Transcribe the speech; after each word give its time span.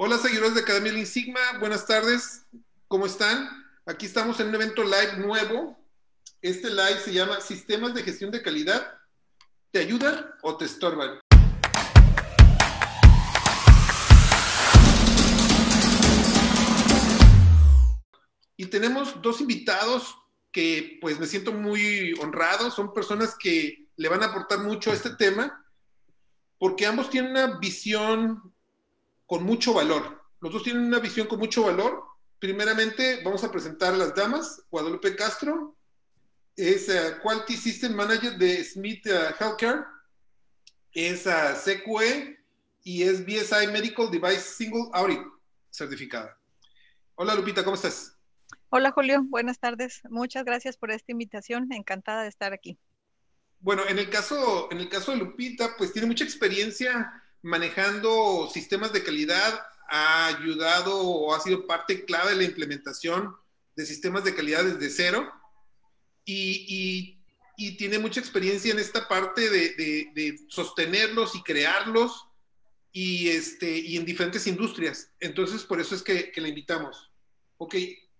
Hola 0.00 0.16
seguidores 0.16 0.54
de 0.54 0.60
Academia 0.60 0.92
Lean 0.92 1.06
Sigma, 1.06 1.40
buenas 1.58 1.84
tardes, 1.84 2.46
¿cómo 2.86 3.06
están? 3.06 3.66
Aquí 3.84 4.06
estamos 4.06 4.38
en 4.38 4.46
un 4.46 4.54
evento 4.54 4.84
live 4.84 5.16
nuevo. 5.16 5.76
Este 6.40 6.70
live 6.70 7.00
se 7.04 7.12
llama 7.12 7.40
Sistemas 7.40 7.94
de 7.94 8.04
Gestión 8.04 8.30
de 8.30 8.40
Calidad. 8.40 8.96
¿Te 9.72 9.80
ayudan 9.80 10.24
o 10.42 10.56
te 10.56 10.66
estorban? 10.66 11.18
Y 18.56 18.66
tenemos 18.66 19.20
dos 19.20 19.40
invitados 19.40 20.14
que 20.52 20.98
pues 21.00 21.18
me 21.18 21.26
siento 21.26 21.50
muy 21.52 22.14
honrado, 22.20 22.70
son 22.70 22.94
personas 22.94 23.34
que 23.36 23.88
le 23.96 24.08
van 24.08 24.22
a 24.22 24.26
aportar 24.26 24.60
mucho 24.60 24.92
a 24.92 24.94
este 24.94 25.16
tema, 25.16 25.66
porque 26.56 26.86
ambos 26.86 27.10
tienen 27.10 27.32
una 27.32 27.58
visión 27.58 28.54
con 29.28 29.44
mucho 29.44 29.74
valor. 29.74 30.24
Los 30.40 30.52
dos 30.52 30.62
tienen 30.62 30.86
una 30.86 31.00
visión 31.00 31.26
con 31.28 31.38
mucho 31.38 31.64
valor. 31.64 32.02
Primeramente, 32.38 33.20
vamos 33.22 33.44
a 33.44 33.52
presentar 33.52 33.92
a 33.92 33.96
las 33.98 34.14
damas. 34.14 34.64
Guadalupe 34.70 35.14
Castro 35.14 35.76
es 36.56 36.88
uh, 36.88 37.20
Quality 37.22 37.56
System 37.56 37.94
Manager 37.94 38.38
de 38.38 38.64
Smith 38.64 39.06
uh, 39.06 39.34
Healthcare. 39.38 39.84
Es 40.92 41.26
uh, 41.26 41.54
CQE 41.62 42.38
y 42.84 43.02
es 43.02 43.24
BSI 43.24 43.66
Medical 43.70 44.10
Device 44.10 44.40
Single 44.40 44.88
Audit 44.94 45.20
certificada. 45.70 46.34
Hola 47.14 47.34
Lupita, 47.34 47.62
¿cómo 47.62 47.74
estás? 47.76 48.16
Hola 48.70 48.92
Julio, 48.92 49.22
buenas 49.24 49.58
tardes. 49.58 50.00
Muchas 50.08 50.46
gracias 50.46 50.78
por 50.78 50.90
esta 50.90 51.12
invitación. 51.12 51.70
Encantada 51.70 52.22
de 52.22 52.28
estar 52.28 52.54
aquí. 52.54 52.78
Bueno, 53.60 53.82
en 53.88 53.98
el 53.98 54.08
caso, 54.08 54.68
en 54.70 54.78
el 54.78 54.88
caso 54.88 55.12
de 55.12 55.18
Lupita, 55.18 55.74
pues 55.76 55.92
tiene 55.92 56.08
mucha 56.08 56.24
experiencia 56.24 57.12
manejando 57.42 58.48
sistemas 58.52 58.92
de 58.92 59.02
calidad 59.02 59.60
ha 59.88 60.26
ayudado 60.26 61.00
o 61.00 61.34
ha 61.34 61.40
sido 61.40 61.66
parte 61.66 62.04
clave 62.04 62.30
de 62.30 62.36
la 62.36 62.44
implementación 62.44 63.34
de 63.74 63.86
sistemas 63.86 64.24
de 64.24 64.34
calidad 64.34 64.64
desde 64.64 64.90
cero 64.90 65.32
y, 66.24 67.14
tiene 67.76 67.98
mucha 67.98 68.20
experiencia 68.20 68.70
en 68.72 68.78
esta 68.78 69.08
parte 69.08 69.50
de, 69.50 70.36
sostenerlos 70.48 71.34
y 71.34 71.42
crearlos 71.42 72.26
y, 72.92 73.30
este, 73.30 73.78
y 73.78 73.96
en 73.96 74.04
diferentes 74.04 74.46
industrias. 74.46 75.10
Entonces, 75.18 75.64
por 75.64 75.80
eso 75.80 75.96
es 75.96 76.02
que, 76.02 76.30
que 76.30 76.40
la 76.40 76.48
invitamos. 76.48 77.10
Ok, 77.56 77.74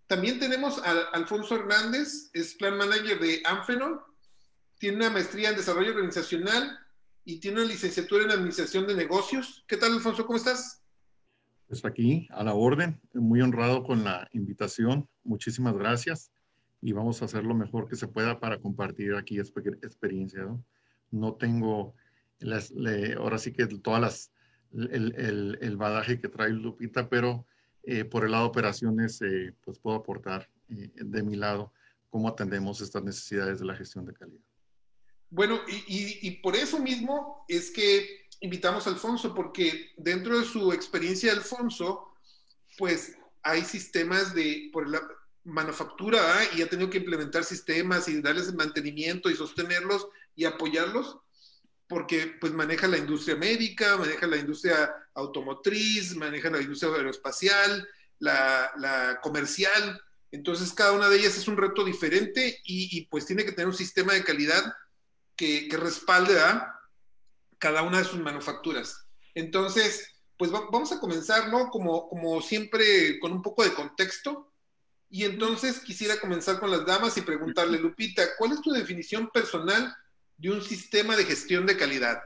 también 0.08 0.40
tenemos 0.40 0.78
a 0.78 0.90
Alfonso 1.12 1.54
Hernández, 1.54 2.30
es 2.32 2.54
Plan 2.54 2.76
Manager 2.76 3.20
de 3.20 3.42
Amfenol, 3.44 4.00
tiene 4.78 4.96
una 4.96 5.10
maestría 5.10 5.50
en 5.50 5.56
Desarrollo 5.56 5.92
Organizacional 5.92 6.78
y 7.28 7.40
tiene 7.40 7.60
una 7.60 7.70
licenciatura 7.70 8.24
en 8.24 8.30
Administración 8.30 8.86
de 8.86 8.96
Negocios. 8.96 9.62
¿Qué 9.68 9.76
tal, 9.76 9.92
Alfonso? 9.92 10.24
¿Cómo 10.24 10.38
estás? 10.38 10.82
Pues 11.66 11.84
aquí, 11.84 12.26
a 12.30 12.42
la 12.42 12.54
orden, 12.54 13.02
muy 13.12 13.42
honrado 13.42 13.84
con 13.84 14.02
la 14.02 14.26
invitación. 14.32 15.06
Muchísimas 15.24 15.76
gracias 15.76 16.32
y 16.80 16.92
vamos 16.92 17.20
a 17.20 17.26
hacer 17.26 17.44
lo 17.44 17.54
mejor 17.54 17.86
que 17.86 17.96
se 17.96 18.08
pueda 18.08 18.40
para 18.40 18.58
compartir 18.58 19.14
aquí 19.14 19.38
experiencia. 19.38 20.46
No, 21.10 21.34
tengo, 21.34 21.94
las, 22.38 22.72
ahora 23.18 23.36
sí 23.36 23.52
que 23.52 23.66
todas 23.66 24.00
las, 24.00 24.32
el, 24.72 25.14
el, 25.14 25.58
el, 25.60 25.76
badaje 25.76 26.22
que 26.22 26.28
trae 26.28 26.48
Lupita, 26.48 27.10
pero 27.10 27.44
eh, 27.82 28.06
por 28.06 28.24
el 28.24 28.30
lado 28.30 28.44
de 28.44 28.48
operaciones, 28.48 29.20
eh, 29.20 29.54
pues 29.66 29.78
puedo 29.78 29.98
aportar 29.98 30.48
eh, 30.70 30.90
de 30.94 31.22
mi 31.22 31.36
lado 31.36 31.74
cómo 32.08 32.26
atendemos 32.26 32.80
estas 32.80 33.02
necesidades 33.02 33.58
de 33.58 33.66
la 33.66 33.76
gestión 33.76 34.06
de 34.06 34.14
calidad. 34.14 34.40
Bueno, 35.30 35.60
y, 35.66 36.30
por 36.42 36.56
eso 36.56 36.78
mismo 36.78 37.44
es 37.48 37.70
que 37.70 38.26
invitamos 38.40 38.86
a 38.86 38.90
Alfonso, 38.90 39.34
porque 39.34 39.92
dentro 39.96 40.38
de 40.38 40.46
su 40.46 40.72
experiencia, 40.72 41.32
Alfonso, 41.32 42.14
pues 42.78 43.16
hay 43.42 43.64
sistemas 43.64 44.34
de, 44.34 44.70
por 44.72 44.88
la 44.88 45.02
manufactura, 45.44 46.22
y 46.56 46.62
ha 46.62 46.68
tenido 46.68 46.88
que 46.88 46.98
implementar 46.98 47.44
sistemas 47.44 48.08
y 48.08 48.22
darles 48.22 48.54
mantenimiento 48.54 49.28
y 49.28 49.36
sostenerlos 49.36 50.08
y 50.34 50.46
apoyarlos, 50.46 51.18
porque 51.88 52.34
pues 52.40 52.52
maneja 52.52 52.86
la 52.86 52.98
industria 52.98 53.36
médica, 53.36 53.96
maneja 53.96 54.26
la 54.26 54.36
industria 54.36 54.94
automotriz, 55.14 56.14
maneja 56.16 56.50
la 56.50 56.60
industria 56.60 56.92
aeroespacial, 56.92 57.86
la, 58.18 58.70
la 58.76 59.20
comercial. 59.22 60.00
Entonces, 60.30 60.72
cada 60.72 60.92
una 60.92 61.08
de 61.08 61.18
ellas 61.18 61.36
es 61.36 61.48
un 61.48 61.56
reto 61.56 61.84
diferente 61.84 62.60
y, 62.64 62.96
y 62.96 63.06
pues 63.06 63.26
tiene 63.26 63.44
que 63.44 63.52
tener 63.52 63.68
un 63.68 63.74
sistema 63.74 64.12
de 64.12 64.24
calidad 64.24 64.74
que, 65.38 65.68
respalde 65.70 66.38
a 66.38 66.74
cada 67.58 67.82
una 67.82 67.98
de 67.98 68.04
sus 68.04 68.20
manufacturas. 68.20 69.06
Entonces, 69.34 70.16
pues 70.36 70.50
vamos 70.50 70.92
a 70.92 71.00
comenzar, 71.00 71.48
¿no? 71.48 71.70
Como, 71.70 72.08
como 72.08 72.42
siempre, 72.42 73.18
con 73.20 73.32
un 73.32 73.40
poco 73.40 73.64
de 73.64 73.72
contexto. 73.72 74.52
Y 75.08 75.24
entonces 75.24 75.80
quisiera 75.80 76.20
comenzar 76.20 76.60
con 76.60 76.70
las 76.70 76.84
damas 76.84 77.16
y 77.16 77.22
preguntarle, 77.22 77.78
Lupita, 77.78 78.22
¿cuál 78.36 78.52
es 78.52 78.60
tu 78.60 78.72
definición 78.72 79.30
personal 79.30 79.96
de 80.36 80.50
un 80.50 80.62
sistema 80.62 81.16
de 81.16 81.24
gestión 81.24 81.64
de 81.64 81.78
calidad? 81.78 82.20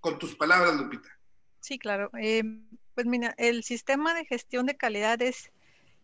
Con 0.00 0.18
tus 0.18 0.34
palabras, 0.34 0.76
Lupita. 0.76 1.08
Sí, 1.60 1.78
claro. 1.78 2.10
Eh, 2.18 2.42
pues 2.94 3.06
mira, 3.06 3.34
el 3.36 3.62
sistema 3.62 4.14
de 4.14 4.24
gestión 4.24 4.66
de 4.66 4.76
calidad 4.76 5.20
es, 5.20 5.50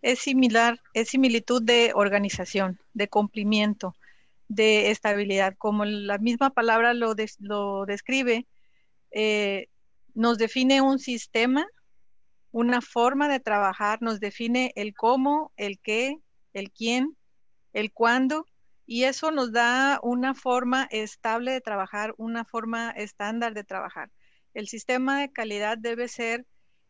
es 0.03 0.19
similar, 0.19 0.81
es 0.93 1.09
similitud 1.09 1.63
de 1.63 1.93
organización, 1.95 2.79
de 2.93 3.09
cumplimiento 3.09 3.95
de 4.49 4.91
estabilidad. 4.91 5.55
Como 5.59 5.85
la 5.85 6.19
misma 6.19 6.51
palabra 6.51 6.95
lo, 6.95 7.15
lo 7.41 7.87
describe, 7.87 8.47
eh, 9.11 9.69
nos 10.15 10.39
define 10.39 10.81
un 10.81 10.99
sistema, 10.99 11.67
una 12.51 12.81
forma 12.81 13.29
de 13.29 13.41
trabajar, 13.41 14.01
nos 14.01 14.21
define 14.21 14.73
el 14.77 14.95
cómo, 14.95 15.53
el 15.57 15.79
qué, 15.81 16.17
el 16.53 16.71
quién, 16.71 17.17
el 17.73 17.93
cuándo, 17.93 18.47
y 18.87 19.05
eso 19.05 19.31
nos 19.31 19.53
da 19.53 19.99
una 20.03 20.35
forma 20.35 20.87
estable 20.91 21.53
de 21.53 21.61
trabajar, 21.61 22.15
una 22.17 22.45
forma 22.45 22.91
estándar 22.91 23.55
de 23.55 23.65
trabajar. 23.65 24.11
El 24.53 24.69
sistema 24.69 25.21
de 25.21 25.33
calidad 25.33 25.79
debe 25.79 26.07
ser 26.07 26.47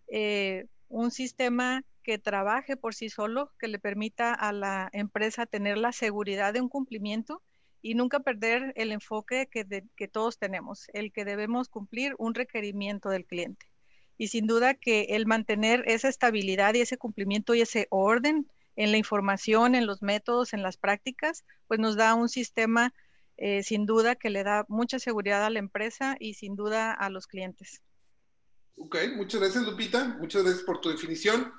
eh, 0.08 0.66
un 0.88 1.10
sistema 1.10 1.82
que 2.04 2.18
trabaje 2.18 2.76
por 2.76 2.94
sí 2.94 3.08
solo, 3.08 3.50
que 3.58 3.66
le 3.66 3.80
permita 3.80 4.32
a 4.32 4.52
la 4.52 4.88
empresa 4.92 5.46
tener 5.46 5.78
la 5.78 5.90
seguridad 5.90 6.52
de 6.52 6.60
un 6.60 6.68
cumplimiento 6.68 7.42
y 7.82 7.94
nunca 7.94 8.20
perder 8.20 8.72
el 8.76 8.92
enfoque 8.92 9.48
que, 9.50 9.66
que 9.96 10.08
todos 10.08 10.38
tenemos, 10.38 10.86
el 10.92 11.12
que 11.12 11.24
debemos 11.24 11.68
cumplir 11.68 12.14
un 12.18 12.34
requerimiento 12.34 13.08
del 13.08 13.26
cliente. 13.26 13.66
Y 14.16 14.28
sin 14.28 14.46
duda 14.46 14.74
que 14.74 15.08
el 15.10 15.26
mantener 15.26 15.82
esa 15.86 16.08
estabilidad 16.08 16.74
y 16.74 16.82
ese 16.82 16.96
cumplimiento 16.96 17.54
y 17.54 17.62
ese 17.62 17.88
orden 17.90 18.48
en 18.76 18.92
la 18.92 18.98
información, 18.98 19.74
en 19.74 19.86
los 19.86 20.02
métodos, 20.02 20.52
en 20.52 20.62
las 20.62 20.76
prácticas, 20.76 21.44
pues 21.66 21.80
nos 21.80 21.96
da 21.96 22.14
un 22.14 22.28
sistema 22.28 22.94
eh, 23.36 23.62
sin 23.62 23.86
duda 23.86 24.14
que 24.14 24.30
le 24.30 24.44
da 24.44 24.64
mucha 24.68 24.98
seguridad 24.98 25.44
a 25.44 25.50
la 25.50 25.58
empresa 25.58 26.16
y 26.20 26.34
sin 26.34 26.54
duda 26.54 26.92
a 26.92 27.10
los 27.10 27.26
clientes. 27.26 27.82
Ok, 28.76 28.96
muchas 29.16 29.40
gracias 29.40 29.64
Lupita, 29.64 30.16
muchas 30.20 30.42
gracias 30.42 30.64
por 30.64 30.80
tu 30.80 30.90
definición. 30.90 31.52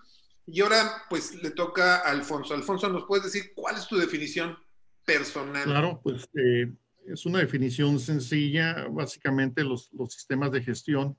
Y 0.47 0.61
ahora 0.61 1.03
pues 1.09 1.41
le 1.41 1.51
toca 1.51 1.97
a 1.97 2.11
Alfonso. 2.11 2.53
Alfonso, 2.53 2.89
¿nos 2.89 3.05
puedes 3.05 3.25
decir 3.25 3.51
cuál 3.55 3.75
es 3.75 3.87
tu 3.87 3.97
definición 3.97 4.57
personal? 5.05 5.63
Claro, 5.63 5.99
pues 6.03 6.27
eh, 6.35 6.71
es 7.07 7.25
una 7.25 7.39
definición 7.39 7.99
sencilla. 7.99 8.87
Básicamente 8.89 9.63
los, 9.63 9.91
los 9.93 10.13
sistemas 10.13 10.51
de 10.51 10.61
gestión 10.61 11.17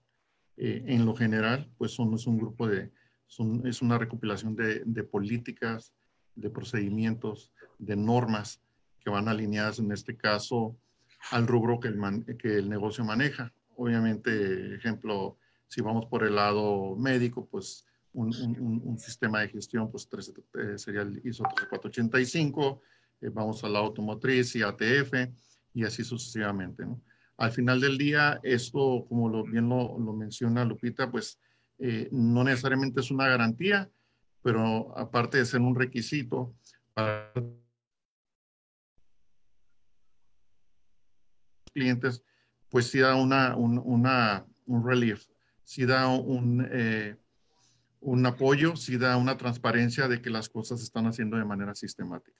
eh, 0.57 0.83
en 0.87 1.05
lo 1.05 1.15
general 1.15 1.71
pues 1.77 1.93
son 1.93 2.15
es 2.15 2.27
un 2.27 2.39
grupo 2.39 2.67
de, 2.67 2.91
son, 3.27 3.67
es 3.67 3.83
una 3.83 3.99
recopilación 3.99 4.57
de, 4.57 4.83
de 4.85 5.05
políticas, 5.05 5.93
de 6.35 6.51
procedimientos, 6.51 7.53
de 7.79 7.97
normas 7.97 8.61
que 9.01 9.11
van 9.11 9.29
alineadas 9.29 9.79
en 9.79 9.93
este 9.93 10.17
caso 10.17 10.77
al 11.31 11.47
rubro 11.47 11.81
que 11.81 11.89
el, 11.89 12.37
que 12.39 12.57
el 12.57 12.69
negocio 12.69 13.05
maneja. 13.05 13.53
Obviamente, 13.77 14.75
ejemplo, 14.75 15.39
si 15.69 15.81
vamos 15.81 16.07
por 16.07 16.25
el 16.25 16.37
lado 16.37 16.97
médico, 16.97 17.47
pues 17.51 17.85
un, 18.17 18.99
sistema 18.99 19.41
de 19.41 19.49
gestión, 19.49 19.91
pues 19.91 20.09
eh, 20.55 20.79
sería 20.79 21.03
el 21.03 21.21
ISO 21.25 21.45
3485, 21.45 22.83
eh, 23.21 23.31
vamos 23.33 23.63
a 23.63 23.69
la 23.69 23.81
automotriz 23.81 24.57
y 24.57 24.63
ATF 24.63 25.13
y 25.75 25.85
así 25.85 26.03
sucesivamente. 26.03 26.85
¿no? 26.85 27.03
Al 27.37 27.53
final 27.53 27.81
del 27.81 27.99
día, 27.99 28.41
esto, 28.43 29.05
como 29.09 29.29
lo, 29.29 29.45
bien 29.45 29.69
lo, 29.69 29.99
menciona 30.15 30.65
Lupita, 30.65 31.11
pues 31.11 31.39
eh, 31.79 32.09
no 32.11 32.43
necesariamente 32.43 33.01
es 33.01 33.11
una 33.11 33.29
garantía, 33.29 33.91
pero 34.43 34.97
aparte 34.97 35.39
de 35.39 35.45
ser 35.45 35.61
un 35.61 35.75
requisito 35.75 36.55
para 36.95 37.33
clientes, 41.75 42.23
pues 42.71 42.87
sí 42.87 43.01
da 43.01 43.15
una, 43.17 43.55
un, 43.57 43.79
una, 43.79 44.47
un 44.65 44.87
relief, 44.87 45.27
sí 45.63 45.85
da 45.85 46.09
un, 46.09 46.67
un 48.01 48.25
apoyo, 48.27 48.77
sí 48.77 48.97
da 48.99 49.17
una 49.17 49.37
transparencia 49.37 50.09
de 50.09 50.21
que 50.21 50.31
las 50.31 50.49
cosas 50.49 50.81
se 50.81 50.85
están 50.85 51.07
haciendo 51.07 51.37
de 51.37 51.45
manera 51.45 51.75
sistemática. 51.75 52.39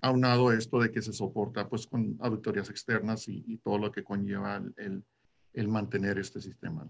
Aunado 0.00 0.52
esto 0.52 0.80
de 0.80 0.90
que 0.90 1.02
se 1.02 1.12
soporta 1.12 1.68
pues 1.68 1.86
con 1.86 2.16
auditorías 2.20 2.70
externas 2.70 3.28
y, 3.28 3.58
todo 3.58 3.78
lo 3.78 3.92
que 3.92 4.02
conlleva 4.02 4.62
el, 4.76 5.04
el, 5.52 5.68
mantener 5.68 6.18
este 6.18 6.40
sistema. 6.40 6.88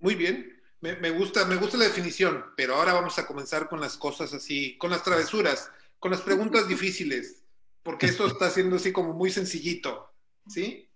Muy 0.00 0.14
bien. 0.14 0.60
Me, 0.82 1.10
gusta, 1.10 1.44
me 1.44 1.56
gusta 1.56 1.76
la 1.76 1.84
definición, 1.84 2.42
pero 2.56 2.74
ahora 2.74 2.94
vamos 2.94 3.18
a 3.18 3.26
comenzar 3.26 3.68
con 3.68 3.80
las 3.80 3.98
cosas 3.98 4.32
así, 4.32 4.78
con 4.78 4.90
las 4.90 5.02
travesuras, 5.02 5.70
con 5.98 6.10
las 6.10 6.22
preguntas 6.22 6.68
difíciles, 6.68 7.44
porque 7.82 8.06
esto 8.06 8.26
está 8.26 8.48
siendo 8.48 8.76
así 8.76 8.90
como 8.90 9.12
muy 9.12 9.30
sencillito, 9.30 10.10
¿sí? 10.48 10.88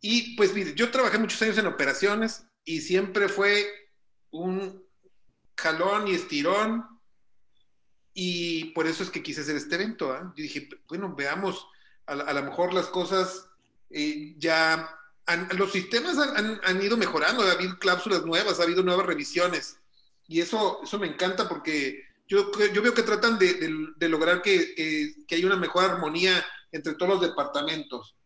Y 0.00 0.36
pues 0.36 0.54
mire, 0.54 0.74
yo 0.74 0.92
trabajé 0.92 1.18
muchos 1.18 1.42
años 1.42 1.58
en 1.58 1.66
operaciones 1.66 2.46
y 2.64 2.80
siempre 2.82 3.28
fue 3.28 3.66
un 4.30 4.84
jalón 5.60 6.08
y 6.08 6.14
estirón 6.14 7.00
y 8.12 8.66
por 8.72 8.86
eso 8.86 9.02
es 9.02 9.10
que 9.10 9.22
quise 9.22 9.42
hacer 9.42 9.56
este 9.56 9.76
evento. 9.76 10.12
¿ah? 10.12 10.32
Yo 10.36 10.42
dije, 10.42 10.68
bueno, 10.88 11.14
veamos, 11.14 11.66
a, 12.06 12.14
lo 12.14 12.42
mejor 12.42 12.74
las 12.74 12.86
cosas 12.86 13.48
eh, 13.90 14.34
ya, 14.36 14.96
los 15.56 15.72
sistemas 15.72 16.18
han, 16.18 16.82
ido 16.82 16.96
mejorando, 16.96 17.42
ha 17.42 17.52
habido 17.52 17.78
cláusulas 17.78 18.24
nuevas, 18.24 18.58
ha 18.58 18.64
habido 18.64 18.82
nuevas 18.82 19.06
revisiones. 19.06 19.78
Y 20.26 20.40
eso, 20.40 20.80
eso 20.82 20.98
me 20.98 21.06
encanta 21.06 21.48
porque 21.48 22.04
yo, 22.26 22.50
yo 22.72 22.82
veo 22.82 22.94
que 22.94 23.02
tratan 23.02 23.38
de, 23.38 24.08
lograr 24.08 24.42
que, 24.42 24.74
que, 25.26 25.34
haya 25.34 25.46
una 25.46 25.56
mejor 25.56 25.84
armonía 25.84 26.44
entre 26.72 26.94
todos 26.94 27.12
los 27.12 27.20
departamentos. 27.20 28.16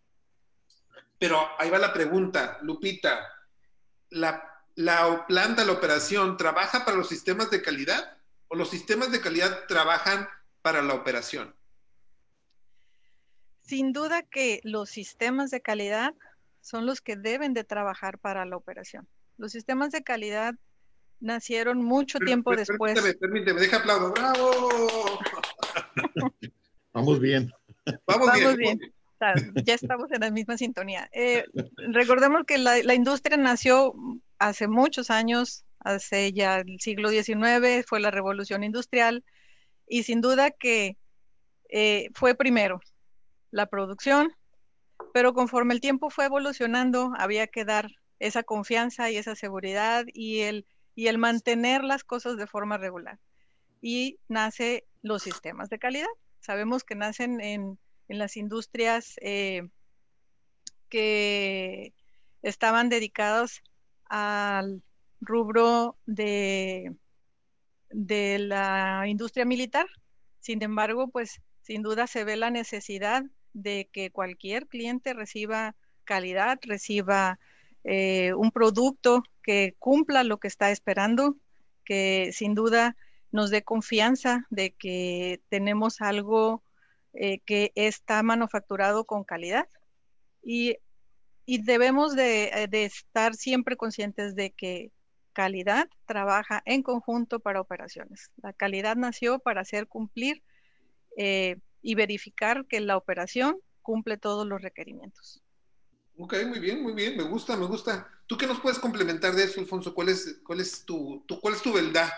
Pero 1.18 1.46
ahí 1.58 1.70
va 1.70 1.78
la 1.78 1.92
pregunta, 1.92 2.58
Lupita. 2.62 3.20
¿La, 4.10 4.53
la 4.74 5.26
planta, 5.26 5.64
la 5.64 5.72
operación, 5.72 6.36
trabaja 6.36 6.84
para 6.84 6.96
los 6.96 7.08
sistemas 7.08 7.50
de 7.50 7.62
calidad? 7.62 8.14
o 8.48 8.56
los 8.56 8.70
sistemas 8.70 9.10
de 9.10 9.20
calidad 9.20 9.66
trabajan 9.68 10.28
para 10.62 10.82
la 10.82 10.94
operación? 10.94 11.54
Sin 13.60 13.92
duda 13.92 14.22
que 14.22 14.60
los 14.64 14.90
sistemas 14.90 15.50
de 15.50 15.60
calidad 15.60 16.14
son 16.60 16.86
los 16.86 17.00
que 17.00 17.16
deben 17.16 17.54
de 17.54 17.64
trabajar 17.64 18.18
para 18.18 18.44
la 18.44 18.56
operación. 18.56 19.08
Los 19.38 19.52
sistemas 19.52 19.90
de 19.90 20.02
calidad 20.02 20.54
nacieron 21.20 21.82
mucho 21.82 22.18
tiempo 22.18 22.54
después. 22.54 22.94
Permíteme, 22.94 23.18
permíteme, 23.18 23.60
deja 23.60 23.78
aplaudo. 23.78 24.12
¡Bravo! 24.12 25.18
Vamos 26.92 27.20
bien. 27.20 27.50
Vamos, 28.06 28.56
bien. 28.56 28.78
Ya 29.64 29.74
estamos 29.74 30.10
en 30.12 30.20
la 30.20 30.30
misma 30.30 30.58
sintonía. 30.58 31.08
Eh, 31.12 31.44
recordemos 31.76 32.44
que 32.46 32.58
la, 32.58 32.82
la 32.82 32.94
industria 32.94 33.36
nació 33.36 33.94
hace 34.38 34.68
muchos 34.68 35.10
años 35.10 35.64
hace 35.80 36.32
ya 36.32 36.60
el 36.60 36.80
siglo 36.80 37.10
XIX, 37.10 37.84
fue 37.86 38.00
la 38.00 38.10
revolución 38.10 38.64
industrial 38.64 39.24
y 39.86 40.02
sin 40.04 40.20
duda 40.20 40.50
que 40.50 40.96
eh, 41.68 42.08
fue 42.14 42.34
primero 42.34 42.80
la 43.50 43.66
producción, 43.66 44.32
pero 45.12 45.34
conforme 45.34 45.74
el 45.74 45.80
tiempo 45.80 46.10
fue 46.10 46.24
evolucionando, 46.24 47.12
había 47.18 47.46
que 47.46 47.64
dar 47.64 47.90
esa 48.18 48.42
confianza 48.42 49.10
y 49.10 49.16
esa 49.16 49.36
seguridad 49.36 50.04
y 50.12 50.40
el, 50.40 50.66
y 50.94 51.08
el 51.08 51.18
mantener 51.18 51.84
las 51.84 52.04
cosas 52.04 52.36
de 52.36 52.46
forma 52.46 52.78
regular. 52.78 53.20
Y 53.80 54.18
nace 54.28 54.86
los 55.02 55.22
sistemas 55.22 55.68
de 55.68 55.78
calidad. 55.78 56.08
Sabemos 56.40 56.84
que 56.84 56.94
nacen 56.94 57.40
en, 57.40 57.78
las 58.08 58.36
industrias 58.36 59.14
eh, 59.20 59.68
que 60.88 61.94
estaban 62.42 62.88
dedicadas 62.88 63.62
al 64.06 64.82
rubro 65.20 65.96
de, 66.06 66.94
de 67.90 68.38
la 68.38 69.04
industria 69.06 69.44
militar. 69.44 69.86
Sin 70.40 70.62
embargo, 70.62 71.08
pues 71.08 71.40
sin 71.62 71.82
duda 71.82 72.06
se 72.06 72.24
ve 72.24 72.36
la 72.36 72.50
necesidad 72.50 73.24
de 73.54 73.88
que 73.92 74.10
cualquier 74.10 74.66
cliente 74.66 75.14
reciba 75.14 75.74
calidad, 76.04 76.58
reciba 76.62 77.38
eh, 77.84 78.34
un 78.34 78.50
producto 78.50 79.22
que 79.42 79.74
cumpla 79.78 80.24
lo 80.24 80.38
que 80.38 80.48
está 80.48 80.70
esperando, 80.70 81.36
que 81.84 82.30
sin 82.32 82.54
duda 82.54 82.96
nos 83.30 83.50
dé 83.50 83.62
confianza 83.62 84.46
de 84.50 84.72
que 84.72 85.40
tenemos 85.48 86.00
algo 86.00 86.62
eh, 87.12 87.40
que 87.40 87.72
está 87.74 88.22
manufacturado 88.22 89.04
con 89.04 89.24
calidad. 89.24 89.68
Y, 90.42 90.76
debemos 91.46 92.14
de, 92.14 92.68
de, 92.70 92.84
estar 92.84 93.34
siempre 93.34 93.76
conscientes 93.76 94.34
de 94.34 94.50
que 94.50 94.90
calidad 95.32 95.88
trabaja 96.06 96.62
en 96.64 96.82
conjunto 96.82 97.40
para 97.40 97.60
operaciones. 97.60 98.30
La 98.42 98.52
calidad 98.52 98.96
nació 98.96 99.38
para 99.38 99.60
hacer 99.60 99.86
cumplir 99.86 100.42
eh, 101.16 101.56
y 101.82 101.94
verificar 101.94 102.66
que 102.66 102.80
la 102.80 102.96
operación 102.96 103.58
cumple 103.82 104.16
todos 104.16 104.46
los 104.46 104.62
requerimientos. 104.62 105.42
Ok, 106.16 106.34
muy 106.46 106.60
bien, 106.60 106.82
muy 106.82 106.94
bien, 106.94 107.16
me 107.16 107.24
gusta, 107.24 107.56
me 107.56 107.66
gusta. 107.66 108.08
¿Tú 108.26 108.38
qué 108.38 108.46
nos 108.46 108.60
puedes 108.60 108.78
complementar 108.78 109.34
de 109.34 109.44
eso, 109.44 109.60
Alfonso? 109.60 109.92
¿Cuál 109.92 110.08
es, 110.10 110.40
cuál 110.44 110.60
es, 110.60 110.84
tu, 110.84 111.24
cuál 111.40 111.54
es 111.54 111.62
tu 111.62 111.72
verdad? 111.72 112.08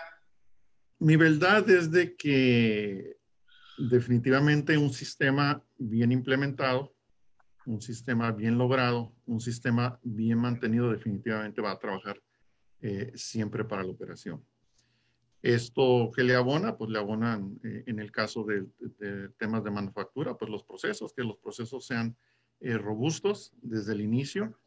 Mi 0.99 1.15
verdad 1.15 1.67
es 1.69 1.91
de 1.91 2.15
que 2.15 3.17
definitivamente 3.77 4.77
un 4.77 4.93
sistema 4.93 5.63
bien 5.77 6.11
implementado, 6.11 6.95
un 7.67 7.81
sistema 7.81 8.31
bien 8.31 8.57
logrado, 8.57 9.11
un 9.25 9.41
sistema 9.41 9.99
bien 10.01 10.39
mantenido 10.39 10.89
definitivamente 10.89 11.61
va 11.61 11.71
a 11.71 11.79
trabajar 11.79 12.21
eh, 12.81 13.11
siempre 13.13 13.65
para 13.65 13.83
la 13.83 13.91
operación. 13.91 14.41
Esto 15.41 16.09
que 16.15 16.23
le 16.23 16.33
abona, 16.33 16.77
pues 16.77 16.89
le 16.89 16.97
abonan 16.97 17.59
eh, 17.63 17.83
en 17.85 17.99
el 17.99 18.09
caso 18.09 18.45
de, 18.45 18.65
temas 19.37 19.65
de 19.65 19.71
manufactura, 19.71 20.37
pues 20.37 20.49
los 20.49 20.63
procesos, 20.63 21.13
que 21.13 21.23
los 21.23 21.37
procesos 21.39 21.85
sean 21.85 22.15
eh, 22.61 22.77
robustos 22.77 23.53
desde 23.61 23.93
el 23.93 24.01
inicio. 24.01 24.57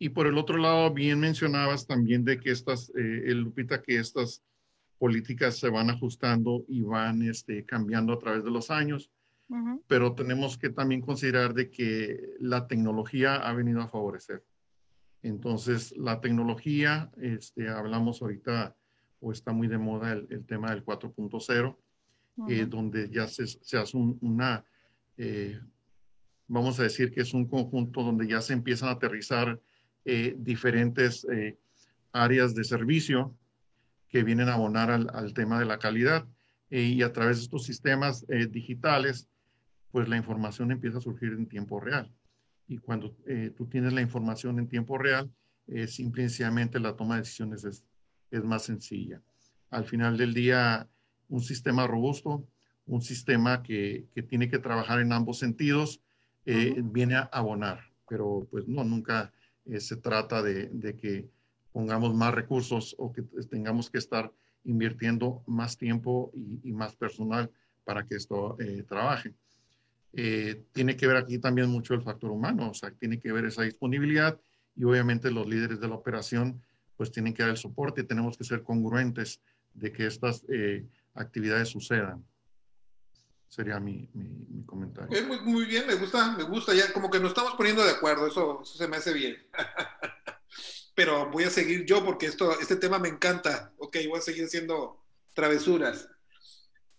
Y 0.00 0.08
por 0.08 0.26
el 0.26 0.36
otro 0.36 0.58
lado, 0.58 0.92
bien 0.92 1.20
mencionabas 1.20 1.86
también 1.86 2.24
de 2.24 2.40
que 2.40 2.50
estas, 2.50 2.90
Lupita, 2.94 3.80
que 3.80 3.98
estas 3.98 4.42
políticas 4.98 5.56
se 5.56 5.68
van 5.68 5.88
ajustando 5.88 6.64
y 6.66 6.82
van 6.82 7.22
este, 7.22 7.64
cambiando 7.64 8.12
a 8.12 8.18
través 8.18 8.42
de 8.42 8.50
los 8.50 8.72
años. 8.72 9.12
Pero 9.86 10.14
tenemos 10.14 10.58
que 10.58 10.70
también 10.70 11.00
considerar 11.00 11.54
de 11.54 11.70
que 11.70 12.34
la 12.40 12.66
tecnología 12.66 13.36
ha 13.36 13.52
venido 13.52 13.80
a 13.82 13.88
favorecer. 13.88 14.42
Entonces, 15.24 15.94
la 15.96 16.20
tecnología, 16.20 17.10
este, 17.20 17.68
hablamos 17.68 18.20
ahorita, 18.20 18.76
o 19.20 19.32
está 19.32 19.52
muy 19.52 19.68
de 19.68 19.78
moda 19.78 20.12
el, 20.12 20.44
tema 20.44 20.70
del 20.70 20.84
4.0, 20.84 21.78
eh, 22.48 22.66
donde 22.66 23.08
ya 23.08 23.26
se, 23.26 23.44
hace 23.78 23.96
una, 23.96 24.64
eh, 25.16 25.58
vamos 26.46 26.78
a 26.78 26.82
decir 26.82 27.10
que 27.10 27.22
es 27.22 27.32
un 27.32 27.46
conjunto 27.46 28.02
donde 28.02 28.26
ya 28.26 28.42
se 28.42 28.52
empiezan 28.52 28.90
a 28.90 28.92
aterrizar 28.92 29.58
eh, 30.04 30.34
diferentes 30.36 31.26
áreas 32.12 32.54
de 32.54 32.64
servicio 32.64 33.34
que 34.08 34.24
vienen 34.24 34.50
a 34.50 34.54
abonar 34.54 34.90
al, 34.90 35.32
tema 35.32 35.58
de 35.58 35.64
la 35.64 35.78
calidad. 35.78 36.26
y 36.68 37.00
a 37.02 37.12
través 37.12 37.38
de 37.38 37.44
estos 37.44 37.64
sistemas 37.64 38.26
digitales, 38.50 39.28
pues 39.94 40.08
la 40.08 40.16
información 40.16 40.72
empieza 40.72 40.98
a 40.98 41.00
surgir 41.00 41.34
en 41.34 41.46
tiempo 41.46 41.78
real 41.78 42.10
y 42.66 42.78
cuando 42.78 43.16
eh, 43.26 43.52
tú 43.56 43.66
tienes 43.66 43.92
la 43.92 44.00
información 44.00 44.58
en 44.58 44.66
tiempo 44.66 44.98
real, 44.98 45.30
eh, 45.68 45.86
simplemente 45.86 46.80
la 46.80 46.96
toma 46.96 47.14
de 47.14 47.20
decisiones 47.20 47.62
es, 47.62 47.84
es, 48.32 48.42
más 48.42 48.64
sencilla. 48.64 49.22
Al 49.70 49.84
final 49.84 50.16
del 50.16 50.34
día, 50.34 50.88
un 51.28 51.42
sistema 51.42 51.86
robusto, 51.86 52.44
un 52.86 53.02
sistema 53.02 53.62
que, 53.62 54.08
que 54.12 54.24
tiene 54.24 54.50
que 54.50 54.58
trabajar 54.58 54.98
en 54.98 55.12
ambos 55.12 55.38
sentidos, 55.38 56.00
eh, 56.44 56.74
viene 56.82 57.14
a 57.14 57.30
abonar, 57.30 57.78
pero 58.08 58.48
pues 58.50 58.66
no, 58.66 58.82
nunca 58.82 59.32
eh, 59.64 59.78
se 59.78 59.94
trata 59.94 60.42
de, 60.42 60.70
de, 60.70 60.96
que 60.96 61.30
pongamos 61.70 62.16
más 62.16 62.34
recursos 62.34 62.96
o 62.98 63.12
que 63.12 63.22
tengamos 63.48 63.90
que 63.90 63.98
estar 63.98 64.32
invirtiendo 64.64 65.44
más 65.46 65.78
tiempo 65.78 66.32
y, 66.34 66.68
y 66.68 66.72
más 66.72 66.96
personal 66.96 67.48
para 67.84 68.04
que 68.04 68.16
esto 68.16 68.56
trabaje. 68.88 69.36
Eh, 70.16 70.66
tiene 70.72 70.96
que 70.96 71.08
ver 71.08 71.16
aquí 71.16 71.38
también 71.38 71.68
mucho 71.68 71.94
el 71.94 72.02
factor 72.02 72.30
humano, 72.30 72.70
o 72.70 72.74
sea, 72.74 72.92
tiene 72.92 73.18
que 73.18 73.32
ver 73.32 73.46
esa 73.46 73.62
disponibilidad 73.62 74.38
y 74.76 74.84
obviamente 74.84 75.30
los 75.30 75.46
líderes 75.46 75.80
de 75.80 75.88
la 75.88 75.96
operación 75.96 76.62
pues 76.96 77.10
tienen 77.10 77.34
que 77.34 77.42
dar 77.42 77.50
el 77.50 77.56
soporte 77.56 78.04
tenemos 78.04 78.38
que 78.38 78.44
ser 78.44 78.62
congruentes 78.62 79.40
de 79.72 79.92
que 79.92 80.06
estas 80.06 80.44
eh, 80.48 80.86
actividades 81.14 81.68
sucedan. 81.68 82.24
Sería 83.48 83.80
mi, 83.80 84.08
mi, 84.14 84.64
comentario. 84.64 85.26
muy, 85.26 85.40
muy, 85.40 85.64
bien, 85.64 85.86
me 85.86 85.94
gusta, 85.94 86.36
me 86.36 86.44
gusta, 86.44 86.74
ya 86.74 86.92
como 86.92 87.10
que 87.10 87.20
nos 87.20 87.30
estamos 87.30 87.54
poniendo 87.54 87.84
de 87.84 87.90
acuerdo, 87.90 88.26
eso, 88.26 88.62
eso 88.62 88.78
se 88.78 88.88
me 88.88 88.96
hace 88.96 89.12
bien. 89.12 89.36
Pero 90.94 91.30
voy 91.30 91.44
a 91.44 91.50
seguir 91.50 91.84
yo 91.84 92.04
porque 92.04 92.26
esto, 92.26 92.58
este 92.60 92.76
tema 92.76 92.98
me 93.00 93.08
encanta. 93.08 93.72
Ok, 93.78 93.96
voy 94.08 94.18
a 94.18 94.22
seguir 94.22 94.44
haciendo 94.44 95.04
travesuras 95.34 96.08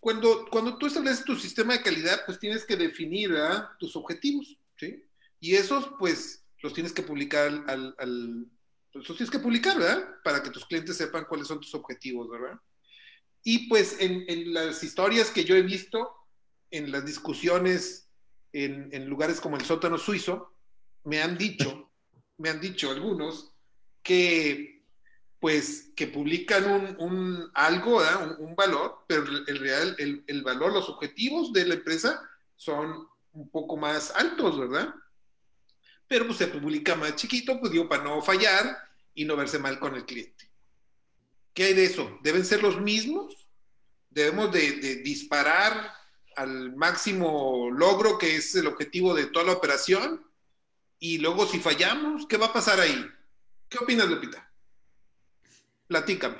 cuando, 0.05 0.45
cuando 0.51 0.77
tú 0.77 0.85
estableces 0.85 1.25
tu 1.25 1.35
sistema 1.35 1.73
de 1.73 1.81
calidad, 1.81 2.21
pues 2.27 2.37
tienes 2.37 2.63
que 2.63 2.75
definir 2.75 3.35
tus 3.79 3.95
objetivos, 3.95 4.55
¿sí? 4.77 5.03
Y 5.39 5.55
esos, 5.55 5.93
pues, 5.97 6.45
los 6.61 6.73
tienes 6.73 6.93
que 6.93 7.01
publicar 7.01 7.47
al, 7.65 7.95
al 7.97 8.45
pues, 8.93 9.09
los 9.09 9.17
tienes 9.17 9.31
que 9.31 9.39
publicar, 9.39 9.79
¿verdad? 9.79 10.07
Para 10.23 10.43
que 10.43 10.51
tus 10.51 10.67
clientes 10.67 10.95
sepan 10.95 11.25
cuáles 11.27 11.47
son 11.47 11.59
tus 11.59 11.73
objetivos, 11.73 12.29
¿verdad? 12.29 12.59
Y 13.43 13.67
pues 13.67 13.99
en, 13.99 14.25
en 14.27 14.53
las 14.53 14.83
historias 14.83 15.31
que 15.31 15.43
yo 15.43 15.55
he 15.55 15.63
visto, 15.63 16.13
en 16.69 16.91
las 16.91 17.03
discusiones 17.03 18.07
en, 18.53 18.89
en, 18.91 19.09
lugares 19.09 19.41
como 19.41 19.57
el 19.57 19.65
sótano 19.65 19.97
suizo, 19.97 20.53
me 21.03 21.23
han 21.23 21.35
dicho, 21.35 21.91
me 22.37 22.49
han 22.49 22.61
dicho 22.61 22.91
algunos, 22.91 23.55
que 24.03 24.74
pues 25.39 25.91
que 25.95 26.07
publican 26.07 26.95
un, 26.99 27.51
algo, 27.53 28.01
un, 28.39 28.55
valor, 28.55 29.03
pero 29.07 29.23
el 29.23 29.59
real, 29.59 29.95
el, 29.99 30.41
valor, 30.43 30.73
los 30.73 30.89
objetivos 30.89 31.53
de 31.53 31.65
la 31.65 31.75
empresa 31.75 32.21
son 32.55 33.07
un 33.33 33.49
poco 33.49 33.77
más 33.77 34.11
altos, 34.15 34.59
¿verdad? 34.59 34.93
Pero 36.07 36.25
pues 36.25 36.37
se 36.37 36.47
publica 36.47 36.95
más 36.95 37.15
chiquito, 37.15 37.59
pues 37.59 37.71
digo, 37.71 37.89
para 37.89 38.03
no 38.03 38.21
fallar 38.21 38.77
y 39.13 39.25
no 39.25 39.35
verse 39.35 39.59
mal 39.59 39.79
con 39.79 39.95
el 39.95 40.05
cliente. 40.05 40.49
¿Qué 41.53 41.65
hay 41.65 41.73
de 41.73 41.85
eso? 41.85 42.19
¿Deben 42.23 42.45
ser 42.45 42.61
los 42.61 42.79
mismos? 42.81 43.47
¿Debemos 44.09 44.51
de 44.51 45.01
disparar 45.03 45.93
al 46.35 46.75
máximo 46.75 47.69
logro 47.71 48.17
que 48.17 48.35
es 48.35 48.55
el 48.55 48.67
objetivo 48.67 49.13
de 49.13 49.27
toda 49.27 49.45
la 49.45 49.53
operación? 49.53 50.25
Y 50.99 51.17
luego 51.17 51.45
si 51.45 51.59
fallamos, 51.59 52.25
¿qué 52.27 52.37
va 52.37 52.47
a 52.47 52.53
pasar 52.53 52.79
ahí? 52.79 53.05
¿Qué 53.69 53.77
opinas, 53.77 54.07
Lupita? 54.07 54.51
Platícame. 55.87 56.37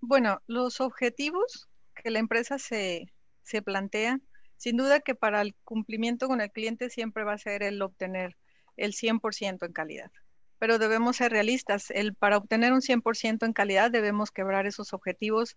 Bueno, 0.00 0.40
los 0.46 0.80
objetivos 0.80 1.68
que 1.94 2.10
la 2.10 2.18
empresa 2.18 2.58
se, 2.58 3.12
se 3.42 3.62
plantea, 3.62 4.20
sin 4.56 4.76
duda 4.76 5.00
que 5.00 5.14
para 5.14 5.40
el 5.40 5.54
cumplimiento 5.64 6.28
con 6.28 6.40
el 6.40 6.50
cliente 6.50 6.90
siempre 6.90 7.24
va 7.24 7.34
a 7.34 7.38
ser 7.38 7.62
el 7.62 7.82
obtener 7.82 8.36
el 8.76 8.92
100% 8.92 9.66
en 9.66 9.72
calidad. 9.72 10.10
Pero 10.58 10.78
debemos 10.78 11.16
ser 11.16 11.32
realistas. 11.32 11.90
El, 11.90 12.14
para 12.14 12.36
obtener 12.36 12.72
un 12.72 12.80
100% 12.80 13.44
en 13.44 13.52
calidad 13.52 13.90
debemos 13.90 14.30
quebrar 14.30 14.66
esos 14.66 14.92
objetivos 14.92 15.56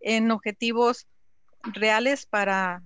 en 0.00 0.30
objetivos 0.30 1.06
reales 1.62 2.26
para, 2.26 2.82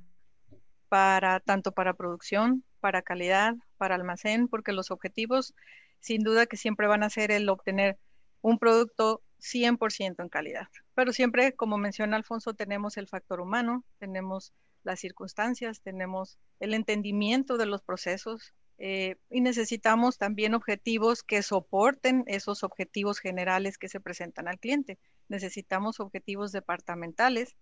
para 0.88 1.40
tanto 1.40 1.72
para 1.72 1.94
producción, 1.94 2.64
para 2.80 3.02
calidad, 3.02 3.54
para 3.76 3.94
almacén, 3.94 4.48
porque 4.48 4.72
los 4.72 4.90
objetivos 4.90 5.54
sin 6.00 6.22
duda 6.22 6.46
que 6.46 6.56
siempre 6.56 6.86
van 6.86 7.02
a 7.02 7.10
ser 7.10 7.30
el 7.30 7.48
obtener 7.48 7.98
un 8.42 8.58
producto 8.58 9.22
100% 9.40 10.22
en 10.22 10.28
calidad. 10.28 10.68
Pero 10.94 11.12
siempre, 11.12 11.54
como 11.54 11.78
menciona 11.78 12.16
Alfonso, 12.16 12.54
tenemos 12.54 12.96
el 12.96 13.08
factor 13.08 13.40
humano, 13.40 13.84
tenemos 13.98 14.52
las 14.84 15.00
circunstancias, 15.00 15.80
tenemos 15.80 16.38
el 16.60 16.74
entendimiento 16.74 17.56
de 17.56 17.66
los 17.66 17.82
procesos 17.82 18.52
eh, 18.78 19.16
y 19.30 19.40
necesitamos 19.40 20.18
también 20.18 20.54
objetivos 20.54 21.22
que 21.22 21.42
soporten 21.42 22.24
esos 22.26 22.64
objetivos 22.64 23.20
generales 23.20 23.78
que 23.78 23.88
se 23.88 24.00
presentan 24.00 24.48
al 24.48 24.58
cliente. 24.58 24.98
Necesitamos 25.28 26.00
objetivos 26.00 26.52
departamentales 26.52 27.56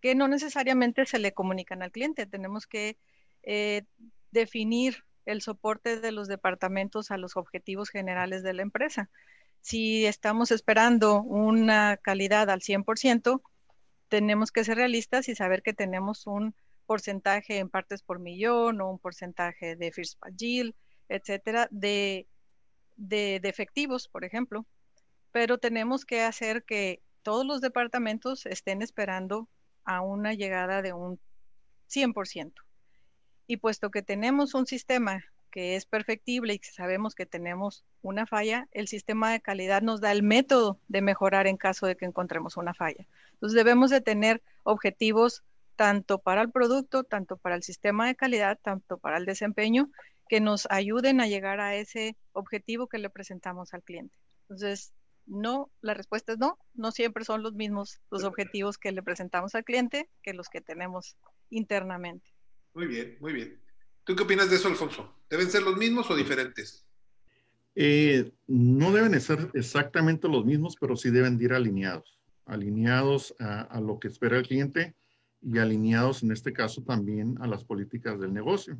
que 0.00 0.14
no 0.14 0.28
necesariamente 0.28 1.06
se 1.06 1.18
le 1.18 1.32
comunican 1.32 1.82
al 1.82 1.90
cliente. 1.90 2.26
Tenemos 2.26 2.66
que 2.66 2.98
eh, 3.42 3.82
definir 4.30 5.04
el 5.26 5.42
soporte 5.42 6.00
de 6.00 6.12
los 6.12 6.28
departamentos 6.28 7.10
a 7.10 7.16
los 7.16 7.36
objetivos 7.36 7.88
generales 7.88 8.42
de 8.42 8.52
la 8.52 8.62
empresa. 8.62 9.10
Si 9.64 10.04
estamos 10.04 10.50
esperando 10.50 11.22
una 11.22 11.96
calidad 11.96 12.50
al 12.50 12.60
100%, 12.60 13.40
tenemos 14.08 14.52
que 14.52 14.62
ser 14.62 14.76
realistas 14.76 15.26
y 15.30 15.34
saber 15.34 15.62
que 15.62 15.72
tenemos 15.72 16.26
un 16.26 16.54
porcentaje 16.84 17.60
en 17.60 17.70
partes 17.70 18.02
por 18.02 18.18
millón 18.18 18.82
o 18.82 18.90
un 18.90 18.98
porcentaje 18.98 19.74
de 19.74 19.90
first 19.90 20.20
etcétera, 21.08 21.66
de, 21.70 22.28
de, 22.96 23.40
de 23.40 23.48
efectivos, 23.48 24.06
por 24.06 24.26
ejemplo. 24.26 24.66
Pero 25.32 25.56
tenemos 25.56 26.04
que 26.04 26.20
hacer 26.20 26.64
que 26.64 27.00
todos 27.22 27.46
los 27.46 27.62
departamentos 27.62 28.44
estén 28.44 28.82
esperando 28.82 29.48
a 29.86 30.02
una 30.02 30.34
llegada 30.34 30.82
de 30.82 30.92
un 30.92 31.18
100%. 31.88 32.52
Y 33.46 33.56
puesto 33.56 33.90
que 33.90 34.02
tenemos 34.02 34.52
un 34.52 34.66
sistema 34.66 35.24
que 35.54 35.76
es 35.76 35.86
perfectible 35.86 36.52
y 36.52 36.58
que 36.58 36.72
sabemos 36.72 37.14
que 37.14 37.26
tenemos 37.26 37.84
una 38.02 38.26
falla, 38.26 38.66
el 38.72 38.88
sistema 38.88 39.30
de 39.30 39.40
calidad 39.40 39.82
nos 39.82 40.00
da 40.00 40.10
el 40.10 40.24
método 40.24 40.80
de 40.88 41.00
mejorar 41.00 41.46
en 41.46 41.56
caso 41.56 41.86
de 41.86 41.96
que 41.96 42.06
encontremos 42.06 42.56
una 42.56 42.74
falla. 42.74 43.06
Entonces 43.34 43.54
debemos 43.54 43.90
de 43.90 44.00
tener 44.00 44.42
objetivos 44.64 45.44
tanto 45.76 46.18
para 46.18 46.42
el 46.42 46.50
producto, 46.50 47.04
tanto 47.04 47.36
para 47.36 47.54
el 47.54 47.62
sistema 47.62 48.08
de 48.08 48.16
calidad, 48.16 48.58
tanto 48.60 48.98
para 48.98 49.16
el 49.16 49.26
desempeño, 49.26 49.92
que 50.28 50.40
nos 50.40 50.66
ayuden 50.70 51.20
a 51.20 51.28
llegar 51.28 51.60
a 51.60 51.76
ese 51.76 52.16
objetivo 52.32 52.88
que 52.88 52.98
le 52.98 53.08
presentamos 53.08 53.74
al 53.74 53.84
cliente. 53.84 54.16
Entonces, 54.48 54.92
no, 55.24 55.70
la 55.82 55.94
respuesta 55.94 56.32
es 56.32 56.38
no, 56.38 56.58
no 56.74 56.90
siempre 56.90 57.24
son 57.24 57.44
los 57.44 57.52
mismos 57.52 58.00
los 58.10 58.24
objetivos 58.24 58.76
que 58.76 58.90
le 58.90 59.04
presentamos 59.04 59.54
al 59.54 59.62
cliente 59.62 60.10
que 60.20 60.34
los 60.34 60.48
que 60.48 60.60
tenemos 60.60 61.16
internamente. 61.48 62.28
Muy 62.74 62.88
bien, 62.88 63.16
muy 63.20 63.32
bien. 63.32 63.64
¿Tú 64.04 64.14
qué 64.14 64.22
opinas 64.22 64.50
de 64.50 64.56
eso, 64.56 64.68
Alfonso? 64.68 65.14
¿Deben 65.30 65.50
ser 65.50 65.62
los 65.62 65.76
mismos 65.76 66.10
o 66.10 66.16
diferentes? 66.16 66.84
Eh, 67.74 68.32
no 68.46 68.92
deben 68.92 69.18
ser 69.20 69.50
exactamente 69.54 70.28
los 70.28 70.44
mismos, 70.44 70.76
pero 70.78 70.94
sí 70.94 71.10
deben 71.10 71.40
ir 71.40 71.54
alineados, 71.54 72.20
alineados 72.44 73.34
a, 73.40 73.80
lo 73.80 73.98
que 73.98 74.08
espera 74.08 74.38
el 74.38 74.46
cliente 74.46 74.94
y 75.42 75.58
alineados 75.58 76.22
en 76.22 76.30
este 76.32 76.52
caso 76.52 76.82
también 76.82 77.36
a 77.40 77.46
las 77.46 77.64
políticas 77.64 78.20
del 78.20 78.32
negocio. 78.32 78.78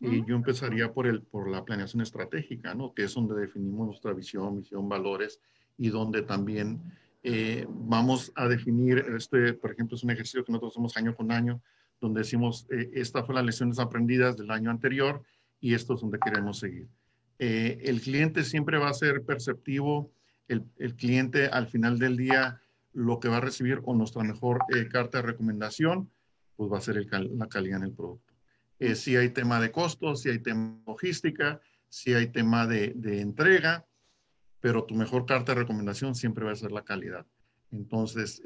Y 0.00 0.24
yo 0.26 0.34
empezaría 0.34 0.92
por, 0.92 1.06
el, 1.06 1.22
por 1.22 1.48
la 1.48 1.64
planeación 1.64 2.02
estratégica, 2.02 2.74
¿no? 2.74 2.92
que 2.92 3.04
es 3.04 3.14
donde 3.14 3.40
definimos 3.40 3.86
nuestra 3.86 4.12
visión, 4.12 4.56
misión, 4.56 4.86
valores 4.86 5.40
y 5.78 5.88
donde 5.88 6.22
también 6.22 6.82
eh, 7.22 7.66
vamos 7.68 8.30
a 8.34 8.48
definir, 8.48 8.98
este, 9.16 9.54
por 9.54 9.72
ejemplo, 9.72 9.96
es 9.96 10.02
un 10.02 10.10
ejercicio 10.10 10.44
que 10.44 10.52
nosotros 10.52 10.74
hacemos 10.74 10.96
año 10.98 11.14
con 11.14 11.32
año, 11.32 11.62
donde 12.04 12.20
decimos, 12.20 12.66
eh, 12.70 12.90
estas 12.92 13.24
fueron 13.24 13.36
las 13.36 13.46
lecciones 13.46 13.78
aprendidas 13.78 14.36
del 14.36 14.50
año 14.50 14.70
anterior 14.70 15.22
y 15.58 15.72
esto 15.72 15.94
es 15.94 16.02
donde 16.02 16.18
queremos 16.18 16.58
seguir. 16.58 16.86
Eh, 17.38 17.80
el 17.84 18.00
cliente 18.02 18.44
siempre 18.44 18.78
va 18.78 18.90
a 18.90 18.94
ser 18.94 19.24
perceptivo, 19.24 20.12
el, 20.46 20.64
el, 20.76 20.94
cliente 20.94 21.46
al 21.46 21.66
final 21.66 21.98
del 21.98 22.18
día 22.18 22.60
lo 22.92 23.18
que 23.18 23.28
va 23.28 23.38
a 23.38 23.40
recibir 23.40 23.80
o 23.84 23.94
nuestra 23.94 24.22
mejor 24.22 24.60
eh, 24.74 24.86
carta 24.88 25.18
de 25.18 25.28
recomendación, 25.28 26.10
pues 26.56 26.70
va 26.70 26.78
a 26.78 26.82
ser 26.82 27.04
la 27.10 27.48
calidad 27.48 27.78
en 27.78 27.84
el 27.84 27.92
producto. 27.92 28.32
si 28.94 29.16
hay 29.16 29.30
tema 29.30 29.58
de 29.58 29.72
costos, 29.72 30.20
si 30.20 30.28
hay 30.28 30.38
tema 30.38 30.78
logística, 30.86 31.60
si 31.88 32.12
hay 32.12 32.26
tema 32.26 32.66
de, 32.66 32.92
de 32.94 33.22
entrega, 33.22 33.86
pero 34.60 34.84
tu 34.84 34.94
mejor 34.94 35.24
carta 35.24 35.54
de 35.54 35.62
recomendación 35.62 36.14
siempre 36.14 36.44
va 36.44 36.52
a 36.52 36.56
ser 36.56 36.70
la 36.70 36.84
calidad. 36.84 37.26
Entonces, 37.72 38.40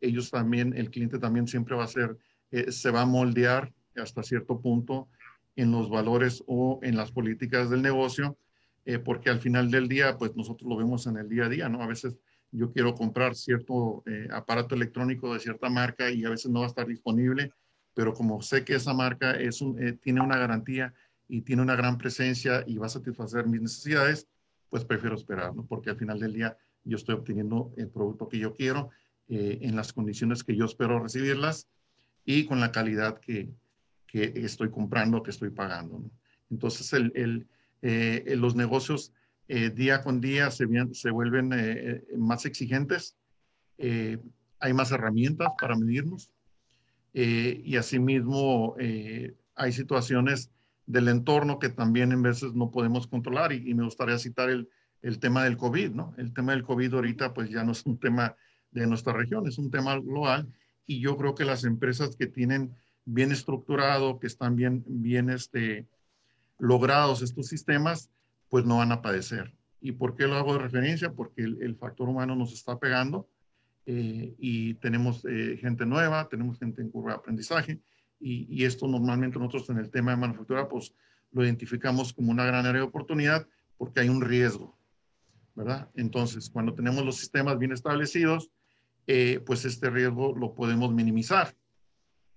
ellos 0.00 0.30
también, 0.30 0.74
el 0.74 0.90
cliente 0.90 1.18
también 1.18 1.46
siempre 1.46 1.76
va 1.76 1.84
a 1.84 1.88
ser 1.88 2.16
eh, 2.50 2.72
se 2.72 2.90
va 2.90 3.02
a 3.02 3.06
moldear 3.06 3.72
hasta 3.96 4.22
cierto 4.22 4.60
punto 4.60 5.08
en 5.56 5.70
los 5.70 5.88
valores 5.88 6.42
o 6.46 6.80
en 6.82 6.96
las 6.96 7.12
políticas 7.12 7.70
del 7.70 7.82
negocio, 7.82 8.36
eh, 8.84 8.98
porque 8.98 9.30
al 9.30 9.40
final 9.40 9.70
del 9.70 9.88
día, 9.88 10.16
pues 10.18 10.34
nosotros 10.36 10.68
lo 10.68 10.76
vemos 10.76 11.06
en 11.06 11.16
el 11.16 11.28
día 11.28 11.44
a 11.44 11.48
día, 11.48 11.68
¿no? 11.68 11.82
A 11.82 11.86
veces 11.86 12.16
yo 12.50 12.72
quiero 12.72 12.94
comprar 12.94 13.36
cierto 13.36 14.02
eh, 14.06 14.26
aparato 14.32 14.74
electrónico 14.74 15.32
de 15.32 15.40
cierta 15.40 15.68
marca 15.68 16.10
y 16.10 16.24
a 16.24 16.30
veces 16.30 16.50
no 16.50 16.60
va 16.60 16.66
a 16.66 16.68
estar 16.68 16.86
disponible, 16.86 17.52
pero 17.94 18.14
como 18.14 18.42
sé 18.42 18.64
que 18.64 18.74
esa 18.74 18.94
marca 18.94 19.32
es 19.32 19.62
tiene 20.00 20.20
una 20.20 20.38
garantía 20.38 20.92
y 21.28 21.42
tiene 21.42 21.62
una 21.62 21.76
gran 21.76 21.98
presencia 21.98 22.64
y 22.66 22.78
va 22.78 22.86
a 22.86 22.90
satisfacer 22.90 23.46
mis 23.46 23.62
necesidades, 23.62 24.26
pues 24.68 24.84
prefiero 24.84 25.14
esperar, 25.14 25.54
¿no? 25.54 25.64
Porque 25.66 25.90
al 25.90 25.96
final 25.96 26.18
del 26.18 26.32
día 26.32 26.56
yo 26.82 26.96
estoy 26.96 27.14
obteniendo 27.14 27.72
el 27.76 27.88
producto 27.88 28.28
que 28.28 28.38
yo 28.38 28.54
quiero 28.54 28.90
en 29.28 29.76
las 29.76 29.92
condiciones 29.92 30.42
que 30.42 30.56
yo 30.56 30.64
espero 30.64 30.98
recibirlas 30.98 31.68
y 32.24 32.44
con 32.44 32.60
la 32.60 32.72
calidad 32.72 33.18
que, 33.20 33.50
que 34.06 34.32
estoy 34.36 34.70
comprando, 34.70 35.22
que 35.22 35.30
estoy 35.30 35.50
pagando. 35.50 36.02
Entonces, 36.50 36.92
el, 36.92 37.12
el, 37.14 37.46
eh, 37.82 38.34
los 38.36 38.54
negocios 38.54 39.12
eh, 39.48 39.70
día 39.70 40.02
con 40.02 40.20
día 40.20 40.50
se, 40.50 40.66
se 40.92 41.10
vuelven 41.10 41.52
eh, 41.54 42.04
más 42.16 42.44
exigentes, 42.44 43.16
hay 43.78 44.74
más 44.74 44.92
herramientas 44.92 45.48
para 45.58 45.74
medirnos 45.74 46.30
y 47.14 47.76
asimismo 47.76 48.76
hay 49.54 49.72
situaciones 49.72 50.50
del 50.84 51.08
entorno 51.08 51.58
que 51.58 51.70
también 51.70 52.12
en 52.12 52.20
veces 52.20 52.52
no 52.52 52.70
podemos 52.70 53.06
controlar 53.06 53.54
y, 53.54 53.70
y 53.70 53.72
me 53.72 53.84
gustaría 53.84 54.18
citar 54.18 54.50
el, 54.50 54.68
el, 55.00 55.18
tema 55.18 55.44
del 55.44 55.56
COVID, 55.56 55.92
¿no? 55.92 56.12
El 56.18 56.34
tema 56.34 56.52
del 56.52 56.62
COVID 56.62 56.92
ahorita 56.92 57.32
pues 57.32 57.48
ya 57.48 57.64
no 57.64 57.72
es 57.72 57.86
un 57.86 57.96
tema 57.98 58.36
de 58.70 58.86
nuestra 58.86 59.14
región, 59.14 59.48
es 59.48 59.56
un 59.56 59.70
tema 59.70 59.98
global 59.98 60.46
y 60.90 60.98
yo 60.98 61.16
creo 61.16 61.36
que 61.36 61.44
las 61.44 61.62
empresas 61.62 62.16
que 62.16 62.26
tienen 62.26 62.74
bien 63.04 63.30
estructurado, 63.30 64.18
que 64.18 64.26
están 64.26 64.56
bien, 64.56 64.82
bien 64.88 65.30
este, 65.30 65.86
logrados 66.58 67.22
estos 67.22 67.46
sistemas, 67.46 68.10
pues 68.48 68.64
no 68.64 68.78
van 68.78 68.90
a 68.90 69.00
padecer. 69.00 69.54
¿Y 69.80 69.92
por 69.92 70.16
qué 70.16 70.26
lo 70.26 70.34
hago 70.34 70.54
de 70.54 70.58
referencia? 70.58 71.12
Porque 71.12 71.42
el, 71.42 71.76
factor 71.76 72.08
humano 72.08 72.34
nos 72.34 72.52
está 72.52 72.76
pegando 72.80 73.28
eh, 73.86 74.34
y 74.36 74.74
tenemos 74.74 75.24
eh, 75.26 75.58
gente 75.60 75.86
nueva, 75.86 76.28
tenemos 76.28 76.58
gente 76.58 76.82
en 76.82 76.90
curva 76.90 77.12
de 77.12 77.18
aprendizaje 77.18 77.78
y, 78.18 78.48
y, 78.50 78.64
esto 78.64 78.88
normalmente 78.88 79.38
nosotros 79.38 79.70
en 79.70 79.78
el 79.78 79.90
tema 79.90 80.10
de 80.10 80.16
manufactura 80.16 80.68
pues 80.68 80.92
lo 81.30 81.44
identificamos 81.44 82.12
como 82.12 82.32
una 82.32 82.44
gran 82.44 82.66
área 82.66 82.80
de 82.80 82.88
oportunidad 82.88 83.46
porque 83.78 84.00
hay 84.00 84.08
un 84.08 84.22
riesgo, 84.22 84.76
¿verdad? 85.54 85.88
Entonces, 85.94 86.50
cuando 86.50 86.74
tenemos 86.74 87.04
los 87.04 87.16
sistemas 87.16 87.60
bien 87.60 87.70
establecidos, 87.70 88.50
eh, 89.12 89.40
pues 89.40 89.64
este 89.64 89.90
riesgo 89.90 90.36
lo 90.36 90.54
podemos 90.54 90.94
minimizar, 90.94 91.56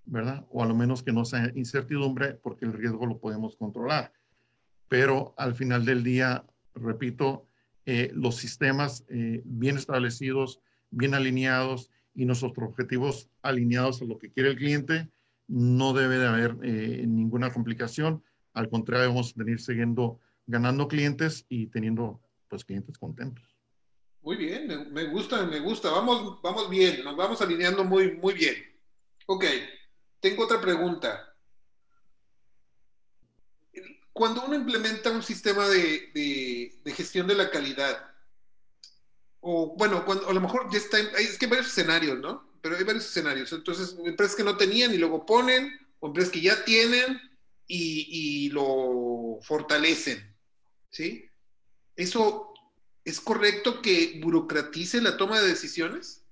¿verdad? 0.06 0.44
O 0.50 0.64
a 0.64 0.66
lo 0.66 0.74
menos 0.74 1.04
que 1.04 1.12
no 1.12 1.24
sea 1.24 1.52
incertidumbre 1.54 2.34
porque 2.34 2.66
el 2.66 2.74
riesgo 2.74 3.06
lo 3.06 3.20
podemos 3.20 3.56
controlar. 3.56 4.12
Pero 4.88 5.36
al 5.38 5.54
final 5.54 5.86
del 5.86 6.04
día, 6.04 6.44
repito, 6.74 7.46
eh, 7.86 8.10
los 8.16 8.38
sistemas 8.38 9.06
eh, 9.08 9.44
bien 9.46 9.78
establecidos, 9.78 10.62
bien 10.90 11.14
alineados 11.14 11.92
y 12.16 12.26
nuestros 12.26 12.52
objetivos 12.58 13.30
alineados 13.44 14.02
a 14.02 14.06
lo 14.06 14.18
que 14.18 14.32
quiere 14.32 14.50
el 14.50 14.58
cliente, 14.58 15.12
no 15.48 15.94
debe 15.94 16.18
de 16.18 16.26
haber 16.28 16.58
ninguna 16.58 17.54
complicación. 17.54 18.24
Al 18.54 18.68
contrario, 18.68 19.10
vamos 19.10 19.36
a 19.36 19.44
venir 19.44 19.60
siguiendo 19.60 20.20
ganando 20.48 20.88
clientes 20.88 21.46
y 21.50 21.68
teniendo 21.68 22.20
pues 22.48 22.66
clientes 22.66 22.98
contentos. 22.98 23.53
Muy 24.24 24.38
bien, 24.38 24.92
me 24.94 25.04
gusta, 25.06 25.44
me 25.46 25.60
gusta. 25.60 25.92
Vamos, 25.92 26.42
vamos 26.42 26.70
bien, 26.70 27.04
nos 27.04 27.16
vamos 27.18 27.42
alineando 27.42 27.84
muy, 27.84 28.14
muy 28.14 28.34
bien. 28.34 28.56
Ok, 29.26 29.44
tengo 30.22 30.46
otra 30.46 30.62
pregunta. 30.62 31.36
Cuando 34.14 34.46
uno 34.46 34.56
implementa 34.56 35.12
un 35.12 35.24
sistema 35.24 35.68
de, 35.68 36.72
gestión 36.96 37.28
de 37.28 37.36
la 37.36 37.52
calidad, 37.52 38.12
o 39.42 39.76
bueno, 39.76 40.06
cuando, 40.06 40.30
a 40.30 40.34
lo 40.34 40.40
mejor 40.40 40.72
ya 40.72 40.78
está, 40.78 41.00
es 41.00 41.38
que 41.38 41.46
hay 41.46 41.52
varios 41.52 41.68
escenarios, 41.68 42.18
¿no? 42.20 42.50
Pero 42.62 42.78
hay 42.78 42.84
varios 42.86 43.06
escenarios. 43.06 43.52
Entonces, 43.52 43.98
empresas 44.06 44.38
que 44.38 44.46
no 44.46 44.56
tenían 44.56 44.94
y 44.94 44.98
luego 44.98 45.26
ponen, 45.26 45.70
o 46.00 46.08
empresas 46.08 46.32
que 46.32 46.40
ya 46.40 46.64
tienen 46.64 47.20
y, 47.68 48.46
y 48.46 48.50
lo 48.52 49.40
fortalecen, 49.42 50.34
¿sí? 50.92 51.26
¿Eso 51.98 52.53
es 53.06 53.20
correcto 53.20 53.82
que 53.82 54.20
burocratice 54.22 55.02
la 55.02 55.18
toma 55.18 55.40
de 55.40 55.48
decisiones, 55.48 56.24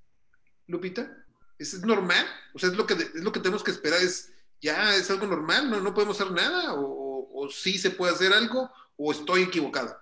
Lupita? 0.68 1.18
¿Es, 1.60 1.82
normal? 1.82 2.26
O 2.54 2.60
sea, 2.60 2.70
es 2.70 2.76
lo, 2.76 2.86
que, 2.86 2.94
es 2.94 3.16
lo 3.16 3.32
que 3.32 3.40
tenemos 3.40 3.64
que 3.64 3.72
esperar, 3.72 4.02
es 4.02 4.32
ya 4.62 4.96
es 4.96 5.10
algo 5.10 5.28
normal, 5.28 5.70
no, 5.70 5.80
no 5.82 5.94
podemos 5.94 6.20
hacer 6.20 6.34
nada, 6.34 6.74
o, 6.76 7.30
o 7.34 7.50
sí 7.50 7.78
se 7.78 7.92
puede 7.92 8.14
hacer 8.14 8.34
algo 8.34 8.70
o 8.98 9.12
estoy 9.12 9.44
equivocado? 9.44 9.98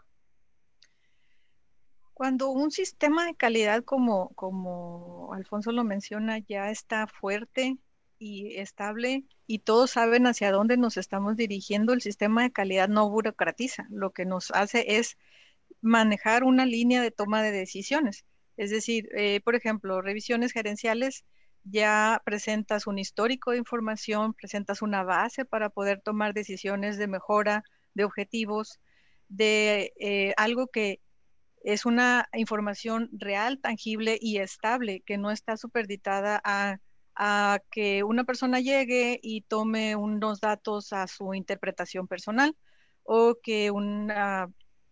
Cuando 2.13 2.49
un 2.49 2.69
sistema 2.69 3.25
de 3.25 3.35
calidad 3.35 3.83
como, 3.83 4.29
como 4.35 5.33
Alfonso 5.33 5.71
lo 5.71 5.85
menciona 5.85 6.39
ya 6.39 6.69
está 6.69 7.07
fuerte 7.07 7.77
y 8.17 8.57
estable 8.57 9.23
y 9.47 9.59
todos 9.59 9.91
saben 9.91 10.27
hacia 10.27 10.51
dónde 10.51 10.75
nos 10.75 10.97
estamos 10.97 11.38
dirigiendo, 11.38 11.93
el 11.93 12.01
sistema 12.01 12.43
de 12.43 12.51
calidad 12.51 12.89
no 12.89 13.09
burocratiza. 13.09 13.88
Lo 13.89 14.11
que 14.11 14.25
nos 14.25 14.51
hace 14.51 14.97
es 14.97 15.17
manejar 15.81 16.43
una 16.43 16.65
línea 16.65 17.01
de 17.01 17.12
toma 17.12 17.41
de 17.43 17.51
decisiones. 17.51 18.25
Es 18.57 18.71
decir, 18.71 19.09
eh, 19.15 19.41
por 19.43 19.55
ejemplo, 19.55 20.01
revisiones 20.01 20.51
gerenciales 20.51 21.24
ya 21.63 22.21
presentas 22.25 22.88
un 22.88 23.00
histórico 23.00 23.51
de 23.51 23.57
información, 23.57 24.33
presentas 24.33 24.81
una 24.81 25.03
base 25.03 25.45
para 25.45 25.69
poder 25.69 26.01
tomar 26.01 26.33
decisiones 26.33 26.98
de 26.98 27.07
mejora 27.07 27.63
de 27.93 28.03
objetivos, 28.03 28.79
de 29.27 29.93
eh, 30.00 30.33
algo 30.38 30.67
que 30.67 31.01
es 31.63 31.86
una 31.86 32.27
información 32.33 33.09
real, 33.12 33.59
tangible 33.59 34.17
y 34.19 34.38
estable, 34.38 35.01
que 35.05 35.17
no 35.17 35.31
está 35.31 35.57
superditada 35.57 36.41
a, 36.43 36.77
a 37.15 37.59
que 37.71 38.03
una 38.03 38.24
persona 38.24 38.59
llegue 38.59 39.19
y 39.21 39.41
tome 39.41 39.95
unos 39.95 40.39
datos 40.39 40.93
a 40.93 41.07
su 41.07 41.33
interpretación 41.33 42.07
personal 42.07 42.55
o 43.03 43.36
que 43.43 43.71
un 43.71 44.12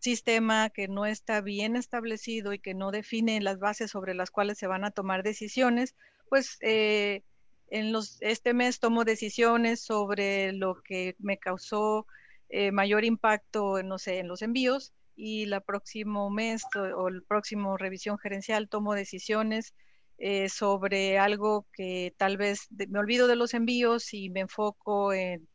sistema 0.07 0.69
que 0.69 0.87
no 0.87 1.05
está 1.05 1.41
bien 1.41 1.75
establecido 1.75 2.53
y 2.53 2.59
que 2.59 2.73
no 2.73 2.91
define 2.91 3.41
las 3.41 3.59
bases 3.59 3.91
sobre 3.91 4.13
las 4.13 4.31
cuales 4.31 4.57
se 4.57 4.65
van 4.65 4.85
a 4.85 4.91
tomar 4.91 5.21
decisiones, 5.21 5.95
pues 6.29 6.57
eh, 6.61 7.23
en 7.69 7.91
los, 7.91 8.17
este 8.21 8.53
mes 8.53 8.79
tomo 8.79 9.03
decisiones 9.03 9.81
sobre 9.81 10.53
lo 10.53 10.81
que 10.81 11.17
me 11.19 11.37
causó 11.37 12.07
eh, 12.47 12.71
mayor 12.71 13.03
impacto, 13.03 13.83
no 13.83 13.97
sé, 13.97 14.19
en 14.19 14.29
los 14.29 14.41
envíos 14.41 14.93
y 15.17 15.45
la 15.45 15.59
próximo 15.59 16.29
mes 16.29 16.63
o 16.95 17.09
el 17.09 17.21
próximo 17.23 17.75
revisión 17.75 18.17
gerencial 18.17 18.69
tomo 18.69 18.93
decisiones 18.93 19.73
eh, 20.19 20.47
sobre 20.47 21.19
algo 21.19 21.67
que 21.73 22.15
tal 22.17 22.37
vez 22.37 22.67
me 22.69 22.99
olvido 22.99 23.27
de 23.27 23.35
los 23.35 23.53
envíos 23.53 24.13
y 24.13 24.29
me 24.29 24.39
enfoco 24.39 25.11
en, 25.11 25.49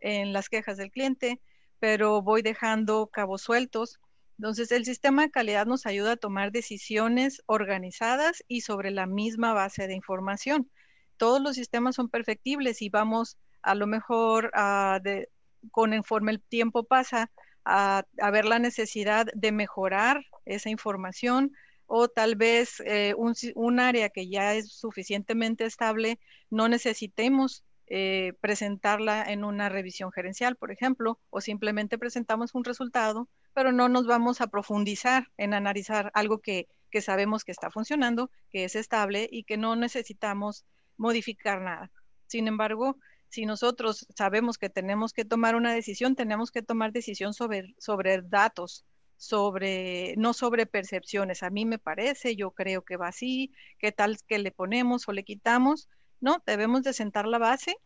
en 0.00 0.34
las 0.34 0.50
quejas 0.50 0.76
del 0.76 0.90
cliente, 0.90 1.40
pero 1.78 2.20
voy 2.20 2.42
dejando 2.42 3.06
cabos 3.06 3.40
sueltos 3.40 3.98
entonces, 4.38 4.72
el 4.72 4.84
sistema 4.84 5.22
de 5.22 5.30
calidad 5.30 5.66
nos 5.66 5.86
ayuda 5.86 6.12
a 6.12 6.16
tomar 6.16 6.50
decisiones 6.50 7.42
organizadas 7.46 8.42
y 8.48 8.62
sobre 8.62 8.90
la 8.90 9.06
misma 9.06 9.52
base 9.52 9.86
de 9.86 9.94
información. 9.94 10.70
Todos 11.16 11.40
los 11.40 11.54
sistemas 11.54 11.94
son 11.94 12.08
perfectibles 12.08 12.82
y 12.82 12.88
vamos 12.88 13.38
a 13.62 13.74
lo 13.74 13.86
mejor 13.86 14.50
a 14.54 15.00
de, 15.02 15.28
conforme 15.70 16.32
el 16.32 16.42
tiempo 16.42 16.84
pasa 16.84 17.30
a, 17.64 18.04
ver 18.32 18.44
la 18.44 18.58
necesidad 18.58 19.26
de 19.34 19.52
mejorar 19.52 20.24
esa 20.44 20.68
información 20.68 21.52
o 21.86 22.08
tal 22.08 22.36
vez 22.36 22.80
eh, 22.84 23.14
un, 23.16 23.34
un, 23.54 23.80
área 23.80 24.08
que 24.10 24.28
ya 24.28 24.54
es 24.54 24.72
suficientemente 24.72 25.64
estable 25.64 26.18
no 26.50 26.68
necesitemos 26.68 27.64
eh, 27.86 28.32
presentarla 28.40 29.22
en 29.22 29.44
una 29.44 29.68
revisión 29.68 30.10
gerencial, 30.10 30.56
por 30.56 30.70
ejemplo, 30.72 31.20
o 31.30 31.40
simplemente 31.42 31.98
presentamos 31.98 32.54
un 32.54 32.64
resultado 32.64 33.28
pero 33.54 33.72
no 33.72 33.88
nos 33.88 34.06
vamos 34.06 34.40
a 34.40 34.48
profundizar 34.48 35.28
en 35.38 35.54
analizar 35.54 36.10
algo 36.14 36.40
que, 36.40 36.68
sabemos 37.00 37.42
que 37.44 37.52
está 37.52 37.70
funcionando, 37.70 38.30
que 38.50 38.64
es 38.64 38.76
estable 38.76 39.28
y 39.32 39.44
que 39.44 39.56
no 39.56 39.74
necesitamos 39.74 40.64
modificar 40.96 41.60
nada. 41.60 41.90
Sin 42.26 42.46
embargo, 42.46 42.98
si 43.28 43.46
nosotros 43.46 44.06
sabemos 44.14 44.58
que 44.58 44.70
tenemos 44.70 45.12
que 45.12 45.24
tomar 45.24 45.56
una 45.56 45.72
decisión, 45.72 46.14
tenemos 46.14 46.52
que 46.52 46.62
tomar 46.62 46.92
decisión 46.92 47.34
sobre, 47.34 47.74
sobre 47.78 48.22
datos, 48.22 48.84
sobre, 49.16 50.14
no 50.16 50.34
sobre 50.34 50.66
percepciones. 50.66 51.42
A 51.42 51.50
mí 51.50 51.64
me 51.64 51.78
parece, 51.78 52.36
yo 52.36 52.52
creo 52.52 52.82
que 52.82 52.96
va 52.96 53.08
así, 53.08 53.52
qué 53.78 53.90
tal 53.90 54.18
que 54.28 54.38
le 54.38 54.52
ponemos 54.52 55.08
o 55.08 55.12
le 55.12 55.24
quitamos. 55.24 55.88
No, 56.20 56.42
debemos 56.46 56.82
de 56.82 56.92
sentar 56.92 57.26
la 57.26 57.38
base 57.38 57.76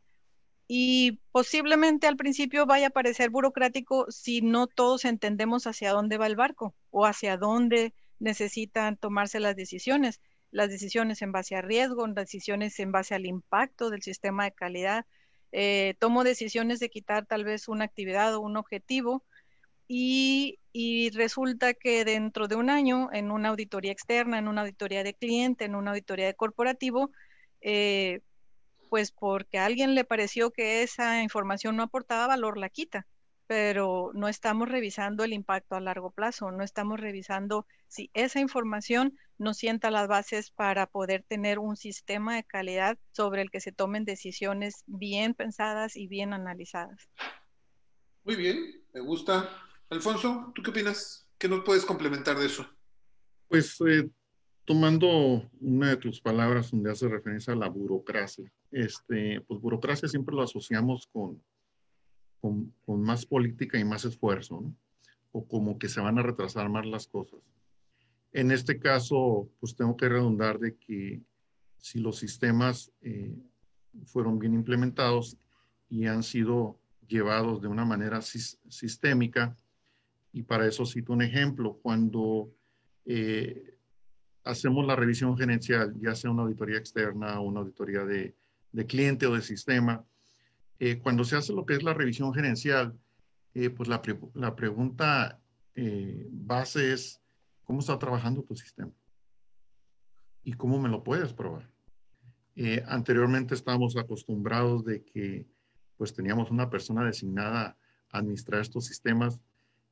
y 0.68 1.20
posiblemente 1.32 2.06
al 2.06 2.16
principio 2.16 2.66
vaya 2.66 2.88
a 2.88 2.90
parecer 2.90 3.30
burocrático 3.30 4.06
si 4.10 4.42
no 4.42 4.66
todos 4.66 5.06
entendemos 5.06 5.66
hacia 5.66 5.92
dónde 5.92 6.18
va 6.18 6.26
el 6.26 6.36
barco 6.36 6.74
o 6.90 7.06
hacia 7.06 7.38
dónde 7.38 7.94
necesitan 8.18 8.98
tomarse 8.98 9.40
las 9.40 9.56
decisiones. 9.56 10.20
Las 10.50 10.68
decisiones 10.68 11.22
en 11.22 11.32
base 11.32 11.56
a 11.56 11.62
riesgo, 11.62 12.06
las 12.06 12.14
decisiones 12.16 12.78
en 12.80 12.92
base 12.92 13.14
al 13.14 13.26
impacto 13.26 13.90
del 13.90 14.02
sistema 14.02 14.44
de 14.44 14.52
calidad. 14.52 15.06
Eh, 15.52 15.94
tomo 15.98 16.22
decisiones 16.24 16.80
de 16.80 16.90
quitar 16.90 17.24
tal 17.26 17.44
vez 17.44 17.68
una 17.68 17.84
actividad 17.84 18.34
o 18.34 18.40
un 18.40 18.58
objetivo 18.58 19.24
y, 19.88 20.58
resulta 21.14 21.72
que 21.74 22.04
dentro 22.04 22.46
de 22.46 22.56
un 22.56 22.68
año, 22.68 23.08
en 23.12 23.30
una 23.30 23.48
auditoría 23.48 23.92
externa, 23.92 24.38
en 24.38 24.48
una 24.48 24.60
auditoría 24.62 25.02
de 25.02 25.14
cliente, 25.14 25.64
en 25.64 25.74
una 25.74 25.92
auditoría 25.92 26.26
de 26.26 26.34
corporativo, 26.34 27.10
eh, 27.62 28.20
pues 28.88 29.12
porque 29.12 29.58
a 29.58 29.66
alguien 29.66 29.94
le 29.94 30.04
pareció 30.04 30.50
que 30.50 30.82
esa 30.82 31.22
información 31.22 31.76
no 31.76 31.82
aportaba 31.82 32.26
valor, 32.26 32.58
la 32.58 32.68
quita, 32.68 33.06
pero 33.46 34.10
no 34.14 34.28
estamos 34.28 34.68
revisando 34.68 35.24
el 35.24 35.32
impacto 35.32 35.74
a 35.74 35.80
largo 35.80 36.10
plazo, 36.10 36.50
no 36.50 36.62
estamos 36.62 37.00
revisando 37.00 37.66
si 37.86 38.10
esa 38.12 38.40
información 38.40 39.18
nos 39.38 39.56
sienta 39.56 39.90
las 39.90 40.08
bases 40.08 40.50
para 40.50 40.86
poder 40.86 41.24
tener 41.26 41.58
un 41.58 41.76
sistema 41.76 42.36
de 42.36 42.44
calidad 42.44 42.98
sobre 43.12 43.42
el 43.42 43.50
que 43.50 43.60
se 43.60 43.72
tomen 43.72 44.04
decisiones 44.04 44.82
bien 44.86 45.34
pensadas 45.34 45.96
y 45.96 46.08
bien 46.08 46.32
analizadas. 46.32 47.08
Muy 48.24 48.36
bien, 48.36 48.82
me 48.92 49.00
gusta. 49.00 49.48
Alfonso, 49.88 50.52
¿tú 50.54 50.62
qué 50.62 50.70
opinas? 50.70 51.26
¿Qué 51.38 51.48
nos 51.48 51.64
puedes 51.64 51.84
complementar 51.84 52.36
de 52.36 52.46
eso? 52.46 52.68
Pues 53.48 53.80
eh, 53.80 54.10
tomando 54.68 55.48
una 55.62 55.88
de 55.88 55.96
tus 55.96 56.20
palabras 56.20 56.72
donde 56.72 56.90
hace 56.90 57.08
referencia 57.08 57.54
a 57.54 57.56
la 57.56 57.70
burocracia, 57.70 58.52
este, 58.70 59.40
pues 59.40 59.62
burocracia 59.62 60.06
siempre 60.08 60.34
lo 60.34 60.42
asociamos 60.42 61.06
con, 61.06 61.42
con, 62.38 63.02
más 63.02 63.24
política 63.24 63.78
y 63.78 63.84
más 63.86 64.04
esfuerzo, 64.04 64.60
¿no? 64.60 64.76
O 65.32 65.48
como 65.48 65.78
que 65.78 65.88
se 65.88 66.02
van 66.02 66.18
a 66.18 66.22
retrasar 66.22 66.68
más 66.68 66.84
las 66.84 67.06
cosas. 67.06 67.40
En 68.30 68.50
este 68.50 68.78
caso, 68.78 69.48
pues 69.58 69.74
tengo 69.74 69.96
que 69.96 70.10
redundar 70.10 70.58
de 70.58 70.76
que 70.76 71.22
si 71.78 71.98
los 72.00 72.18
sistemas 72.18 72.92
eh, 73.00 73.38
fueron 74.04 74.38
bien 74.38 74.52
implementados 74.52 75.38
y 75.88 76.04
han 76.04 76.22
sido 76.22 76.78
llevados 77.08 77.62
de 77.62 77.68
una 77.68 77.86
manera 77.86 78.20
sistémica, 78.20 79.56
y 80.30 80.42
para 80.42 80.66
eso 80.66 80.84
cito 80.84 81.14
un 81.14 81.22
ejemplo, 81.22 81.78
cuando 81.80 82.52
eh, 83.06 83.77
hacemos 84.48 84.86
la 84.86 84.96
revisión 84.96 85.36
gerencial, 85.36 85.94
ya 86.00 86.14
sea 86.14 86.30
una 86.30 86.42
auditoría 86.42 86.78
externa 86.78 87.38
una 87.40 87.60
auditoría 87.60 88.04
de, 88.04 88.34
de 88.72 88.86
cliente 88.86 89.26
o 89.26 89.34
de 89.34 89.42
sistema. 89.42 90.04
Eh, 90.78 90.98
cuando 90.98 91.24
se 91.24 91.36
hace 91.36 91.52
lo 91.52 91.66
que 91.66 91.74
es 91.74 91.82
la 91.82 91.92
revisión 91.92 92.32
gerencial, 92.32 92.98
eh, 93.54 93.68
pues 93.68 93.88
la, 93.88 94.00
la 94.34 94.56
pregunta 94.56 95.38
eh, 95.74 96.26
base 96.30 96.94
es, 96.94 97.20
¿cómo 97.64 97.80
está 97.80 97.98
trabajando 97.98 98.42
tu 98.42 98.56
sistema? 98.56 98.92
¿Y 100.44 100.54
cómo 100.54 100.80
me 100.80 100.88
lo 100.88 101.02
puedes 101.02 101.32
probar? 101.32 101.68
anteriormente 102.86 103.54
estábamos 103.54 103.96
acostumbrados 103.96 104.84
de 104.84 105.04
que 105.04 105.46
pues 105.96 106.12
teníamos 106.12 106.50
una 106.50 106.68
persona 106.68 107.04
designada 107.04 107.78
a 108.10 108.18
administrar 108.18 108.60
estos 108.60 108.84
sistemas 108.86 109.38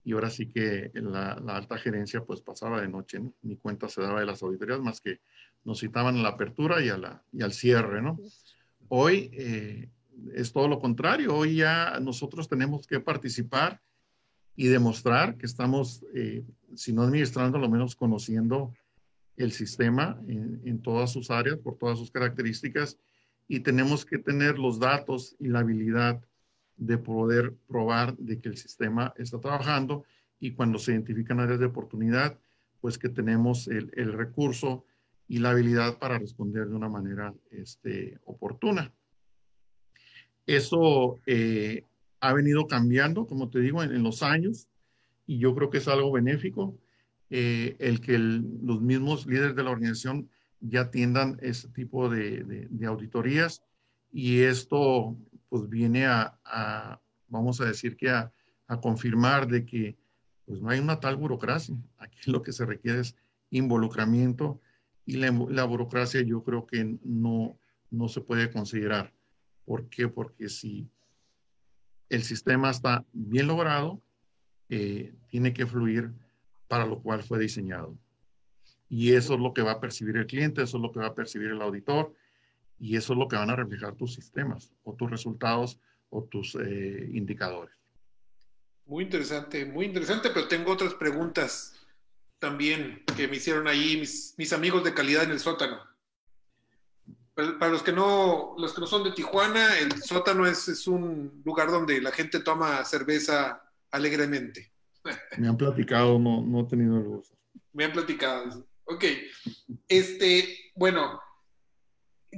y 0.07 0.13
ahora 0.13 0.31
sí 0.31 0.47
que 0.47 0.93
la, 0.95 1.33
alta 1.33 1.77
gerencia 1.79 2.23
pues 2.25 2.41
pasaba 2.41 2.81
de 2.81 2.87
noche, 2.87 3.21
ni 3.43 3.57
cuenta 3.57 3.89
se 3.89 4.01
daba 4.01 4.21
de 4.21 4.27
las 4.27 4.41
auditorías 4.41 4.79
más 4.79 5.01
que 5.01 5.19
nos 5.65 5.81
citaban 5.81 6.17
a 6.17 6.23
la 6.23 6.29
apertura 6.29 6.81
y, 6.81 6.91
a 6.91 6.97
la, 6.97 7.25
y 7.33 7.43
al 7.43 7.53
cierre, 7.53 8.01
¿no? 8.01 8.17
Hoy 8.87 9.31
eh, 9.33 9.91
es 10.33 10.53
todo 10.53 10.69
lo 10.69 10.79
contrario, 10.79 11.35
hoy 11.35 11.57
ya 11.57 11.99
nosotros 11.99 12.49
tenemos 12.49 12.87
que 12.87 13.01
participar 13.01 13.83
y 14.55 14.69
demostrar 14.69 15.37
que 15.39 15.47
estamos, 15.47 16.05
eh, 16.15 16.45
si 16.77 16.93
no 16.93 17.03
administrando, 17.03 17.59
lo 17.59 17.69
menos 17.69 17.97
conociendo 17.97 18.73
el 19.37 19.51
sistema 19.51 20.23
en, 20.29 20.61
en, 20.65 20.83
todas 20.83 21.11
sus 21.11 21.33
áreas, 21.33 21.59
por 21.59 21.79
todas 21.79 21.99
sus 21.99 22.13
características, 22.13 22.97
y 23.49 23.59
tenemos 23.59 24.07
que 24.07 24.19
tener 24.19 24.57
los 24.57 24.79
datos 24.79 25.35
y 25.41 25.49
la 25.49 25.59
habilidad 25.59 26.23
de 26.77 26.99
poder 26.99 27.55
probar 27.67 28.17
de 28.17 28.41
que 28.41 28.49
el 28.49 28.57
sistema 28.57 29.15
está 29.17 29.41
trabajando 29.41 30.05
y 30.39 30.53
cuando 30.53 30.79
se 30.79 30.93
identifican 30.93 31.41
áreas 31.41 31.59
de 31.59 31.67
oportunidad, 31.67 32.39
pues 32.81 32.99
que 32.99 33.09
tenemos 33.09 33.69
el, 33.69 33.91
el 33.97 34.13
recurso 34.13 34.85
y 35.29 35.39
la 35.39 35.51
habilidad 35.51 35.99
para 35.99 36.19
responder 36.19 36.69
de 36.69 36.75
una 36.75 36.89
manera 36.89 37.35
este, 37.51 38.19
oportuna. 38.25 38.93
Eso 40.47 41.19
eh, 41.27 41.83
ha 42.21 42.33
venido 42.33 42.67
cambiando, 42.67 43.27
como 43.27 43.49
te 43.51 43.61
digo, 43.61 43.83
en, 43.83 44.03
los 44.03 44.23
años 44.23 44.69
y 45.27 45.39
yo 45.39 45.55
creo 45.55 45.71
que 45.71 45.79
es 45.79 45.89
algo 45.89 46.13
benéfico 46.13 46.79
eh, 47.31 47.75
el 47.81 48.01
que 48.01 48.19
los 48.19 48.81
mismos 48.81 49.27
líderes 49.27 49.57
de 49.57 49.65
la 49.65 49.71
organización 49.71 50.29
ya 50.61 50.83
atiendan 50.83 51.39
ese 51.43 51.69
tipo 51.69 52.09
de 52.09 52.87
auditorías 52.87 53.63
y 54.13 54.43
esto 54.43 55.17
pues 55.49 55.69
viene 55.69 56.07
a, 56.07 57.01
vamos 57.29 57.61
a 57.61 57.67
decir 57.67 57.97
que 57.97 58.11
a, 58.11 58.33
confirmar 58.83 59.47
de 59.47 59.65
que 59.65 59.97
pues 60.45 60.61
no 60.61 60.71
hay 60.71 60.81
una 60.81 60.99
tal 60.99 61.17
burocracia. 61.17 61.77
Aquí 61.99 62.31
lo 62.31 62.43
que 62.43 62.53
se 62.53 62.67
requiere 62.67 63.01
es 63.01 63.15
involucramiento 63.51 64.61
y 65.05 65.17
la, 65.17 65.65
burocracia 65.65 66.21
yo 66.23 66.43
creo 66.43 66.67
que 66.67 66.99
no, 67.05 67.59
no 67.91 68.09
se 68.09 68.21
puede 68.21 68.51
considerar. 68.51 69.13
¿Por 69.65 69.89
qué? 69.89 70.09
Porque 70.09 70.49
si 70.49 70.89
el 72.09 72.23
sistema 72.23 72.71
está 72.71 73.05
bien 73.13 73.47
logrado, 73.47 74.03
eh, 74.69 75.15
tiene 75.29 75.53
que 75.53 75.67
fluir 75.67 76.13
para 76.69 76.87
lo 76.87 77.01
cual 77.01 77.23
fue 77.23 77.39
diseñado. 77.39 77.97
Y 78.89 79.13
eso 79.13 79.35
es 79.35 79.41
lo 79.41 79.53
que 79.53 79.63
va 79.63 79.73
a 79.73 79.81
percibir 79.81 80.17
el 80.17 80.27
cliente, 80.27 80.63
eso 80.63 80.77
es 80.77 80.83
lo 80.83 80.93
que 80.93 81.01
va 81.01 81.07
a 81.07 81.15
percibir 81.15 81.51
el 81.51 81.63
auditor, 81.63 82.13
y 82.79 82.97
eso 82.97 83.13
es 83.13 83.19
lo 83.19 83.29
que 83.29 83.37
van 83.37 83.51
a 83.51 83.57
reflejar 83.57 83.95
tus 83.95 84.15
sistemas 84.15 84.73
o 84.85 84.95
tus 84.95 85.11
resultados 85.11 85.79
o 86.11 86.25
tus 86.25 86.55
eh, 86.57 87.09
indicadores. 87.13 87.75
Muy 88.87 89.05
interesante, 89.05 89.65
muy 89.65 89.87
interesante, 89.87 90.31
pero 90.31 90.47
tengo 90.47 90.73
otras 90.73 90.95
preguntas 90.95 91.75
también 92.39 93.03
que 93.17 93.27
me 93.29 93.37
hicieron 93.37 93.67
ahí 93.67 93.97
mis, 93.97 94.35
mis 94.37 94.53
amigos 94.53 94.85
de 94.85 94.95
calidad 94.95 95.25
en 95.25 95.31
el 95.31 95.41
sótano. 95.41 95.81
Para, 97.35 97.69
los, 97.69 97.83
que 97.83 97.93
no, 97.93 98.55
los 98.57 98.73
que 98.73 98.81
no 98.81 98.87
son 98.87 99.05
de 99.05 99.13
Tijuana, 99.13 99.79
el 99.79 100.03
sótano 100.03 100.47
es, 100.47 100.69
es 100.69 100.87
un 100.87 101.43
lugar 101.45 101.71
donde 101.71 102.01
la 102.01 102.11
gente 102.11 102.41
toma 102.41 102.83
cerveza 102.85 103.63
alegremente. 103.91 104.73
Me 105.39 105.49
han 105.49 105.57
platicado, 105.57 106.19
no, 106.19 106.41
no 106.43 106.61
he 106.61 106.65
tenido 106.65 106.97
el 106.97 107.05
gusto. 107.05 107.37
Me 107.73 107.85
han 107.85 107.93
platicado. 107.93 108.67
Ok. 108.85 109.05
Este, 109.89 110.73
bueno, 110.77 111.21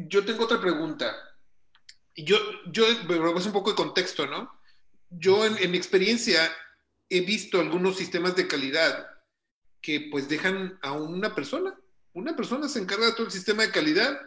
yo 0.06 0.24
tengo 0.24 0.44
otra 0.44 0.60
pregunta. 0.60 1.16
Yo, 2.14 2.36
yo, 2.70 2.84
es 2.86 3.46
un 3.46 3.52
poco 3.52 3.70
de 3.70 3.76
contexto, 3.76 4.26
¿no? 4.26 4.52
Yo 5.10 5.46
en, 5.46 5.70
mi 5.70 5.76
experiencia 5.78 6.52
he 7.08 7.20
visto 7.20 7.60
algunos 7.60 7.96
sistemas 7.96 8.36
de 8.36 8.48
calidad 8.48 9.08
que 9.80 10.08
pues 10.10 10.28
dejan 10.28 10.78
a 10.82 10.92
una 10.92 11.34
persona. 11.34 11.78
Una 12.12 12.36
persona 12.36 12.68
se 12.68 12.80
encarga 12.80 13.06
de 13.06 13.12
todo 13.12 13.26
el 13.26 13.32
sistema 13.32 13.62
de 13.62 13.70
calidad 13.70 14.20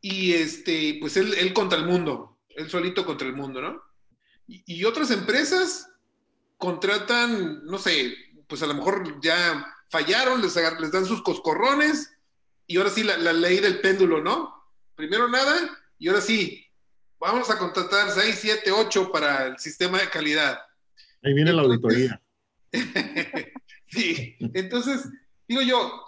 y 0.00 0.34
este, 0.34 0.98
pues 1.00 1.16
él, 1.16 1.34
él 1.34 1.52
contra 1.52 1.78
el 1.78 1.86
mundo, 1.86 2.38
él 2.50 2.68
solito 2.70 3.04
contra 3.04 3.26
el 3.26 3.34
mundo, 3.34 3.60
¿no? 3.60 3.82
Y, 4.46 4.84
otras 4.84 5.12
empresas 5.12 5.88
contratan, 6.56 7.64
no 7.66 7.78
sé, 7.78 8.14
pues 8.48 8.62
a 8.62 8.66
lo 8.66 8.74
mejor 8.74 9.20
ya 9.20 9.64
fallaron, 9.88 10.42
les, 10.42 10.54
dan 10.54 11.06
sus 11.06 11.22
coscorrones 11.22 12.12
y 12.66 12.76
ahora 12.76 12.90
sí 12.90 13.04
la, 13.04 13.16
la 13.16 13.32
ley 13.32 13.60
del 13.60 13.80
péndulo, 13.80 14.20
¿no? 14.20 14.59
Primero 15.00 15.28
nada, 15.28 15.78
y 15.98 16.08
ahora 16.08 16.20
sí, 16.20 16.66
vamos 17.18 17.48
a 17.50 17.56
contratar 17.56 18.10
6, 18.10 18.38
7, 18.38 18.70
8 18.70 19.10
para 19.10 19.46
el 19.46 19.58
sistema 19.58 19.98
de 19.98 20.10
calidad. 20.10 20.60
Ahí 21.22 21.32
viene 21.32 21.52
la 21.52 21.62
auditoría. 21.62 22.20
sí, 23.88 24.36
entonces, 24.54 25.08
digo 25.48 25.62
yo, 25.62 26.04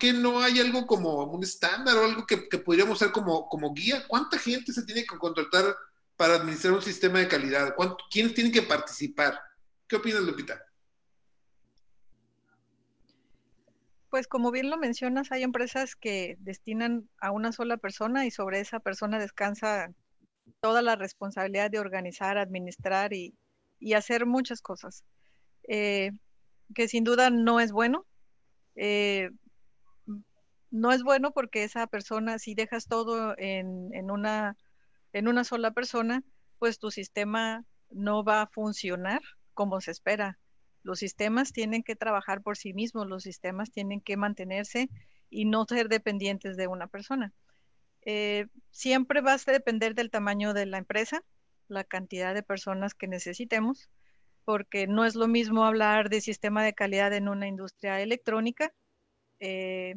que, 0.00 0.12
no 0.12 0.40
hay 0.40 0.58
algo 0.58 0.84
como 0.84 1.22
un 1.24 1.44
estándar 1.44 1.96
o 1.96 2.04
algo 2.04 2.26
que, 2.26 2.48
que 2.48 2.58
podríamos 2.58 2.98
ser 2.98 3.12
como, 3.12 3.48
como 3.48 3.72
guía. 3.72 4.04
¿Cuánta 4.08 4.36
gente 4.36 4.72
se 4.72 4.84
tiene 4.84 5.02
que 5.02 5.16
contratar 5.16 5.76
para 6.16 6.34
administrar 6.34 6.74
un 6.74 6.82
sistema 6.82 7.20
de 7.20 7.28
calidad? 7.28 7.74
¿Quiénes 8.10 8.34
tienen 8.34 8.52
que 8.52 8.62
participar? 8.62 9.40
¿Qué 9.86 9.96
opinas, 9.96 10.22
Lupita? 10.22 10.60
Pues 14.10 14.26
como 14.26 14.50
bien 14.50 14.70
lo 14.70 14.78
mencionas, 14.78 15.32
hay 15.32 15.42
empresas 15.42 15.94
que 15.94 16.36
destinan 16.40 17.08
a 17.20 17.30
una 17.30 17.52
sola 17.52 17.76
persona 17.76 18.24
y 18.26 18.30
sobre 18.30 18.60
esa 18.60 18.80
persona 18.80 19.18
descansa 19.18 19.92
toda 20.60 20.80
la 20.82 20.96
responsabilidad 20.96 21.70
de 21.70 21.78
organizar, 21.78 22.38
administrar 22.38 23.12
y, 23.12 23.34
hacer 23.94 24.26
muchas 24.26 24.60
cosas, 24.60 25.04
eh, 25.68 26.10
que 26.74 26.88
sin 26.88 27.04
duda 27.04 27.30
no 27.30 27.60
es 27.60 27.70
bueno. 27.70 28.06
Eh, 28.74 29.30
no 30.70 30.92
es 30.92 31.02
bueno 31.02 31.32
porque 31.32 31.64
esa 31.64 31.86
persona, 31.86 32.38
si 32.38 32.54
dejas 32.54 32.86
todo 32.86 33.34
en, 33.38 33.94
en, 33.94 34.10
una, 34.10 34.56
en 35.12 35.28
una 35.28 35.44
sola 35.44 35.70
persona, 35.70 36.22
pues 36.58 36.78
tu 36.78 36.90
sistema 36.90 37.64
no 37.90 38.24
va 38.24 38.42
a 38.42 38.48
funcionar 38.48 39.20
como 39.54 39.80
se 39.80 39.92
espera. 39.92 40.38
Los 40.82 41.00
sistemas 41.00 41.52
tienen 41.52 41.82
que 41.82 41.96
trabajar 41.96 42.42
por 42.42 42.56
sí 42.56 42.72
mismos, 42.72 43.06
los 43.06 43.22
sistemas 43.22 43.70
tienen 43.70 44.00
que 44.00 44.16
mantenerse 44.16 44.88
y 45.30 45.44
no 45.44 45.66
ser 45.68 45.88
dependientes 45.88 46.56
de 46.56 46.66
una 46.66 46.86
persona. 46.86 47.32
Eh, 48.02 48.46
siempre 48.70 49.20
va 49.20 49.34
a 49.34 49.52
depender 49.52 49.94
del 49.94 50.10
tamaño 50.10 50.54
de 50.54 50.66
la 50.66 50.78
empresa, 50.78 51.22
la 51.68 51.84
cantidad 51.84 52.34
de 52.34 52.42
personas 52.42 52.94
que 52.94 53.08
necesitemos, 53.08 53.90
porque 54.44 54.86
no 54.86 55.04
es 55.04 55.14
lo 55.14 55.28
mismo 55.28 55.64
hablar 55.64 56.08
de 56.08 56.20
sistema 56.20 56.64
de 56.64 56.72
calidad 56.72 57.12
en 57.12 57.28
una 57.28 57.48
industria 57.48 58.00
electrónica 58.00 58.72
eh, 59.40 59.94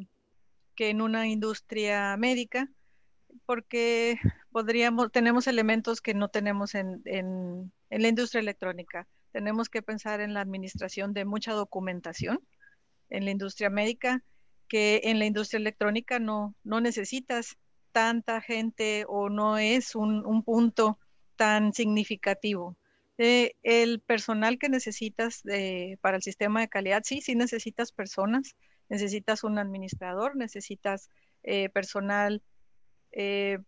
que 0.74 0.90
en 0.90 1.00
una 1.00 1.26
industria 1.26 2.16
médica, 2.18 2.68
porque 3.46 4.18
tenemos 5.12 5.46
elementos 5.46 6.02
que 6.02 6.12
no 6.12 6.28
tenemos 6.28 6.74
en 6.74 7.02
la 7.88 8.08
industria 8.08 8.40
electrónica 8.40 9.08
tenemos 9.32 9.68
que 9.68 9.82
pensar 9.82 10.20
en 10.20 10.34
la 10.34 10.40
administración 10.40 11.12
de 11.12 11.24
mucha 11.24 11.52
documentación 11.52 12.40
en 13.10 13.24
la 13.24 13.30
industria 13.30 13.70
médica, 13.70 14.22
que 14.68 15.02
en 15.04 15.18
la 15.18 15.26
industria 15.26 15.58
electrónica 15.58 16.18
no, 16.18 16.54
no 16.64 16.80
necesitas 16.80 17.56
tanta 17.92 18.40
gente 18.40 19.04
o 19.06 19.28
no 19.28 19.58
es 19.58 19.94
un, 19.94 20.42
punto 20.44 20.98
tan 21.36 21.72
significativo. 21.72 22.76
Eh, 23.18 23.52
el 23.62 24.00
personal 24.00 24.58
que 24.58 24.68
necesitas 24.68 25.42
para 26.00 26.16
el 26.16 26.22
sistema 26.22 26.60
de 26.60 26.68
calidad, 26.68 27.02
sí, 27.04 27.20
sí 27.20 27.34
necesitas 27.34 27.92
personas, 27.92 28.56
necesitas 28.88 29.44
un 29.44 29.58
administrador, 29.58 30.36
necesitas 30.36 31.10
eh, 31.42 31.68
personal 31.68 32.42
eh, 33.12 33.58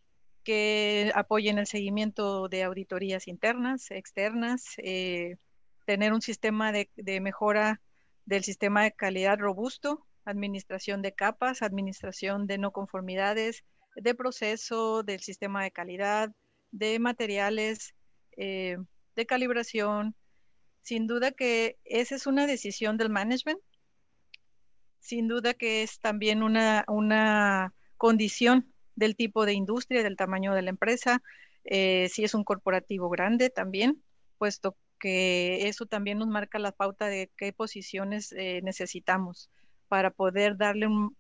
que 0.43 1.13
apoye 1.15 1.51
en 1.51 1.59
el 1.59 1.67
seguimiento 1.67 2.49
de 2.49 2.63
auditorías 2.63 3.29
internas, 3.29 3.91
externas, 3.91 4.65
tener 5.85 6.13
un 6.13 6.23
sistema 6.23 6.73
de, 6.73 6.89
mejora 7.21 7.81
del 8.25 8.45
sistema 8.45 8.85
de 8.85 8.93
calidad 8.93 9.39
robusto, 9.39 10.07
administración 10.25 11.03
de 11.03 11.15
capas, 11.15 11.63
administración 11.63 12.47
de 12.47 12.59
no 12.59 12.73
conformidades, 12.73 13.65
de 13.97 14.15
proceso, 14.15 15.03
del 15.03 15.21
sistema 15.21 15.63
de 15.63 15.71
calidad, 15.71 16.33
de 16.73 16.99
materiales, 16.99 17.95
eh, 18.37 18.79
de 19.15 19.27
calibración. 19.27 20.15
Sin 20.83 21.07
duda 21.07 21.31
que 21.31 21.79
esa 21.85 22.15
es 22.15 22.27
una 22.27 22.47
decisión 22.47 22.97
del 22.97 23.11
management. 23.11 23.61
Sin 25.01 25.29
duda 25.29 25.55
que 25.55 25.83
es 25.83 26.01
también 26.01 26.43
una, 26.43 26.85
una 26.89 27.75
condición 27.97 28.73
del 28.97 29.17
tipo 29.17 29.45
de 29.45 29.53
industria, 29.53 30.03
del 30.03 30.17
tamaño 30.17 30.55
de 30.55 30.63
la 30.63 30.71
empresa, 30.71 31.23
eh, 31.65 32.09
si 32.11 32.25
es 32.25 32.35
un 32.35 32.45
corporativo 32.45 33.09
grande 33.09 33.51
también, 33.51 34.03
puesto 34.39 34.77
que 35.05 35.69
eso 35.69 35.85
también 35.85 36.17
nos 36.17 36.29
marca 36.29 36.59
la 36.59 36.73
pauta 36.73 37.09
de 37.09 37.31
qué 37.37 37.53
posiciones 37.53 38.33
eh, 38.33 38.63
necesitamos 38.63 39.51
para 39.87 40.11
poder 40.11 40.57
darle 40.57 40.87
un, 40.87 41.15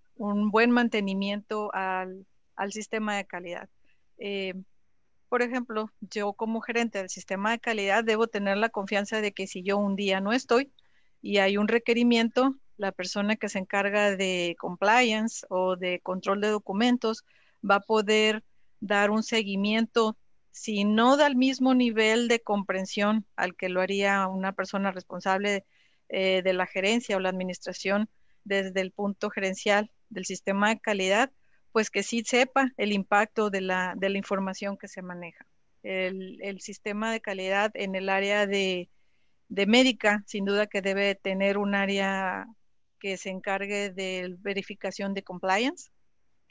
buen 0.50 0.70
mantenimiento 0.70 1.68
al, 1.74 2.24
sistema 2.70 3.14
de 3.14 3.26
calidad. 3.26 3.68
Eh, 4.16 4.54
por 5.28 5.42
ejemplo, 5.42 5.90
yo 6.00 6.32
como 6.32 6.62
gerente 6.62 6.96
del 6.96 7.10
sistema 7.10 7.50
de 7.50 7.58
calidad 7.58 8.02
debo 8.02 8.26
tener 8.26 8.56
la 8.56 8.70
confianza 8.70 9.20
de 9.20 9.32
que 9.32 9.46
si 9.46 9.62
yo 9.62 9.76
un 9.76 9.96
día 9.96 10.18
no 10.22 10.32
estoy 10.32 10.72
y 11.20 11.36
hay 11.36 11.58
un 11.58 11.68
requerimiento, 11.68 12.54
la 12.78 12.90
persona 12.90 13.36
que 13.36 13.50
se 13.50 13.58
encarga 13.58 14.16
de 14.16 14.56
compliance 14.58 15.44
o 15.50 15.76
de 15.76 16.00
control 16.00 16.40
de 16.40 16.48
documentos 16.48 17.22
va 17.62 17.74
a 17.74 17.80
poder 17.80 18.44
dar 18.80 19.10
un 19.10 19.22
seguimiento, 19.22 20.16
si 20.54 20.84
no 20.84 21.16
da 21.16 21.26
el 21.26 21.34
mismo 21.34 21.74
nivel 21.74 22.28
de 22.28 22.40
comprensión 22.40 23.26
al 23.34 23.56
que 23.56 23.68
lo 23.68 23.80
haría 23.80 24.28
una 24.28 24.52
persona 24.52 24.92
responsable 24.92 25.66
eh, 26.08 26.42
de 26.42 26.52
la 26.52 26.66
gerencia 26.66 27.16
o 27.16 27.20
la 27.20 27.28
administración 27.28 28.08
desde 28.44 28.80
el 28.80 28.92
punto 28.92 29.30
gerencial 29.30 29.90
del 30.10 30.24
sistema 30.24 30.68
de 30.68 30.78
calidad, 30.78 31.32
pues 31.72 31.90
que 31.90 32.04
sí 32.04 32.22
sepa 32.24 32.72
el 32.76 32.92
impacto 32.92 33.50
de 33.50 33.62
la, 33.62 33.94
de 33.96 34.10
la 34.10 34.18
información 34.18 34.78
que 34.78 34.86
se 34.86 35.02
maneja. 35.02 35.44
El, 35.82 36.60
sistema 36.60 37.10
de 37.10 37.20
calidad 37.20 37.72
en 37.74 37.96
el 37.96 38.08
área 38.08 38.46
de 38.46 38.88
médica, 39.48 40.22
sin 40.28 40.44
duda 40.44 40.68
que 40.68 40.82
debe 40.82 41.16
tener 41.16 41.58
un 41.58 41.74
área 41.74 42.46
que 43.00 43.16
se 43.16 43.30
encargue 43.30 43.90
de 43.90 44.36
verificación 44.38 45.14
de 45.14 45.24
compliance, 45.24 45.90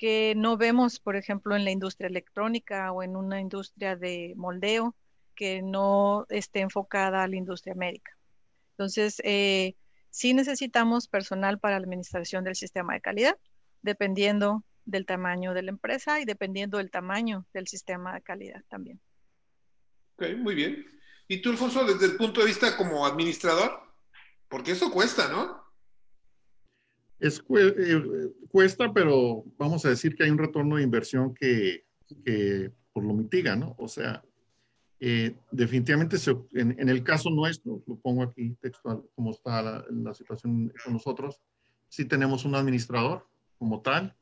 que 0.04 0.34
no 0.36 0.58
vemos, 0.58 1.00
por 1.00 1.16
ejemplo, 1.16 1.56
en 1.56 1.64
la 1.64 1.72
industria 1.72 2.08
electrónica 2.10 2.92
o 2.92 3.04
en 3.04 3.16
una 3.16 3.40
industria 3.40 3.96
de 3.96 4.34
moldeo 4.36 4.98
que 5.34 5.62
no 5.62 6.26
esté 6.28 6.60
enfocada 6.60 7.24
a 7.24 7.28
la 7.30 7.38
industria 7.38 7.74
médica. 7.74 8.12
Entonces, 8.72 9.22
eh, 9.24 9.78
sí 10.10 10.34
necesitamos 10.34 11.08
personal 11.08 11.58
para 11.58 11.80
la 11.80 11.86
administración 11.86 12.44
del 12.44 12.58
sistema 12.58 12.96
de 12.96 13.00
calidad, 13.00 13.38
dependiendo 13.82 14.66
del 14.84 15.06
tamaño 15.06 15.54
de 15.54 15.64
la 15.64 15.72
empresa 15.72 16.20
y 16.20 16.26
dependiendo 16.26 16.80
del 16.80 16.92
tamaño 16.92 17.46
del 17.54 17.70
sistema 17.70 18.14
de 18.16 18.24
calidad 18.24 18.62
también. 18.68 19.00
Ok, 20.18 20.36
muy 20.38 20.54
bien. 20.54 20.86
¿Y 21.30 21.42
tú, 21.42 21.52
Alfonso, 21.52 21.86
desde 21.86 22.08
el 22.08 22.18
punto 22.18 22.42
de 22.42 22.48
vista 22.48 22.76
como 22.76 23.06
administrador? 23.06 23.80
Porque 24.50 24.72
eso 24.72 24.92
cuesta, 24.92 25.30
¿no? 25.30 25.64
Es, 27.24 27.42
eh, 27.58 28.34
cuesta, 28.50 28.92
pero 28.92 29.46
vamos 29.58 29.86
a 29.86 29.90
decir 29.90 30.14
que 30.14 30.26
hay 30.26 30.30
un 30.30 30.38
retorno 30.38 30.76
de 30.76 30.84
inversión 30.84 31.34
que, 31.34 31.86
que 32.26 32.70
por 32.92 33.06
lo 33.06 33.14
mitiga, 33.14 33.56
¿no? 33.56 33.76
O 33.78 33.88
sea, 33.88 34.22
eh, 35.00 35.34
definitivamente 35.50 36.18
en, 36.52 36.90
el 36.90 37.02
caso 37.02 37.30
nuestro, 37.30 37.82
lo 37.88 37.96
pongo 37.96 38.24
aquí 38.24 38.58
textual, 38.60 39.04
como 39.16 39.32
está 39.32 39.62
la, 39.62 39.86
la 39.90 40.14
situación 40.14 40.74
con 40.84 40.92
nosotros, 40.92 41.40
sí 41.88 42.04
tenemos 42.04 42.44
un 42.44 42.56
administrador 42.56 43.26
como 43.58 43.82
tal, 43.82 44.14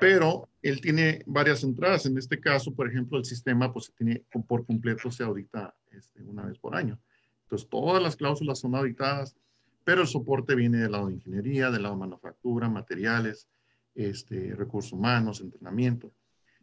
pero 0.00 0.48
él 0.62 0.80
tiene 0.80 1.22
varias 1.26 1.62
entradas. 1.62 2.06
En 2.06 2.18
este 2.18 2.40
caso, 2.40 2.74
por 2.74 2.88
ejemplo, 2.88 3.18
el 3.18 3.24
sistema 3.24 3.72
pues 3.72 3.92
tiene 3.96 4.24
por 4.48 4.66
completo 4.66 5.12
se 5.12 5.22
audita 5.22 5.72
este, 5.92 6.24
una 6.24 6.44
vez 6.44 6.58
por 6.58 6.74
año. 6.74 6.98
Entonces, 7.44 7.68
todas 7.68 8.02
las 8.02 8.16
cláusulas 8.16 8.58
son 8.58 8.74
auditadas, 8.74 9.36
pero 9.84 10.02
el 10.02 10.08
soporte 10.08 10.54
viene 10.54 10.78
del 10.78 10.92
lado 10.92 11.08
de 11.08 11.14
ingeniería, 11.14 11.70
del 11.70 11.82
lado 11.82 11.94
de 11.94 12.00
manufactura, 12.00 12.68
materiales, 12.68 13.48
este, 13.94 14.54
recursos 14.56 14.92
humanos, 14.92 15.40
entrenamiento. 15.40 16.12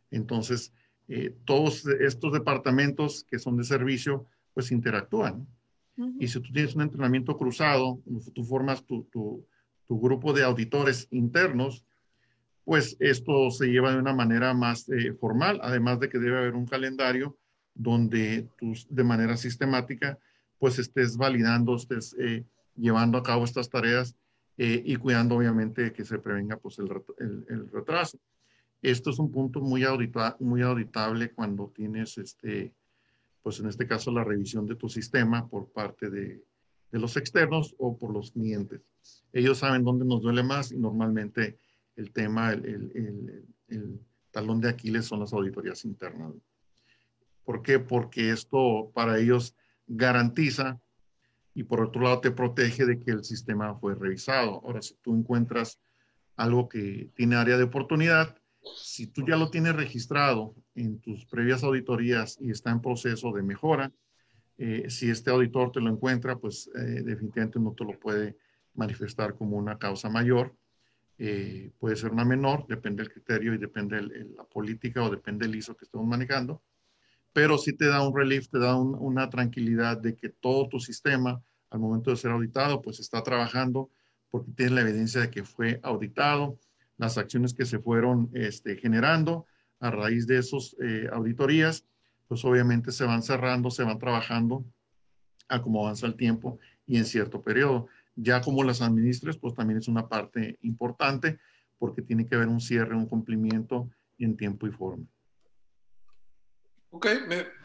Entonces, 0.10 0.74
eh, 1.08 1.36
todos 1.46 1.86
estos 1.86 2.34
departamentos 2.34 3.24
que 3.24 3.40
son 3.40 3.58
de 3.58 3.64
servicio, 3.64 4.26
pues 4.54 4.72
interactúan. 4.72 5.48
Y 6.20 6.30
si 6.30 6.40
tú 6.40 6.52
tienes 6.52 6.74
un 6.74 6.82
entrenamiento 6.82 7.38
cruzado, 7.38 8.02
tú 8.34 8.44
formas 8.44 8.84
tu, 8.86 9.04
tu, 9.12 9.46
tu 9.86 10.00
grupo 10.00 10.34
de 10.34 10.44
auditores 10.44 11.08
internos, 11.12 11.86
pues 12.64 12.96
esto 13.00 13.52
se 13.52 13.68
lleva 13.68 13.92
de 13.92 14.00
una 14.00 14.14
manera 14.14 14.54
más 14.54 14.90
eh, 14.90 15.14
formal, 15.14 15.60
además 15.62 16.00
de 16.00 16.10
que 16.10 16.18
debe 16.18 16.38
haber 16.38 16.56
un 16.56 16.66
calendario 16.66 17.38
donde 17.74 18.48
tú 18.58 18.74
de 18.90 19.04
manera 19.04 19.38
sistemática 19.38 20.18
pues 20.58 20.80
estés 20.80 21.18
validando, 21.18 21.76
estés 21.76 22.16
eh, 22.20 22.46
llevando 22.76 23.18
a 23.18 23.24
cabo 23.24 23.44
estas 23.46 23.70
tareas 23.70 24.16
eh, 24.58 24.82
y 24.86 24.96
cuidando 24.96 25.36
obviamente 25.36 25.94
que 25.94 26.06
se 26.06 26.20
prevenga 26.20 26.58
pues 26.58 26.80
el, 26.80 26.90
el, 27.50 27.70
retraso. 27.70 28.20
Esto 28.82 29.10
es 29.10 29.20
un 29.20 29.32
punto 29.32 29.62
muy, 29.62 29.84
audita, 29.84 30.38
muy 30.40 30.62
auditable 30.62 31.32
cuando 31.32 31.72
tienes 31.76 32.18
este, 32.18 32.74
pues 33.44 33.60
en 33.60 33.68
este 33.68 33.88
caso 33.88 34.12
la 34.12 34.24
revisión 34.24 34.66
de 34.66 34.76
tu 34.76 34.90
sistema 34.90 35.48
por 35.48 35.72
parte 35.72 36.10
de, 36.10 36.44
de 36.92 37.00
los 37.00 37.16
externos 37.18 37.76
o 37.78 37.98
por 37.98 38.14
los 38.14 38.32
clientes. 38.32 38.82
Ellos 39.34 39.60
saben 39.60 39.84
dónde 39.84 40.06
nos 40.06 40.22
duele 40.22 40.44
más 40.44 40.72
y 40.72 40.78
normalmente 40.78 41.58
el 41.96 42.12
tema, 42.12 42.52
el, 42.54 43.52
talón 44.32 44.62
de 44.62 44.70
Aquiles 44.70 45.06
son 45.06 45.20
las 45.20 45.34
auditorías 45.34 45.84
internas. 45.86 46.34
¿Por 47.44 47.62
qué? 47.62 47.80
Porque 47.80 48.32
esto 48.32 48.92
para 48.94 49.20
ellos 49.20 49.56
garantiza 49.88 50.80
y 51.54 51.64
por 51.64 51.82
otro 51.82 52.02
lado 52.02 52.22
te 52.22 52.32
protege 52.32 52.86
de 52.86 53.00
que 53.00 53.12
el 53.12 53.24
sistema 53.24 53.76
fue 53.76 53.96
revisado. 53.96 54.62
Ahora, 54.64 54.82
si 54.82 54.96
tú 55.02 55.16
encuentras 55.16 55.80
algo 56.36 56.70
que 56.70 57.10
tiene 57.16 57.36
área 57.36 57.58
de 57.58 57.64
oportunidad, 57.64 58.38
si 58.78 59.08
tú 59.08 59.26
ya 59.28 59.38
lo 59.38 59.50
tienes 59.50 59.76
registrado 59.76 60.56
en 60.76 61.00
tus 61.00 61.26
previas 61.26 61.64
auditorías 61.64 62.38
y 62.40 62.52
está 62.52 62.72
en 62.72 62.82
proceso 62.82 63.32
de 63.32 63.44
mejora, 63.44 63.92
eh, 64.58 64.86
si 64.90 65.10
este 65.10 65.32
auditor 65.32 65.72
te 65.72 65.82
lo 65.82 65.90
encuentra, 65.90 66.38
pues 66.38 66.70
eh, 66.76 67.02
definitivamente 67.04 67.60
no 67.60 67.74
te 67.74 67.84
lo 67.84 68.00
puede 68.00 68.38
manifestar 68.74 69.36
como 69.36 69.58
una 69.58 69.78
causa 69.78 70.10
mayor 70.10 70.56
eh, 71.24 71.70
puede 71.78 71.96
ser 71.98 72.12
una 72.12 72.26
menor, 72.26 72.66
depende 72.66 73.04
del 73.04 73.14
criterio 73.14 73.54
y 73.54 73.60
depende 73.60 74.02
de 74.02 74.26
la 74.36 74.44
política 74.44 75.04
o 75.04 75.10
depende 75.12 75.46
del 75.46 75.56
ISO 75.56 75.78
que 75.78 75.86
estemos 75.86 76.08
manejando, 76.08 76.64
pero 77.34 77.58
sí 77.58 77.74
te 77.74 77.88
da 77.88 78.06
un 78.06 78.16
relief, 78.16 78.50
te 78.50 78.60
da 78.60 78.76
una 78.76 79.30
tranquilidad 79.30 79.98
de 79.98 80.16
que 80.16 80.30
todo 80.30 80.68
tu 80.68 80.80
sistema 80.80 81.42
al 81.70 81.80
momento 81.80 82.12
de 82.12 82.18
ser 82.18 82.32
auditado, 82.32 82.82
pues 82.82 83.00
está 83.00 83.24
trabajando 83.24 83.90
porque 84.30 84.52
tienes 84.52 84.74
la 84.74 84.82
evidencia 84.82 85.22
de 85.22 85.30
que 85.30 85.44
fue 85.44 85.80
auditado, 85.84 86.58
las 86.98 87.18
acciones 87.18 87.54
que 87.54 87.66
se 87.66 87.80
fueron 87.80 88.30
este, 88.34 88.78
generando 88.78 89.46
a 89.80 89.90
raíz 89.90 90.28
de 90.28 90.38
esas 90.38 90.76
eh, 90.82 91.08
auditorías, 91.12 91.86
pues 92.28 92.46
obviamente 92.46 92.92
se 92.92 93.06
van 93.06 93.24
cerrando, 93.24 93.72
se 93.72 93.84
van 93.84 93.98
trabajando 93.98 94.66
a 95.48 95.62
cómo 95.62 95.84
avanza 95.84 96.08
el 96.08 96.16
tiempo 96.16 96.60
y 96.86 96.98
en 96.98 97.06
cierto 97.06 97.42
periodo. 97.42 97.88
Ya 98.16 98.42
como 98.42 98.64
las 98.64 98.82
administres, 98.82 99.38
pues 99.38 99.54
también 99.54 99.80
es 99.80 99.88
una 99.88 100.08
parte 100.08 100.58
importante 100.62 101.40
porque 101.78 102.02
tiene 102.02 102.28
que 102.28 102.36
haber 102.36 102.48
un 102.48 102.62
cierre, 102.62 102.96
un 102.96 103.08
cumplimiento 103.08 103.90
en 104.18 104.38
tiempo 104.38 104.68
y 104.68 104.72
forma. 104.72 105.06
Ok, 106.92 107.08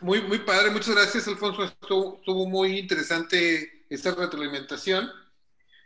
muy, 0.00 0.22
muy 0.22 0.38
padre. 0.38 0.70
Muchas 0.70 0.94
gracias, 0.94 1.28
Alfonso. 1.28 1.64
Estuvo, 1.64 2.46
muy 2.48 2.78
interesante 2.78 3.84
esta 3.90 4.14
retroalimentación. 4.14 5.10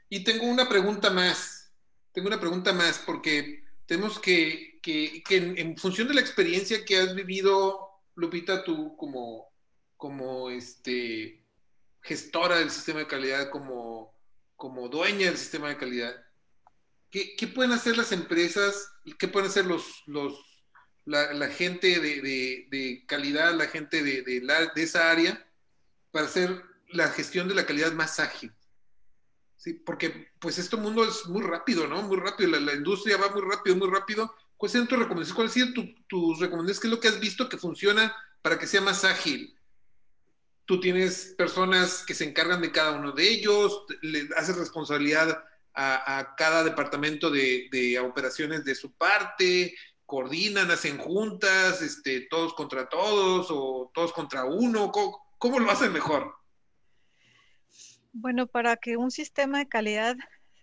Y 0.08 0.22
tengo 0.24 0.46
una 0.46 0.68
pregunta 0.68 1.10
más. 1.10 1.72
Tengo 2.12 2.28
una 2.28 2.40
pregunta 2.40 2.72
más 2.72 2.98
porque 2.98 3.64
tenemos 3.86 4.18
que, 4.18 4.78
que, 4.82 5.22
en, 5.30 5.58
en, 5.58 5.76
función 5.76 6.06
de 6.08 6.14
la 6.14 6.20
experiencia 6.20 6.84
que 6.84 6.98
has 6.98 7.14
vivido, 7.14 7.80
Lupita, 8.14 8.62
tú 8.64 8.96
como, 8.96 9.52
como 9.96 10.50
este, 10.50 11.44
gestora 12.02 12.58
del 12.58 12.70
sistema 12.70 13.00
de 13.00 13.06
calidad, 13.06 13.50
como 13.50 14.10
como 14.60 14.90
dueña 14.90 15.24
del 15.24 15.38
sistema 15.38 15.70
de 15.70 15.78
calidad, 15.78 16.14
¿qué, 17.10 17.34
pueden 17.54 17.72
hacer 17.72 17.96
las 17.96 18.12
empresas 18.12 18.92
y 19.06 19.14
qué 19.14 19.26
pueden 19.26 19.48
hacer 19.48 19.64
los, 19.64 20.02
los, 20.06 20.34
la, 21.04 21.48
gente 21.48 21.98
de, 21.98 23.04
calidad, 23.06 23.54
la 23.54 23.66
gente 23.66 24.02
de, 24.02 24.22
de, 24.22 24.70
esa 24.76 25.10
área 25.10 25.46
para 26.10 26.26
hacer 26.26 26.62
la 26.88 27.08
gestión 27.08 27.48
de 27.48 27.54
la 27.54 27.66
calidad 27.66 27.92
más 27.92 28.20
ágil? 28.20 28.52
Sí, 29.56 29.74
porque 29.74 30.30
pues 30.38 30.58
este 30.58 30.76
mundo 30.76 31.04
es 31.04 31.26
muy 31.26 31.42
rápido, 31.42 31.86
¿no? 31.86 32.02
Muy 32.02 32.16
rápido, 32.16 32.58
la, 32.58 32.74
industria 32.74 33.16
va 33.16 33.30
muy 33.30 33.42
rápido, 33.42 33.76
muy 33.76 33.90
rápido. 33.90 34.34
¿Cuáles 34.56 34.72
son 34.72 34.88
tus 34.88 34.98
recomendaciones? 34.98 35.34
¿Cuáles 35.34 35.52
son 35.52 36.04
tus 36.08 36.38
recomendaciones? 36.38 36.80
¿Qué 36.80 36.86
es 36.86 36.92
lo 36.92 37.00
que 37.00 37.08
has 37.08 37.20
visto 37.20 37.48
que 37.48 37.58
funciona 37.58 38.14
para 38.42 38.58
que 38.58 38.66
sea 38.66 38.80
más 38.80 39.04
ágil? 39.04 39.56
tú 40.70 40.78
tienes 40.78 41.34
personas 41.36 42.04
que 42.06 42.14
se 42.14 42.22
encargan 42.22 42.62
de 42.62 42.70
cada 42.70 42.92
uno 42.92 43.10
de 43.10 43.28
ellos, 43.28 43.86
le 44.02 44.28
haces 44.36 44.56
responsabilidad 44.56 45.42
a, 45.74 46.36
cada 46.36 46.62
departamento 46.62 47.28
de, 47.28 47.98
operaciones 48.00 48.64
de 48.64 48.76
su 48.76 48.92
parte, 48.92 49.74
coordinan, 50.10 50.72
hacen 50.72 50.98
juntas, 50.98 51.80
este, 51.82 52.26
todos 52.28 52.52
contra 52.54 52.88
todos 52.88 53.46
o 53.50 53.92
todos 53.94 54.12
contra 54.12 54.44
uno. 54.44 54.90
¿Cómo, 55.38 55.60
lo 55.60 55.70
hacen 55.70 55.92
mejor? 55.92 56.34
Bueno, 58.12 58.48
para 58.48 58.76
que 58.76 58.96
un 58.96 59.12
sistema 59.12 59.60
de 59.60 59.68
calidad, 59.68 60.16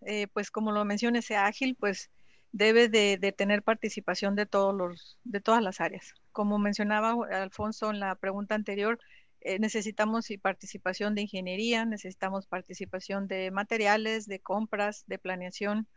eh, 0.05 0.27
pues 0.33 0.51
como 0.51 0.73
lo 0.73 0.83
mencioné, 0.83 1.21
sea 1.21 1.45
ágil, 1.45 1.77
pues 1.79 2.11
debe 2.51 2.89
de, 2.89 3.17
tener 3.37 3.63
participación 3.63 4.35
de 4.35 4.47
todos 4.47 4.75
los, 4.75 5.17
de 5.23 5.39
todas 5.39 5.63
las 5.63 5.79
áreas. 5.79 6.13
Como 6.33 6.59
mencionaba 6.59 7.15
Alfonso 7.31 7.89
en 7.89 8.01
la 8.01 8.15
pregunta 8.15 8.53
anterior, 8.53 8.99
eh, 9.39 9.59
necesitamos 9.59 10.27
participación 10.41 11.15
de 11.15 11.21
ingeniería, 11.21 11.85
necesitamos 11.85 12.47
participación 12.47 13.29
de 13.29 13.49
materiales, 13.51 14.27
de 14.27 14.41
compras, 14.41 15.05
de 15.07 15.17
planeación, 15.17 15.87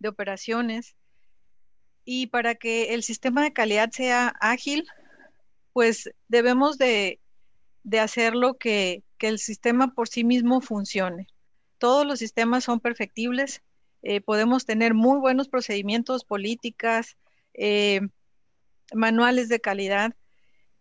de 0.00 0.08
operaciones. 0.08 0.96
Y 2.06 2.28
para 2.28 2.54
que 2.54 2.94
el 2.94 3.02
sistema 3.02 3.42
de 3.42 3.52
calidad 3.52 3.90
sea 3.90 4.28
ágil, 4.40 4.86
pues 5.74 6.08
debemos 6.28 6.78
de, 6.78 7.20
de 7.86 8.00
hacerlo 8.00 8.58
que, 8.58 9.04
el 9.20 9.38
sistema 9.38 9.94
por 9.94 10.08
sí 10.08 10.24
mismo 10.24 10.60
funcione. 10.60 11.26
Todos 11.78 12.06
los 12.06 12.18
sistemas 12.18 12.64
son 12.64 12.80
perfectibles, 12.80 13.62
eh, 14.02 14.20
podemos 14.20 14.66
tener 14.66 14.94
muy 14.94 15.18
buenos 15.18 15.48
procedimientos, 15.48 16.24
políticas, 16.24 17.16
eh, 17.54 18.00
manuales 18.94 19.48
de 19.48 19.60
calidad, 19.60 20.14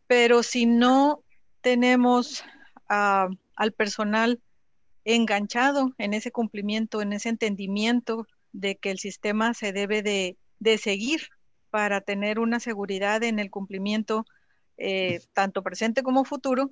pero 0.06 0.44
si 0.44 0.66
no 0.66 1.24
tenemos 1.62 2.44
al 2.88 3.72
personal 3.76 4.42
enganchado 5.06 5.94
en 5.98 6.14
ese 6.14 6.32
cumplimiento, 6.32 7.02
en 7.02 7.14
ese 7.14 7.30
entendimiento 7.30 8.28
de 8.52 8.76
que 8.76 8.92
el 8.92 9.00
sistema 9.00 9.54
se 9.54 9.72
debe 9.72 10.04
de, 10.60 10.78
seguir 10.78 11.28
para 11.70 12.02
tener 12.02 12.40
una 12.40 12.60
seguridad 12.60 13.24
en 13.24 13.40
el 13.40 13.50
cumplimiento 13.50 14.26
eh, 14.78 15.22
tanto 15.34 15.64
presente 15.64 16.04
como 16.04 16.26
futuro, 16.26 16.72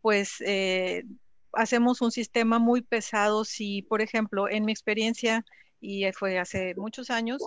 pues 0.00 0.40
eh, 0.40 1.04
hacemos 1.52 2.00
un 2.02 2.10
sistema 2.10 2.58
muy 2.58 2.82
pesado 2.82 3.44
si, 3.44 3.82
por 3.82 4.00
ejemplo, 4.00 4.48
en 4.48 4.64
mi 4.64 4.72
experiencia, 4.72 5.44
y 5.80 6.04
fue 6.12 6.38
hace 6.38 6.74
muchos 6.76 7.10
años, 7.10 7.42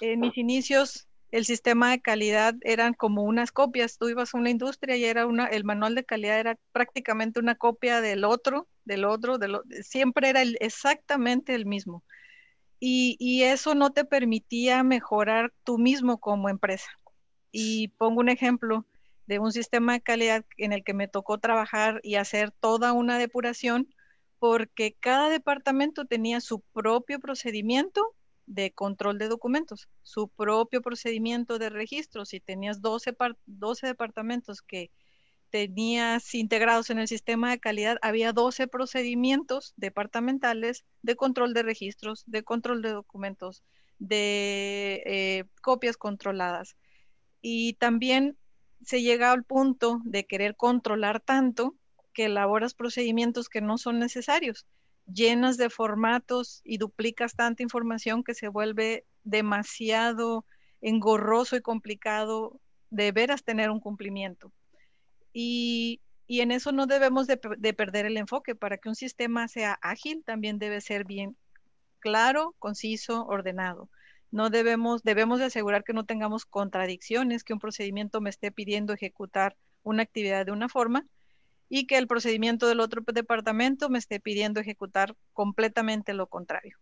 en 0.00 0.20
mis 0.20 0.36
inicios 0.36 1.06
el 1.34 1.44
sistema 1.44 1.90
de 1.90 2.00
calidad 2.00 2.54
eran 2.60 2.94
como 2.94 3.24
unas 3.24 3.50
copias. 3.50 3.98
Tú 3.98 4.08
ibas 4.08 4.32
a 4.32 4.38
una 4.38 4.50
industria 4.50 4.94
y 4.96 5.04
era 5.04 5.26
una, 5.26 5.46
el 5.46 5.64
manual 5.64 5.96
de 5.96 6.04
calidad 6.04 6.38
era 6.38 6.56
prácticamente 6.70 7.40
una 7.40 7.56
copia 7.56 8.00
del 8.00 8.22
otro, 8.22 8.68
del 8.84 9.04
otro, 9.04 9.36
del 9.36 9.58
siempre 9.82 10.28
era 10.28 10.42
exactamente 10.42 11.56
el 11.56 11.66
mismo. 11.66 12.04
Y, 12.80 13.42
eso 13.42 13.74
no 13.74 13.90
te 13.92 14.04
permitía 14.04 14.82
mejorar 14.82 15.52
tú 15.64 15.78
mismo 15.78 16.18
como 16.18 16.48
empresa. 16.48 16.90
Y 17.50 17.88
pongo 17.88 18.20
un 18.20 18.28
ejemplo 18.28 18.86
de 19.26 19.38
un 19.38 19.52
sistema 19.52 19.94
de 19.94 20.02
calidad 20.02 20.44
en 20.58 20.72
el 20.72 20.84
que 20.84 20.94
me 20.94 21.08
tocó 21.08 21.38
trabajar 21.38 22.00
y 22.02 22.16
hacer 22.16 22.50
toda 22.50 22.92
una 22.92 23.18
depuración 23.18 23.88
porque 24.38 24.94
cada 25.00 25.30
departamento 25.30 26.04
tenía 26.04 26.40
su 26.40 26.60
propio 26.60 27.20
procedimiento 27.20 28.14
de 28.46 28.72
control 28.72 29.18
de 29.18 29.28
documentos, 29.28 29.88
su 30.02 30.28
propio 30.28 30.82
procedimiento 30.82 31.58
de 31.58 31.70
registro. 31.70 32.26
Si 32.26 32.40
tenías 32.40 32.82
12, 32.82 33.16
12 33.46 33.86
departamentos 33.86 34.60
que 34.60 34.90
tenías 35.54 36.34
integrados 36.34 36.90
en 36.90 36.98
el 36.98 37.06
sistema 37.06 37.48
de 37.52 37.60
calidad, 37.60 37.96
había 38.02 38.32
12 38.32 38.66
procedimientos 38.66 39.72
departamentales 39.76 40.84
de 41.02 41.14
control 41.14 41.54
de 41.54 41.62
registros, 41.62 42.24
de 42.26 42.42
control 42.42 42.82
de 42.82 42.90
documentos, 42.90 43.62
de 44.00 45.04
eh, 45.06 45.44
copias 45.62 45.96
controladas. 45.96 46.76
Y 47.40 47.74
también 47.74 48.36
se 48.82 49.00
llega 49.00 49.30
al 49.30 49.44
punto 49.44 50.00
de 50.04 50.26
querer 50.26 50.56
controlar 50.56 51.20
tanto 51.20 51.76
que 52.12 52.24
elaboras 52.24 52.74
procedimientos 52.74 53.48
que 53.48 53.60
no 53.60 53.78
son 53.78 54.00
necesarios 54.00 54.66
llenas 55.06 55.56
de 55.56 55.70
formatos 55.70 56.62
y 56.64 56.78
duplicas 56.78 57.36
tanta 57.36 57.62
información 57.62 58.24
que 58.24 58.34
se 58.34 58.48
vuelve 58.48 59.06
demasiado 59.22 60.46
engorroso 60.80 61.54
y 61.54 61.60
complicado 61.60 62.60
de 62.90 63.12
veras 63.12 63.44
tener 63.44 63.70
un 63.70 63.78
cumplimiento. 63.78 64.52
Y, 65.34 66.00
en 66.28 66.52
eso 66.52 66.72
no 66.72 66.86
debemos 66.86 67.26
de, 67.26 67.36
perder 67.36 68.06
el 68.06 68.16
enfoque. 68.16 68.54
Para 68.54 68.78
que 68.78 68.88
un 68.88 68.94
sistema 68.94 69.48
sea 69.48 69.78
ágil, 69.82 70.22
también 70.24 70.58
debe 70.58 70.80
ser 70.80 71.04
bien 71.04 71.36
claro, 71.98 72.54
conciso, 72.58 73.26
ordenado. 73.26 73.90
No 74.30 74.48
debemos, 74.48 75.02
debemos 75.02 75.38
de 75.38 75.46
asegurar 75.46 75.84
que 75.84 75.92
no 75.92 76.06
tengamos 76.06 76.46
contradicciones, 76.46 77.44
que 77.44 77.52
un 77.52 77.58
procedimiento 77.58 78.20
me 78.20 78.30
esté 78.30 78.50
pidiendo 78.50 78.92
ejecutar 78.92 79.56
una 79.82 80.02
actividad 80.02 80.46
de 80.46 80.52
una 80.52 80.68
forma 80.68 81.06
y 81.68 81.86
que 81.86 81.98
el 81.98 82.06
procedimiento 82.06 82.66
del 82.66 82.80
otro 82.80 83.02
departamento 83.12 83.88
me 83.88 83.98
esté 83.98 84.20
pidiendo 84.20 84.60
ejecutar 84.60 85.16
completamente 85.32 86.14
lo 86.14 86.26
contrario. 86.26 86.78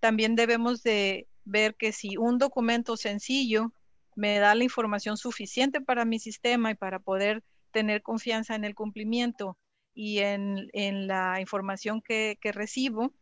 También 0.00 0.34
debemos 0.36 0.82
de 0.82 1.26
ver 1.44 1.74
que 1.74 1.92
si 1.92 2.16
un 2.16 2.38
documento 2.38 2.96
sencillo 2.96 3.72
me 4.14 4.38
da 4.38 4.54
la 4.54 4.64
información 4.64 5.16
suficiente 5.16 5.80
para 5.80 6.04
mi 6.04 6.18
sistema 6.18 6.70
y 6.70 6.74
para 6.74 6.98
poder 6.98 7.42
tener 7.72 8.02
confianza 8.02 8.54
en 8.54 8.64
el 8.64 8.74
cumplimiento 8.74 9.58
y 9.94 10.18
en, 10.18 10.68
la 11.06 11.40
información 11.40 12.02
que, 12.02 12.38
que, 12.40 12.52
recibo, 12.52 13.14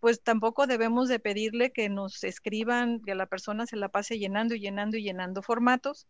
pues 0.00 0.22
tampoco 0.22 0.66
debemos 0.66 1.08
de 1.08 1.20
pedirle 1.20 1.72
que 1.72 1.88
nos 1.88 2.24
escriban, 2.24 3.00
que 3.02 3.14
la 3.14 3.26
persona 3.26 3.66
se 3.66 3.76
la 3.76 3.90
pase 3.90 4.18
llenando 4.18 4.54
y 4.54 4.60
llenando 4.60 4.96
y 4.96 5.02
llenando 5.02 5.42
formatos, 5.42 6.08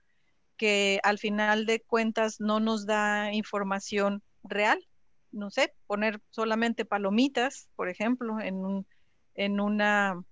que 0.57 1.01
al 1.03 1.19
final 1.19 1.67
de 1.67 1.83
cuentas 1.83 2.41
no 2.41 2.61
nos 2.61 2.87
da 2.87 3.33
información 3.33 4.23
real. 4.45 4.87
No 5.33 5.51
sé, 5.51 5.75
poner 5.87 6.21
solamente 6.31 6.85
palomitas, 6.85 7.69
por 7.75 7.89
ejemplo, 7.89 8.39
en, 8.41 8.65
un, 8.65 8.87
en 9.35 9.61
una, 9.61 10.23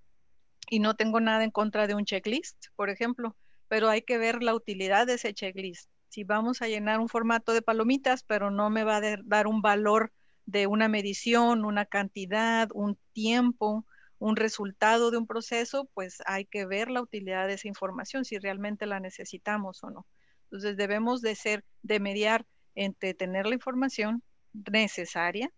y 0.69 0.79
no 0.79 0.95
tengo 0.95 1.21
nada 1.21 1.43
en 1.43 1.51
contra 1.51 1.87
de 1.87 1.95
un 1.95 2.05
checklist, 2.05 2.67
por 2.77 2.91
ejemplo, 2.91 3.37
pero 3.69 3.89
hay 3.89 4.03
que 4.03 4.19
ver 4.19 4.43
la 4.43 4.55
utilidad 4.55 5.07
de 5.07 5.15
ese 5.15 5.35
checklist. 5.35 5.91
Si 6.11 6.25
vamos 6.25 6.61
a 6.61 6.67
llenar 6.67 6.99
un 6.99 7.09
formato 7.09 7.53
de 7.53 7.63
palomitas, 7.63 8.25
pero 8.25 8.51
no 8.51 8.69
me 8.69 8.83
va 8.83 8.97
a 8.97 9.17
dar 9.25 9.47
un 9.47 9.63
valor 9.63 10.13
de 10.45 10.67
una 10.67 10.89
medición, 10.89 11.65
una 11.65 11.87
cantidad, 11.87 12.69
un 12.75 12.99
tiempo, 13.13 13.87
un 14.19 14.35
resultado 14.35 15.13
de 15.13 15.19
un 15.19 15.29
proceso, 15.29 15.89
pues 15.95 16.19
hay 16.27 16.47
que 16.47 16.67
ver 16.67 16.91
la 16.91 17.01
utilidad 17.01 17.47
de 17.47 17.55
esa 17.55 17.69
información, 17.69 18.25
si 18.25 18.39
realmente 18.39 18.87
la 18.87 18.99
necesitamos 18.99 19.85
o 19.85 19.91
no. 19.91 20.07
Entonces 20.45 20.77
debemos 20.77 21.21
de 21.21 21.37
ser, 21.37 21.65
de 21.83 22.01
mediar 22.01 22.45
entre 22.75 23.15
tener 23.15 23.47
la 23.47 23.55
información 23.55 24.25
necesaria 24.53 25.53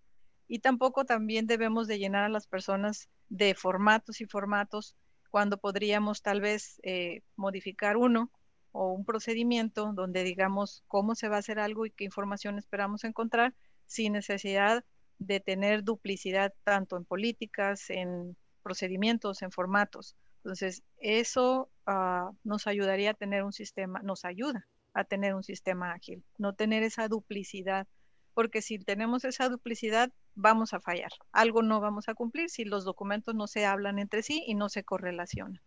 y 0.48 0.58
tampoco 0.58 1.06
también 1.06 1.46
debemos 1.46 1.88
de 1.88 1.98
llenar 1.98 2.24
a 2.24 2.28
las 2.28 2.46
personas 2.46 3.08
de 3.30 3.54
formatos 3.54 4.20
y 4.20 4.26
formatos 4.26 4.96
cuando 5.30 5.56
podríamos 5.56 6.20
tal 6.20 6.42
vez 6.42 6.78
eh, 6.82 7.22
modificar 7.36 7.96
uno 7.96 8.30
o 8.72 8.92
un 8.92 9.04
procedimiento 9.04 9.92
donde 9.92 10.24
digamos 10.24 10.82
cómo 10.88 11.14
se 11.14 11.28
va 11.28 11.36
a 11.36 11.40
hacer 11.40 11.58
algo 11.58 11.86
y 11.86 11.90
qué 11.90 12.04
información 12.04 12.58
esperamos 12.58 13.04
encontrar 13.04 13.54
sin 13.86 14.14
necesidad 14.14 14.84
de 15.18 15.40
tener 15.40 15.84
duplicidad 15.84 16.52
tanto 16.64 16.96
en 16.96 17.04
políticas, 17.04 17.90
en 17.90 18.36
procedimientos, 18.62 19.42
en 19.42 19.50
formatos. 19.50 20.16
Entonces, 20.38 20.82
eso 20.98 21.70
ah, 21.86 22.32
nos 22.42 22.66
ayudaría 22.66 23.10
a 23.10 23.14
tener 23.14 23.44
un 23.44 23.52
sistema, 23.52 24.00
nos 24.02 24.24
ayuda 24.24 24.66
a 24.94 25.04
tener 25.04 25.34
un 25.34 25.42
sistema 25.42 25.92
ágil, 25.92 26.24
no 26.38 26.54
tener 26.54 26.82
esa 26.82 27.08
duplicidad, 27.08 27.86
porque 28.34 28.62
si 28.62 28.78
tenemos 28.78 29.24
esa 29.24 29.48
duplicidad 29.48 30.10
vamos 30.34 30.72
a 30.74 30.80
fallar, 30.80 31.12
algo 31.32 31.62
no 31.62 31.80
vamos 31.80 32.08
a 32.08 32.14
cumplir 32.14 32.50
si 32.50 32.64
los 32.64 32.84
documentos 32.84 33.34
no 33.34 33.46
se 33.46 33.66
hablan 33.66 33.98
entre 33.98 34.22
sí 34.22 34.42
y 34.46 34.54
no 34.54 34.68
se 34.68 34.84
correlacionan. 34.84 35.60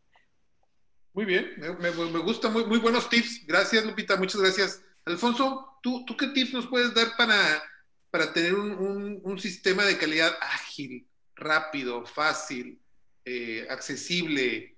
Muy 1.15 1.23
bien, 1.23 1.54
me, 1.58 1.91
me, 1.91 2.19
gusta, 2.19 2.49
muy, 2.49 2.65
muy 2.65 2.78
buenos 2.78 3.08
tips. 3.08 3.47
Gracias, 3.47 3.86
Lupita, 3.86 4.17
muchas 4.17 4.41
gracias. 4.41 4.84
Alfonso, 5.06 5.80
¿tú, 5.82 6.04
tú 6.04 6.17
qué 6.17 6.28
tips 6.28 6.51
nos 6.51 6.67
puedes 6.67 6.93
dar 6.93 7.15
para, 7.17 7.63
para 8.12 8.34
tener 8.34 8.54
un, 8.54 9.21
un, 9.23 9.39
sistema 9.39 9.86
de 9.86 9.97
calidad 9.97 10.34
ágil, 10.41 11.08
rápido, 11.34 12.06
fácil, 12.06 12.82
eh, 13.23 13.65
accesible, 13.69 14.75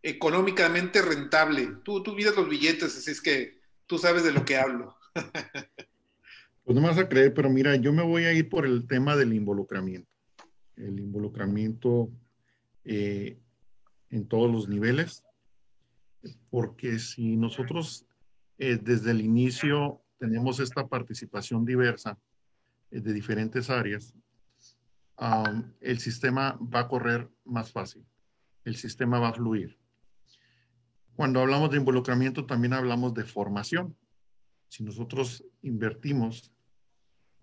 económicamente 0.00 1.02
rentable? 1.02 1.66
Tú, 1.82 2.04
tú 2.04 2.14
miras 2.14 2.36
los 2.36 2.48
billetes, 2.48 2.96
así 2.96 3.10
es 3.10 3.20
que 3.20 3.58
tú 3.88 3.98
sabes 3.98 4.22
de 4.22 4.32
lo 4.32 4.44
que 4.44 4.56
hablo. 4.56 4.96
Pues 6.66 6.74
no 6.74 6.80
me 6.80 6.88
vas 6.88 6.96
a 6.96 7.10
creer, 7.10 7.34
pero 7.34 7.50
mira, 7.50 7.76
yo 7.76 7.92
me 7.92 8.02
voy 8.02 8.24
a 8.24 8.32
ir 8.32 8.48
por 8.48 8.64
el 8.64 8.86
tema 8.86 9.16
del 9.16 9.34
involucramiento. 9.34 10.08
El 10.76 10.98
involucramiento 10.98 12.10
eh, 12.86 13.36
en 14.08 14.26
todos 14.26 14.50
los 14.50 14.66
niveles, 14.66 15.23
porque 16.50 16.98
si 16.98 17.36
nosotros 17.36 18.06
eh, 18.58 18.78
desde 18.80 19.10
el 19.10 19.20
inicio 19.20 20.02
tenemos 20.18 20.60
esta 20.60 20.86
participación 20.86 21.64
diversa 21.64 22.18
eh, 22.90 23.00
de 23.00 23.12
diferentes 23.12 23.70
áreas, 23.70 24.14
el 25.80 25.98
sistema 26.00 26.58
va 26.74 26.80
a 26.80 26.88
correr 26.88 27.30
más 27.44 27.70
fácil, 27.70 28.04
el 28.64 28.74
sistema 28.74 29.20
va 29.20 29.28
a 29.28 29.32
fluir. 29.32 29.78
Cuando 31.14 31.40
hablamos 31.40 31.70
de 31.70 31.76
involucramiento, 31.76 32.46
también 32.46 32.72
hablamos 32.72 33.14
de 33.14 33.22
formación. 33.22 33.96
Si 34.68 34.82
nosotros 34.82 35.44
invertimos 35.62 36.52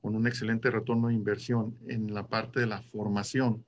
con 0.01 0.16
un 0.16 0.28
excelente 0.28 0.70
retorno 0.70 1.08
de 1.08 1.14
inversión 1.14 1.78
en 1.88 2.14
la 2.14 2.28
parte 2.28 2.60
de 2.60 2.68
la 2.68 2.82
formación, 2.82 3.66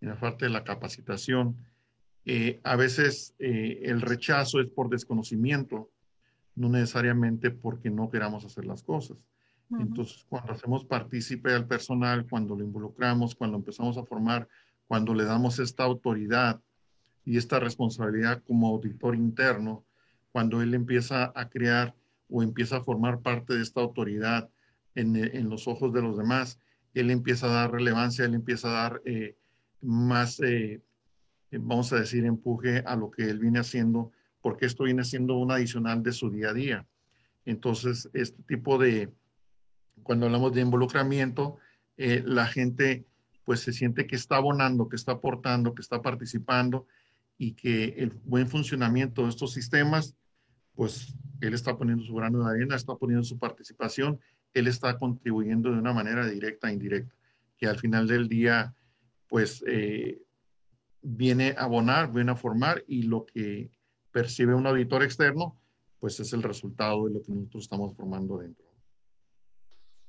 en 0.00 0.08
la 0.08 0.18
parte 0.18 0.46
de 0.46 0.50
la 0.50 0.64
capacitación, 0.64 1.56
eh, 2.26 2.60
a 2.62 2.76
veces 2.76 3.34
eh, 3.38 3.80
el 3.82 4.00
rechazo 4.00 4.60
es 4.60 4.68
por 4.68 4.88
desconocimiento, 4.88 5.90
no 6.54 6.68
necesariamente 6.68 7.50
porque 7.50 7.90
no 7.90 8.10
queramos 8.10 8.44
hacer 8.44 8.64
las 8.64 8.82
cosas. 8.82 9.18
Entonces, 9.70 10.24
cuando 10.28 10.52
hacemos 10.52 10.84
partícipe 10.84 11.52
al 11.52 11.66
personal, 11.66 12.26
cuando 12.28 12.54
lo 12.54 12.62
involucramos, 12.62 13.34
cuando 13.34 13.56
empezamos 13.56 13.96
a 13.96 14.04
formar, 14.04 14.46
cuando 14.86 15.14
le 15.14 15.24
damos 15.24 15.58
esta 15.58 15.82
autoridad 15.82 16.60
y 17.24 17.38
esta 17.38 17.58
responsabilidad 17.58 18.42
como 18.46 18.68
auditor 18.68 19.16
interno, 19.16 19.84
cuando 20.30 20.62
él 20.62 20.74
empieza 20.74 21.32
a 21.34 21.48
crear 21.48 21.94
o 22.28 22.42
empieza 22.42 22.76
a 22.76 22.84
formar 22.84 23.20
parte 23.20 23.54
de 23.54 23.62
esta 23.62 23.80
autoridad 23.80 24.48
en, 24.94 25.16
en 25.16 25.48
los 25.48 25.66
ojos 25.66 25.92
de 25.92 26.02
los 26.02 26.16
demás, 26.16 26.60
él 26.92 27.10
empieza 27.10 27.46
a 27.46 27.54
dar 27.54 27.72
relevancia, 27.72 28.24
él 28.24 28.34
empieza 28.34 28.68
a 28.68 28.82
dar 28.82 29.02
eh, 29.04 29.36
más, 29.80 30.40
vamos 31.60 31.92
a 31.92 31.96
decir, 31.96 32.24
empuje 32.24 32.82
a 32.86 32.96
lo 32.96 33.10
que 33.10 33.22
él 33.24 33.38
viene 33.38 33.60
haciendo, 33.60 34.12
porque 34.40 34.66
esto 34.66 34.84
viene 34.84 35.04
siendo 35.04 35.36
un 35.36 35.50
adicional 35.50 36.02
de 36.02 36.12
su 36.12 36.30
día 36.30 36.50
a 36.50 36.54
día. 36.54 36.86
Entonces, 37.44 38.08
este 38.12 38.42
tipo 38.42 38.78
de, 38.78 39.12
cuando 40.02 40.26
hablamos 40.26 40.52
de 40.52 40.60
involucramiento, 40.62 41.58
eh, 41.96 42.22
la 42.24 42.46
gente 42.46 43.04
pues 43.44 43.60
se 43.60 43.72
siente 43.72 44.06
que 44.06 44.16
está 44.16 44.36
abonando, 44.36 44.88
que 44.88 44.96
está 44.96 45.12
aportando, 45.12 45.74
que 45.74 45.82
está 45.82 46.00
participando 46.00 46.86
y 47.36 47.52
que 47.52 47.94
el 47.98 48.10
buen 48.24 48.48
funcionamiento 48.48 49.24
de 49.24 49.28
estos 49.28 49.52
sistemas, 49.52 50.14
pues 50.74 51.14
él 51.40 51.52
está 51.52 51.76
poniendo 51.76 52.04
su 52.04 52.14
grano 52.14 52.42
de 52.44 52.50
arena, 52.50 52.76
está 52.76 52.94
poniendo 52.96 53.24
su 53.24 53.38
participación, 53.38 54.18
él 54.54 54.66
está 54.66 54.98
contribuyendo 54.98 55.70
de 55.70 55.78
una 55.78 55.92
manera 55.92 56.26
directa 56.26 56.70
e 56.70 56.74
indirecta, 56.74 57.14
que 57.58 57.66
al 57.66 57.78
final 57.78 58.06
del 58.06 58.28
día, 58.28 58.74
pues 59.28 59.62
eh, 59.66 60.22
viene 61.04 61.54
a 61.56 61.64
abonar, 61.64 62.10
viene 62.10 62.32
a 62.32 62.36
formar 62.36 62.82
y 62.88 63.02
lo 63.02 63.26
que 63.26 63.70
percibe 64.10 64.54
un 64.54 64.66
auditor 64.66 65.02
externo, 65.02 65.60
pues 66.00 66.18
es 66.18 66.32
el 66.32 66.42
resultado 66.42 67.06
de 67.06 67.14
lo 67.14 67.22
que 67.22 67.32
nosotros 67.32 67.64
estamos 67.64 67.94
formando 67.94 68.38
dentro. 68.38 68.64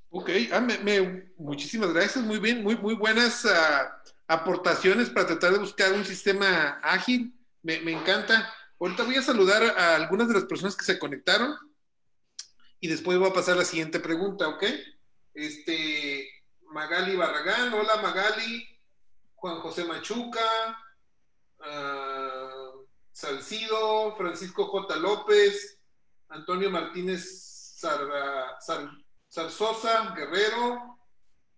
Ok, 0.10 0.30
ah, 0.54 0.62
me, 0.62 1.34
muchísimas 1.38 1.94
gracias, 1.94 2.24
muy 2.24 2.40
bien, 2.40 2.64
muy, 2.64 2.78
muy 2.78 2.96
buenas 2.96 3.46
ah, 3.46 4.02
aportaciones 4.28 5.10
para 5.10 5.28
tratar 5.28 5.52
de 5.52 5.60
buscar 5.60 5.92
un 5.92 6.06
sistema 6.06 6.80
ágil, 6.82 7.36
me, 7.62 7.82
me, 7.82 7.92
encanta. 7.92 8.50
Ahorita 8.80 9.04
voy 9.04 9.16
a 9.16 9.22
saludar 9.22 9.64
a 9.64 9.96
algunas 9.96 10.30
de 10.30 10.36
las 10.36 10.46
personas 10.46 10.78
que 10.78 10.86
se 10.86 11.00
conectaron 11.00 11.56
y 12.80 12.88
después 12.88 13.18
voy 13.18 13.30
a 13.30 13.34
pasar 13.34 13.56
a 13.56 13.60
la 13.60 13.66
siguiente 13.66 14.00
pregunta, 14.00 14.48
¿ok? 14.48 14.64
Este, 15.34 16.30
Magali 16.72 17.16
Barragán, 17.16 17.74
hola 17.74 17.98
Magali, 18.02 18.66
Juan 19.46 19.60
José 19.60 19.86
Machuca, 19.86 20.42
uh, 21.60 22.84
Salcido, 23.12 24.16
Francisco 24.18 24.66
J. 24.66 24.96
López, 24.96 25.80
Antonio 26.30 26.72
Martínez 26.72 27.78
Zarzosa, 29.32 30.16
Guerrero, 30.16 30.98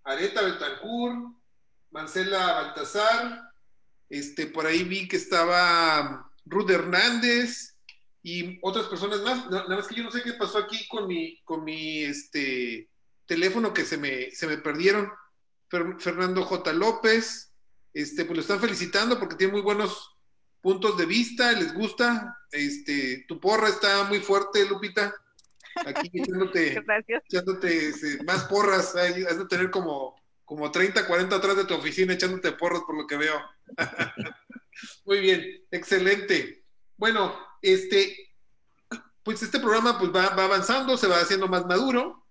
Areta 0.03 0.41
Betancur, 0.41 1.31
Marcela 1.91 2.55
Baltazar, 2.55 3.53
este, 4.09 4.47
por 4.47 4.65
ahí 4.65 4.83
vi 4.83 5.07
que 5.07 5.15
estaba 5.15 6.29
Ruth 6.43 6.69
Hernández 6.69 7.77
y 8.21 8.59
otras 8.63 8.87
personas 8.87 9.21
más. 9.21 9.49
Nada 9.49 9.65
más 9.65 9.87
que 9.87 9.95
yo 9.95 10.03
no 10.03 10.11
sé 10.11 10.23
qué 10.23 10.33
pasó 10.33 10.57
aquí 10.57 10.85
con 10.89 11.07
mi, 11.07 11.41
con 11.45 11.63
mi 11.63 12.03
este, 12.03 12.89
teléfono 13.25 13.73
que 13.73 13.85
se 13.85 13.97
me, 13.97 14.29
se 14.31 14.45
me 14.45 14.57
perdieron. 14.57 15.09
Fernando 15.69 16.43
J. 16.43 16.73
López, 16.73 17.46
este, 18.01 18.25
pues 18.25 18.37
lo 18.37 18.41
están 18.41 18.59
felicitando 18.59 19.19
porque 19.19 19.35
tiene 19.35 19.53
muy 19.53 19.61
buenos 19.61 20.15
puntos 20.61 20.97
de 20.97 21.05
vista, 21.05 21.51
les 21.53 21.73
gusta. 21.73 22.37
Este, 22.51 23.25
tu 23.27 23.39
porra 23.39 23.69
está 23.69 24.03
muy 24.05 24.19
fuerte, 24.19 24.65
Lupita 24.65 25.13
aquí 25.85 26.09
echándote, 26.13 26.83
echándote 27.29 27.89
este, 27.89 28.23
más 28.23 28.45
porras, 28.45 28.95
has 28.95 29.37
de 29.37 29.45
tener 29.47 29.69
como, 29.69 30.15
como 30.45 30.71
30, 30.71 31.05
40 31.05 31.35
atrás 31.35 31.57
de 31.57 31.65
tu 31.65 31.75
oficina 31.75 32.13
echándote 32.13 32.51
porras 32.53 32.81
por 32.85 32.97
lo 32.97 33.07
que 33.07 33.17
veo. 33.17 33.39
Muy 35.05 35.19
bien, 35.19 35.65
excelente. 35.71 36.63
Bueno, 36.97 37.35
este, 37.61 38.33
pues 39.23 39.41
este 39.41 39.59
programa 39.59 39.97
pues 39.97 40.11
va, 40.11 40.29
va 40.29 40.45
avanzando, 40.45 40.97
se 40.97 41.07
va 41.07 41.19
haciendo 41.19 41.47
más 41.47 41.65
maduro. 41.65 42.26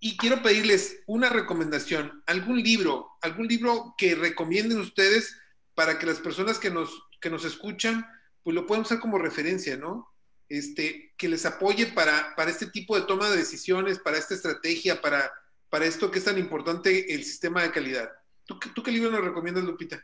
Y 0.00 0.16
quiero 0.16 0.42
pedirles 0.42 1.00
una 1.06 1.28
recomendación, 1.28 2.22
algún 2.26 2.62
libro, 2.62 3.10
algún 3.20 3.48
libro 3.48 3.94
que 3.98 4.14
recomienden 4.14 4.78
ustedes 4.80 5.36
para 5.74 5.98
que 5.98 6.06
las 6.06 6.20
personas 6.20 6.58
que 6.58 6.70
nos, 6.70 6.90
que 7.20 7.30
nos 7.30 7.44
escuchan, 7.44 8.06
pues 8.42 8.54
lo 8.54 8.66
puedan 8.66 8.82
usar 8.82 9.00
como 9.00 9.18
referencia, 9.18 9.76
¿no? 9.76 10.08
este, 10.48 11.12
que 11.16 11.28
les 11.28 11.44
apoye 11.46 11.86
para, 11.86 12.34
para 12.34 12.50
este 12.50 12.66
tipo 12.66 12.98
de 12.98 13.06
toma 13.06 13.30
de 13.30 13.36
decisiones, 13.36 13.98
para 13.98 14.18
esta 14.18 14.34
estrategia, 14.34 15.00
para, 15.00 15.30
para 15.68 15.84
esto 15.84 16.10
que 16.10 16.18
es 16.18 16.24
tan 16.24 16.38
importante 16.38 17.14
el 17.14 17.24
sistema 17.24 17.62
de 17.62 17.72
calidad. 17.72 18.10
¿Tú, 18.44 18.58
tú 18.74 18.82
qué 18.82 18.90
libro 18.90 19.10
nos 19.10 19.24
recomiendas, 19.24 19.64
Lupita? 19.64 20.02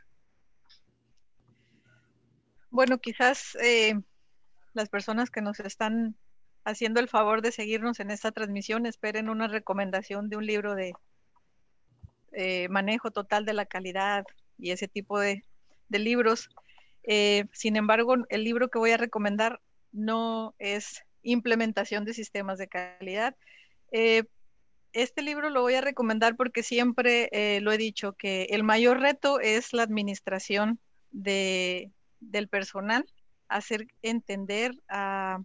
Bueno, 2.69 2.99
quizás 2.99 3.55
eh, 3.61 3.95
las 4.73 4.89
personas 4.89 5.31
que 5.31 5.41
nos 5.41 5.59
están 5.59 6.15
haciendo 6.65 6.99
el 6.99 7.07
favor 7.07 7.41
de 7.41 7.51
seguirnos 7.51 7.99
en 7.99 8.11
esta 8.11 8.31
transmisión 8.31 8.85
esperen 8.85 9.29
una 9.29 9.47
recomendación 9.47 10.29
de 10.29 10.35
un 10.35 10.45
libro 10.45 10.75
de 10.75 10.93
eh, 12.33 12.67
manejo 12.69 13.11
total 13.11 13.45
de 13.45 13.53
la 13.53 13.65
calidad 13.65 14.25
y 14.57 14.71
ese 14.71 14.87
tipo 14.87 15.19
de, 15.19 15.43
libros. 15.89 16.49
Eh, 17.03 17.45
sin 17.53 17.77
embargo, 17.77 18.15
el 18.27 18.43
libro 18.43 18.69
que 18.69 18.79
voy 18.79 18.91
a 18.91 18.97
recomendar 18.97 19.61
no 19.93 20.55
es 20.59 21.03
implementación 21.21 22.03
de 22.03 22.13
sistemas 22.13 22.57
de 22.57 22.67
calidad. 22.67 23.35
Eh, 23.91 24.23
este 24.91 25.21
libro 25.21 25.49
lo 25.49 25.61
voy 25.61 25.75
a 25.75 25.81
recomendar 25.81 26.35
porque 26.35 26.63
siempre 26.63 27.29
lo 27.61 27.71
he 27.71 27.77
dicho 27.77 28.13
que 28.13 28.47
el 28.49 28.63
mayor 28.63 28.99
reto 28.99 29.39
es 29.39 29.71
la 29.73 29.83
administración 29.83 30.79
del 31.11 32.47
personal, 32.49 33.05
hacer 33.47 33.87
entender 34.01 34.73
a, 34.87 35.39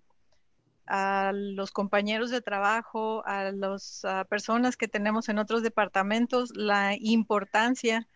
los 1.32 1.70
compañeros 1.70 2.30
de 2.30 2.40
trabajo, 2.40 3.22
a 3.26 3.52
las 3.52 4.02
personas 4.28 4.76
que 4.76 4.88
tenemos 4.88 5.28
en 5.28 5.38
otros 5.38 5.62
departamentos, 5.62 6.50
la 6.54 6.96
importancia 6.98 8.08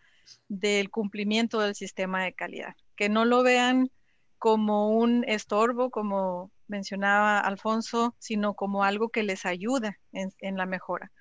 del 0.49 0.91
cumplimiento 0.91 1.61
del 1.61 1.75
sistema 1.75 2.25
de 2.25 2.33
calidad, 2.33 2.75
que 2.97 3.09
no 3.09 3.25
lo 3.25 3.43
vean 3.43 3.91
como 4.39 4.91
un 4.91 5.25
estorbo, 5.27 5.91
como 5.91 6.51
mencionaba 6.67 7.41
Alfonso, 7.41 8.15
sino 8.19 8.55
como 8.55 8.85
algo 8.85 9.09
que 9.09 9.23
les 9.23 9.47
ayuda 9.47 9.99
en, 10.13 10.57
la 10.57 10.67
mejora. 10.67 11.13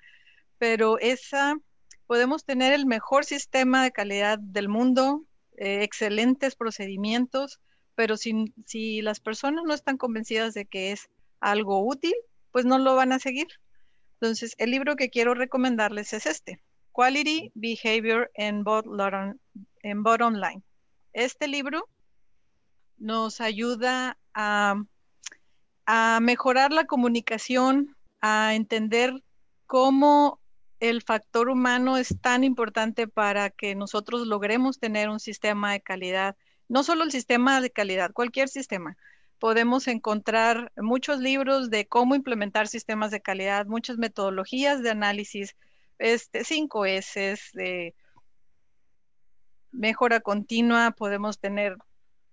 Pero 0.58 0.98
esa, 0.98 1.56
podemos 2.06 2.44
tener 2.44 2.72
el 2.72 2.86
mejor 2.86 3.24
sistema 3.24 3.82
de 3.84 3.92
calidad 3.92 4.38
del 4.38 4.68
mundo, 4.68 5.24
eh, 5.56 5.82
excelentes 5.82 6.56
procedimientos, 6.56 7.60
pero 7.94 8.16
si 8.16 9.02
las 9.02 9.20
personas 9.20 9.64
no 9.64 9.72
están 9.72 9.96
convencidas 9.96 10.52
de 10.52 10.66
que 10.66 10.92
es 10.92 11.08
algo 11.44 11.86
útil, 11.86 12.14
pues 12.50 12.64
no 12.64 12.78
lo 12.78 12.96
van 12.96 13.12
a 13.12 13.18
seguir. 13.18 13.48
Entonces, 14.20 14.54
el 14.58 14.70
libro 14.70 14.96
que 14.96 15.10
quiero 15.10 15.34
recomendarles 15.34 16.12
es 16.14 16.26
este, 16.26 16.60
Quality 16.92 17.52
Behavior 17.54 18.30
in 18.36 18.64
Bottom, 18.64 19.38
in 19.82 20.02
Bottom 20.02 20.34
Line. 20.34 20.62
Este 21.12 21.46
libro 21.46 21.88
nos 22.96 23.40
ayuda 23.40 24.16
a, 24.32 24.76
mejorar 26.20 26.72
la 26.72 26.86
comunicación, 26.86 27.94
a 28.22 28.54
entender 28.54 29.22
cómo 29.66 30.40
el 30.80 31.02
factor 31.02 31.50
humano 31.50 31.98
es 31.98 32.16
tan 32.22 32.42
importante 32.42 33.06
para 33.06 33.50
que 33.50 33.74
nosotros 33.74 34.26
logremos 34.26 34.78
tener 34.78 35.10
un 35.10 35.20
sistema 35.20 35.72
de 35.72 35.82
calidad, 35.82 36.36
no 36.68 36.82
solo 36.82 37.04
el 37.04 37.12
sistema 37.12 37.60
de 37.60 37.70
calidad, 37.70 38.12
cualquier 38.12 38.48
sistema. 38.48 38.96
Podemos 39.38 39.88
encontrar 39.88 40.72
muchos 40.76 41.18
libros 41.18 41.70
de 41.70 41.86
cómo 41.86 42.14
implementar 42.14 42.68
sistemas 42.68 43.10
de 43.10 43.20
calidad, 43.20 43.66
muchas 43.66 43.98
metodologías 43.98 44.82
de 44.82 44.90
análisis, 44.90 45.56
este, 45.98 46.44
5 46.44 46.86
S 46.86 47.38
de 47.52 47.94
mejora 49.70 50.20
continua, 50.20 50.92
podemos 50.92 51.38
tener 51.38 51.76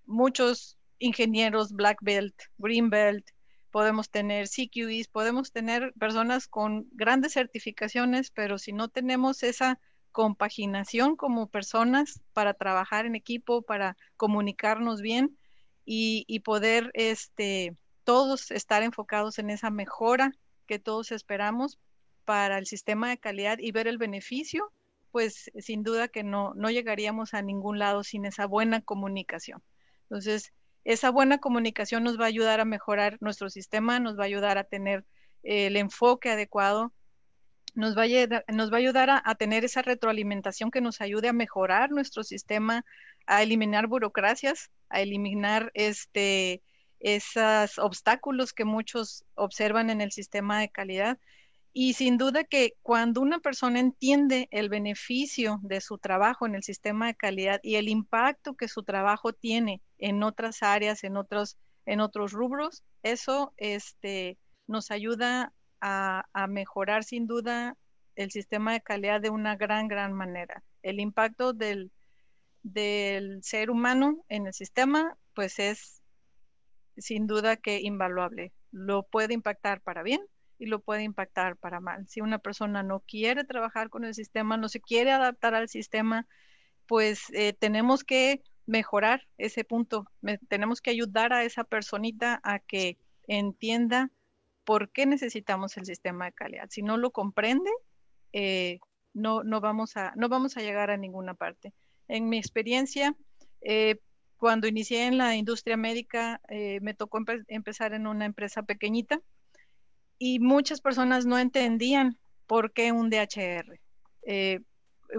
muchos 0.06 0.78
ingenieros 1.00 1.74
black 1.74 1.98
belt, 2.02 2.36
green 2.58 2.90
belt, 2.90 3.28
podemos 3.72 4.10
tener 4.10 4.48
CQEs, 4.48 5.08
podemos 5.08 5.52
tener 5.52 5.94
personas 6.00 6.48
con 6.48 6.88
grandes 6.92 7.34
certificaciones, 7.34 8.30
pero 8.32 8.58
si 8.58 8.74
no 8.74 8.90
tenemos 8.90 9.44
esa 9.44 9.80
compaginación 10.12 11.16
como 11.16 11.48
personas 11.48 12.22
para 12.34 12.54
trabajar 12.54 13.06
en 13.06 13.16
equipo, 13.16 13.62
para 13.62 13.98
comunicarnos 14.18 15.02
bien 15.02 15.38
y, 15.86 16.40
poder 16.42 16.92
este, 16.94 17.76
todos 18.04 18.52
estar 18.52 18.84
enfocados 18.84 19.40
en 19.40 19.50
esa 19.50 19.70
mejora 19.70 20.32
que 20.68 20.80
todos 20.80 21.12
esperamos 21.12 21.80
para 22.26 22.58
el 22.58 22.66
sistema 22.66 23.10
de 23.10 23.18
calidad 23.18 23.58
y 23.60 23.72
ver 23.72 23.88
el 23.88 23.98
beneficio, 23.98 24.72
pues 25.12 25.52
sin 25.60 25.84
duda 25.84 26.08
que 26.08 26.24
no, 26.24 26.54
no 26.54 26.70
llegaríamos 26.70 27.34
a 27.34 27.42
ningún 27.42 27.80
lado 27.80 28.04
sin 28.04 28.26
esa 28.26 28.46
buena 28.46 28.82
comunicación. 28.82 29.62
Entonces, 30.04 30.54
esa 30.84 31.12
buena 31.12 31.40
comunicación 31.40 32.04
nos 32.04 32.20
va 32.20 32.26
a 32.26 32.28
ayudar 32.28 32.60
a 32.60 32.66
mejorar 32.66 33.18
nuestro 33.22 33.50
sistema, 33.50 34.00
nos 34.00 34.18
va 34.18 34.24
a 34.24 34.28
ayudar 34.28 34.58
a 34.58 34.64
tener 34.64 35.06
el 35.44 35.76
enfoque 35.76 36.30
adecuado, 36.30 36.94
nos 37.74 37.98
va 37.98 38.02
a, 38.02 38.78
ayudar 38.78 39.10
a, 39.10 39.36
tener 39.36 39.64
esa 39.64 39.82
retroalimentación 39.82 40.72
que 40.72 40.82
nos 40.82 41.02
ayude 41.02 41.30
a 41.30 41.34
mejorar 41.34 41.92
nuestro 41.92 42.24
sistema, 42.24 42.86
a 43.26 43.44
eliminar 43.44 43.88
burocracias, 43.88 44.72
a 44.90 45.02
eliminar 45.02 45.72
este, 45.74 46.62
esos 47.00 47.80
obstáculos 47.80 48.54
que 48.54 48.66
muchos 48.66 49.26
observan 49.36 49.90
en 49.90 50.02
el 50.02 50.12
sistema 50.12 50.60
de 50.60 50.70
calidad. 50.70 51.18
Y 51.74 51.94
sin 51.94 52.18
duda 52.18 52.44
que 52.44 52.74
cuando 52.82 53.22
una 53.22 53.40
persona 53.40 53.80
entiende 53.80 54.50
el 54.52 54.68
beneficio 54.68 55.60
de 55.64 55.80
su 55.80 55.98
trabajo 55.98 56.46
en 56.46 56.56
el 56.56 56.64
sistema 56.64 57.08
de 57.08 57.16
calidad 57.16 57.62
y 57.64 57.76
el 57.76 57.88
impacto 57.88 58.56
que 58.56 58.68
su 58.68 58.84
trabajo 58.84 59.32
tiene 59.32 59.82
en 59.98 60.22
otras 60.24 60.64
áreas, 60.64 61.06
en 61.06 61.16
otros, 61.16 61.58
en 61.86 62.02
otros 62.02 62.34
rubros, 62.34 62.84
eso 63.04 63.54
este, 63.56 64.38
nos 64.68 64.92
ayuda 64.92 65.54
a, 65.82 66.24
mejorar 66.48 67.04
sin 67.04 67.28
duda 67.28 67.78
el 68.16 68.32
sistema 68.32 68.74
de 68.74 68.82
calidad 68.82 69.22
de 69.22 69.30
una 69.30 69.56
gran, 69.56 69.88
gran 69.88 70.14
manera. 70.14 70.64
El 70.84 71.00
impacto 71.00 71.54
del, 71.54 71.92
del 72.64 73.44
ser 73.44 73.72
humano 73.72 74.24
en 74.30 74.48
el 74.48 74.54
sistema, 74.54 75.18
pues 75.34 75.60
es 75.60 76.02
sin 76.98 77.28
duda 77.28 77.58
que 77.58 77.80
invaluable. 77.82 78.54
Lo 78.72 79.04
puede 79.04 79.34
impactar 79.34 79.82
para 79.82 80.04
bien 80.04 80.22
y 80.60 80.68
lo 80.68 80.80
puede 80.80 81.04
impactar 81.04 81.58
para 81.58 81.80
mal. 81.80 82.08
Si 82.08 82.22
una 82.22 82.38
persona 82.38 82.84
no 82.84 83.00
quiere 83.02 83.44
trabajar 83.44 83.90
con 83.90 84.06
el 84.06 84.14
sistema, 84.14 84.58
no 84.58 84.70
se 84.70 84.82
quiere 84.82 85.12
adaptar 85.12 85.56
al 85.56 85.70
sistema, 85.70 86.28
pues 86.86 87.24
eh, 87.34 87.54
tenemos 87.54 88.04
que 88.04 88.44
mejorar 88.66 89.28
ese 89.38 89.64
punto. 89.64 90.06
tenemos 90.50 90.82
que 90.82 90.92
ayudar 90.92 91.34
a 91.34 91.44
esa 91.44 91.64
personita 91.64 92.40
a 92.44 92.60
que 92.60 92.98
entienda 93.28 94.12
por 94.72 94.90
qué 94.90 95.06
necesitamos 95.06 95.76
el 95.76 95.86
sistema 95.86 96.28
de 96.28 96.32
calidad. 96.32 96.70
Si 96.70 96.82
no 96.82 96.96
lo 96.96 97.12
comprende, 97.12 97.70
eh, 98.32 98.80
no, 99.14 99.44
no, 99.44 99.60
vamos 99.60 99.98
a, 99.98 100.14
no 100.16 100.30
vamos 100.30 100.56
a 100.56 100.62
llegar 100.62 100.92
a 100.92 100.96
ninguna 100.96 101.34
parte. 101.34 101.74
En 102.08 102.30
mi 102.30 102.38
experiencia, 102.38 103.14
eh, 103.60 103.98
cuando 104.38 104.70
inicié 104.70 105.08
en 105.08 105.18
la 105.18 105.36
industria 105.36 105.76
médica, 105.76 106.40
eh, 106.48 106.80
me 106.80 106.94
tocó 106.94 107.20
empezar 107.50 107.94
en 107.94 108.08
una 108.08 108.24
empresa 108.24 108.64
pequeñita 108.64 109.20
y 110.18 110.40
muchas 110.40 110.80
personas 110.80 111.26
no 111.26 111.38
entendían 111.38 112.18
por 112.48 112.72
qué 112.72 112.94
un 112.94 113.10
DHR. 113.10 113.78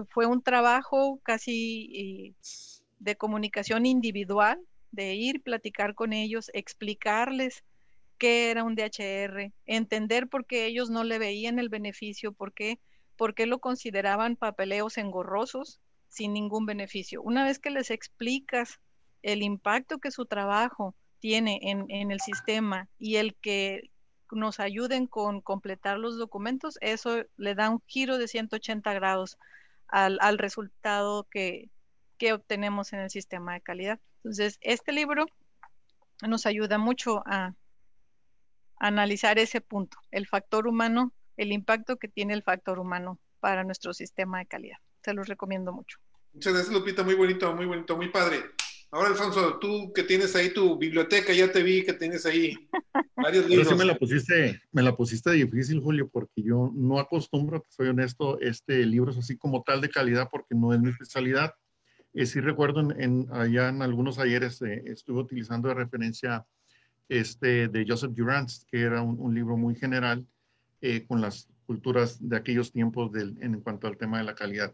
fue 0.09 0.25
un 0.25 0.41
trabajo 0.41 1.19
casi 1.21 2.35
de 2.97 3.15
comunicación 3.17 3.85
individual, 3.85 4.59
de 4.89 5.13
ir, 5.13 5.43
platicar 5.43 5.93
con 5.93 6.11
ellos, 6.11 6.49
explicarles 6.55 7.63
qué 8.23 8.51
era 8.51 8.63
un 8.63 8.75
DHR, 8.75 9.51
entender 9.65 10.29
por 10.29 10.45
qué 10.45 10.65
ellos 10.65 10.89
no 10.89 11.03
le 11.03 11.19
veían 11.19 11.59
el 11.59 11.67
beneficio, 11.67 12.31
por 12.31 12.53
qué 12.53 12.79
por 13.17 13.35
qué 13.35 13.47
lo 13.47 13.59
consideraban 13.59 14.37
papeleos 14.37 14.97
engorrosos 14.97 15.81
sin 16.07 16.31
ningún 16.31 16.65
beneficio. 16.65 17.21
Una 17.21 17.43
vez 17.43 17.59
que 17.59 17.69
les 17.69 17.91
explicas 17.91 18.79
el 19.23 19.43
impacto 19.43 19.97
que 19.99 20.09
su 20.09 20.25
trabajo 20.25 20.95
tiene 21.19 21.59
en, 21.63 22.11
el 22.11 22.21
sistema 22.21 22.87
y 22.97 23.17
el 23.17 23.35
que 23.35 23.91
nos 24.31 24.61
ayuden 24.61 25.05
con 25.05 25.41
completar 25.41 25.99
los 25.99 26.17
documentos, 26.17 26.77
eso 26.79 27.25
le 27.35 27.55
da 27.55 27.69
un 27.69 27.83
giro 27.87 28.17
de 28.17 28.29
180 28.29 28.93
grados 28.93 29.37
al, 29.89 30.37
resultado 30.37 31.27
que, 31.29 31.69
que 32.17 32.31
obtenemos 32.31 32.93
en 32.93 33.01
el 33.01 33.09
sistema 33.09 33.55
de 33.55 33.61
calidad. 33.61 33.99
Entonces, 34.23 34.59
este 34.61 34.93
libro 34.93 35.25
nos 36.25 36.45
ayuda 36.45 36.77
mucho 36.77 37.21
a 37.25 37.53
analizar 38.87 39.39
ese 39.39 39.61
punto, 39.61 39.97
el 40.11 40.27
factor 40.27 40.67
humano 40.67 41.13
el 41.37 41.51
impacto 41.51 41.97
que 41.97 42.07
tiene 42.07 42.33
el 42.33 42.43
factor 42.43 42.79
humano 42.79 43.19
para 43.39 43.63
nuestro 43.63 43.93
sistema 43.93 44.39
de 44.39 44.45
calidad. 44.45 44.77
Se 45.03 45.13
los 45.13 45.27
recomiendo 45.27 45.73
mucho. 45.73 45.97
Muchas 46.33 46.53
gracias, 46.53 46.73
Lupita. 46.73 47.03
Muy 47.03 47.15
bonito, 47.15 47.53
muy 47.55 47.65
bonito, 47.65 47.95
muy 47.95 48.09
padre. 48.09 48.37
Ahora, 48.91 49.09
Alfonso, 49.09 49.57
tú 49.57 49.91
que 49.93 50.03
tienes 50.03 50.35
ahí 50.35 50.53
tu 50.53 50.77
biblioteca, 50.77 51.33
ya 51.33 51.51
te 51.51 51.63
vi 51.63 51.83
que 51.83 51.93
tienes 51.93 52.25
ahí 52.25 52.55
varios 53.15 53.47
libros. 53.49 53.67
Sí 53.67 53.75
me 53.75 53.85
la 53.85 53.97
pusiste, 53.97 54.61
me 54.71 54.83
la 54.83 54.95
pusiste 54.95 55.31
difícil, 55.31 55.79
Julio, 55.79 56.09
porque 56.09 56.43
yo 56.43 56.71
no 56.75 56.99
acostumbro, 56.99 57.65
soy 57.69 57.87
honesto, 57.87 58.39
este 58.39 58.85
libro 58.85 59.11
es 59.11 59.17
así 59.17 59.35
como 59.35 59.63
tal 59.63 59.81
de 59.81 59.89
calidad 59.89 60.29
porque 60.31 60.53
no 60.55 60.73
es 60.73 60.79
mi 60.79 60.91
especialidad. 60.91 61.55
Eh, 62.13 62.27
sí 62.27 62.39
recuerdo 62.39 62.81
en, 62.81 63.27
allá 63.31 63.69
en 63.69 63.81
algunos 63.81 64.19
ayeres 64.19 64.61
eh, 64.61 64.83
estuve 64.85 65.21
utilizando 65.21 65.69
de 65.69 65.73
referencia 65.73 66.45
este 67.09 67.67
de 67.67 67.85
Joseph 67.87 68.13
Durant, 68.13 68.49
que 68.71 68.81
era 68.81 69.01
un 69.01 69.33
libro 69.33 69.57
muy 69.57 69.75
general 69.75 70.25
eh, 70.85 71.05
con 71.07 71.21
las 71.21 71.47
culturas 71.65 72.17
de 72.19 72.35
aquellos 72.35 72.73
tiempos 72.73 73.09
en 73.15 73.61
cuanto 73.61 73.87
al 73.87 73.95
tema 73.95 74.17
de 74.17 74.25
la 74.25 74.35
calidad. 74.35 74.73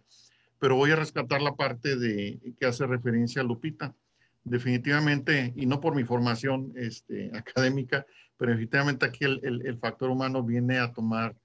Pero 0.57 0.75
voy 0.75 0.89
a 0.89 0.95
rescatar 0.95 1.39
la 1.39 1.55
parte 1.55 1.97
de 1.97 2.39
que 2.59 2.65
hace 2.65 2.87
referencia 2.87 3.43
a 3.43 3.45
Lupita. 3.45 3.95
Definitivamente, 4.43 5.53
y 5.55 5.67
no 5.67 5.79
por 5.79 5.95
mi 5.95 6.03
formación 6.03 6.73
este, 6.75 7.29
académica, 7.37 8.07
pero 8.37 8.51
definitivamente 8.51 9.05
aquí 9.05 9.23
el, 9.23 9.77
factor 9.77 10.09
humano 10.09 10.41
viene 10.41 10.79
a 10.79 10.91
tomar, 10.91 11.35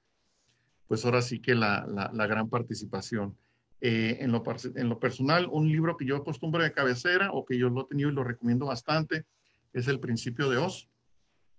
pues 0.88 1.04
ahora 1.04 1.20
sí 1.20 1.40
que 1.40 1.54
la, 1.54 1.86
la, 1.86 2.26
gran 2.26 2.48
participación. 2.48 3.36
Eh, 3.82 4.16
en, 4.20 4.32
lo, 4.32 4.42
en, 4.76 4.88
lo, 4.88 4.98
personal, 4.98 5.46
un 5.50 5.68
libro 5.68 5.98
que 5.98 6.06
yo 6.06 6.16
acostumbro 6.16 6.62
de 6.62 6.72
cabecera 6.72 7.32
o 7.32 7.44
que 7.44 7.58
yo 7.58 7.68
lo 7.68 7.82
he 7.82 7.88
tenido 7.88 8.08
y 8.08 8.14
lo 8.14 8.24
recomiendo 8.24 8.64
bastante 8.64 9.26
es 9.74 9.86
El 9.88 10.00
Principio 10.00 10.48
de 10.48 10.56
Oz, 10.56 10.88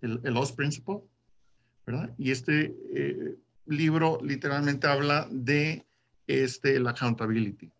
el, 0.00 0.20
el 0.24 0.36
Oz 0.36 0.52
Principle 0.52 1.02
y 2.18 2.30
este 2.32 2.74
eh, 2.94 3.36
libro 3.66 4.18
literalmente 4.22 4.86
habla 4.86 5.28
de 5.30 5.86
este, 6.26 6.80
la 6.80 6.90
accountability 6.90 7.70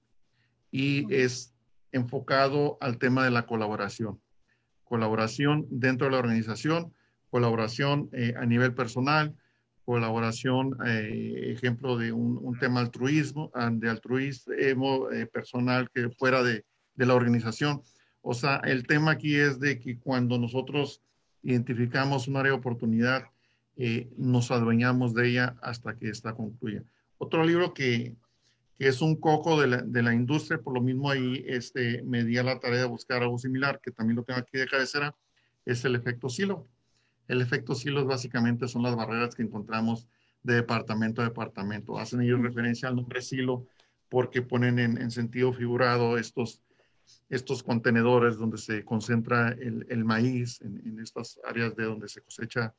y 0.70 1.12
es 1.12 1.52
enfocado 1.90 2.78
al 2.80 2.98
tema 2.98 3.24
de 3.24 3.30
la 3.30 3.46
colaboración. 3.46 4.20
Colaboración 4.84 5.66
dentro 5.70 6.06
de 6.06 6.12
la 6.12 6.18
organización, 6.18 6.92
colaboración 7.30 8.08
eh, 8.12 8.34
a 8.36 8.46
nivel 8.46 8.74
personal, 8.74 9.34
colaboración, 9.84 10.76
eh, 10.86 11.52
ejemplo 11.56 11.96
de 11.96 12.12
un, 12.12 12.56
tema 12.60 12.80
altruismo, 12.80 13.50
de 13.72 13.90
altruismo 13.90 15.08
personal 15.32 15.90
que 15.90 16.10
fuera 16.10 16.42
de, 16.42 16.64
de 16.94 17.06
la 17.06 17.14
organización. 17.14 17.82
O 18.28 18.34
sea, 18.34 18.56
el 18.64 18.88
tema 18.88 19.12
aquí 19.12 19.36
es 19.36 19.60
de 19.60 19.78
que 19.78 20.00
cuando 20.00 20.36
nosotros 20.36 21.00
identificamos 21.44 22.26
un 22.26 22.36
área 22.36 22.50
de 22.50 22.58
oportunidad 22.58 23.26
eh, 23.76 24.10
nos 24.16 24.50
adueñamos 24.50 25.14
de 25.14 25.28
ella 25.28 25.56
hasta 25.62 25.96
que 25.96 26.08
esta 26.08 26.34
concluya. 26.34 26.82
Otro 27.18 27.44
libro 27.44 27.72
que, 27.72 28.16
que 28.80 28.88
es 28.88 29.00
un 29.00 29.14
coco 29.14 29.60
de 29.60 29.68
la, 29.68 29.76
de 29.76 30.02
la, 30.02 30.12
industria, 30.12 30.58
por 30.58 30.74
lo 30.74 30.80
mismo 30.80 31.08
ahí 31.08 31.44
este, 31.46 32.02
me 32.02 32.24
di 32.24 32.36
a 32.36 32.42
la 32.42 32.58
tarea 32.58 32.80
de 32.80 32.86
buscar 32.86 33.22
algo 33.22 33.38
similar, 33.38 33.80
que 33.80 33.92
también 33.92 34.16
lo 34.16 34.24
tengo 34.24 34.40
aquí 34.40 34.58
de 34.58 34.66
cabecera, 34.66 35.14
es 35.64 35.84
el 35.84 35.94
efecto 35.94 36.28
silo. 36.28 36.66
El 37.28 37.40
efecto 37.40 37.76
silo 37.76 38.04
básicamente 38.06 38.66
son 38.66 38.82
las 38.82 38.96
barreras 38.96 39.36
que 39.36 39.44
encontramos 39.44 40.08
de 40.42 40.54
departamento 40.54 41.22
a 41.22 41.26
departamento. 41.26 41.96
Hacen 41.96 42.22
ellos 42.22 42.42
referencia 42.42 42.88
al 42.88 42.96
nombre 42.96 43.22
silo 43.22 43.68
porque 44.08 44.42
ponen 44.42 44.80
en, 44.80 45.00
en 45.00 45.12
sentido 45.12 45.52
figurado 45.52 46.18
estos, 46.18 46.60
estos 47.28 47.62
contenedores 47.62 48.36
donde 48.36 48.58
se 48.58 48.84
concentra 48.84 49.50
el, 49.50 49.86
el 49.88 50.04
maíz, 50.04 50.60
en, 50.60 50.80
en, 50.86 51.00
estas 51.00 51.40
áreas 51.44 51.74
de 51.76 51.84
donde 51.84 52.08
se 52.08 52.20
cosecha 52.20 52.74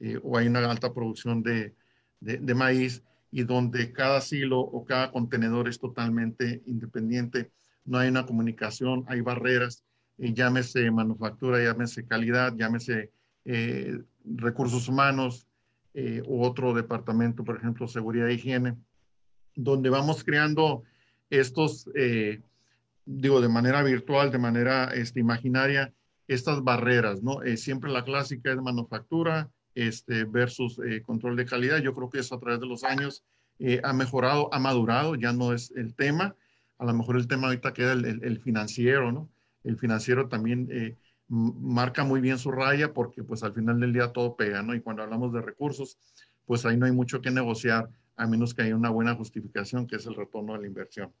eh, 0.00 0.18
o 0.22 0.36
hay 0.36 0.48
una 0.48 0.68
alta 0.68 0.92
producción 0.92 1.42
de, 1.42 1.74
de, 2.20 2.54
maíz 2.54 3.04
y 3.30 3.44
donde 3.44 3.92
cada 3.92 4.20
silo 4.20 4.58
o 4.58 4.84
cada 4.84 5.12
contenedor 5.12 5.68
es 5.68 5.78
totalmente 5.78 6.62
independiente. 6.66 7.52
No 7.84 7.98
hay 7.98 8.08
una 8.08 8.26
comunicación, 8.26 9.04
hay 9.06 9.20
barreras, 9.20 9.84
eh, 10.18 10.32
llámese 10.32 10.90
manufactura, 10.90 11.62
llámese 11.62 12.04
calidad, 12.06 12.54
llámese 12.56 13.12
eh, 13.44 13.98
recursos 14.24 14.88
humanos 14.88 15.46
u 16.24 16.42
otro 16.42 16.72
departamento, 16.72 17.44
por 17.44 17.58
ejemplo, 17.58 17.86
seguridad 17.86 18.26
e 18.30 18.32
higiene, 18.32 18.78
donde 19.54 19.90
vamos 19.90 20.24
creando 20.24 20.84
estos, 21.28 21.86
digo, 23.04 23.40
de 23.40 23.48
manera 23.48 23.82
virtual, 23.82 24.30
de 24.30 24.38
manera 24.38 24.84
este, 24.94 25.20
imaginaria, 25.20 25.92
estas 26.28 26.62
barreras, 26.62 27.22
¿no? 27.22 27.40
siempre 27.56 27.90
la 27.90 28.04
clásica 28.04 28.52
es 28.52 28.56
manufactura, 28.56 29.50
este, 29.74 30.24
versus 30.24 30.78
eh, 30.84 31.02
control 31.02 31.36
de 31.36 31.46
calidad. 31.46 31.78
Yo 31.78 31.94
creo 31.94 32.10
que 32.10 32.18
eso 32.18 32.34
a 32.34 32.40
través 32.40 32.60
de 32.60 32.66
los 32.66 32.84
años 32.84 33.24
eh, 33.58 33.80
ha 33.82 33.92
mejorado, 33.92 34.52
ha 34.52 34.58
madurado, 34.58 35.14
ya 35.14 35.32
no 35.32 35.52
es 35.52 35.72
el 35.76 35.94
tema. 35.94 36.34
A 36.78 36.84
lo 36.84 36.94
mejor 36.94 37.16
el 37.16 37.28
tema 37.28 37.46
ahorita 37.48 37.72
queda 37.72 37.92
el, 37.92 38.40
financiero, 38.40 39.12
¿no? 39.12 39.30
El 39.62 39.78
financiero 39.78 40.28
también 40.28 40.68
eh, 40.70 40.96
marca 41.28 42.04
muy 42.04 42.20
bien 42.20 42.38
su 42.38 42.50
raya 42.50 42.92
porque 42.92 43.22
pues 43.22 43.42
al 43.44 43.54
final 43.54 43.78
del 43.78 43.92
día 43.92 44.12
todo 44.12 44.36
pega, 44.36 44.62
¿no? 44.62 44.74
Y 44.74 44.80
cuando 44.80 45.02
hablamos 45.02 45.32
de 45.32 45.40
recursos, 45.40 45.96
pues 46.44 46.66
ahí 46.66 46.76
no 46.76 46.86
hay 46.86 46.92
mucho 46.92 47.20
que 47.20 47.30
negociar 47.30 47.88
a 48.16 48.26
menos 48.26 48.52
que 48.52 48.62
haya 48.62 48.76
una 48.76 48.90
buena 48.90 49.14
justificación, 49.14 49.86
que 49.86 49.96
es 49.96 50.06
el 50.06 50.16
retorno 50.16 50.54
de 50.54 50.60
la 50.60 50.66
inversión. 50.66 51.12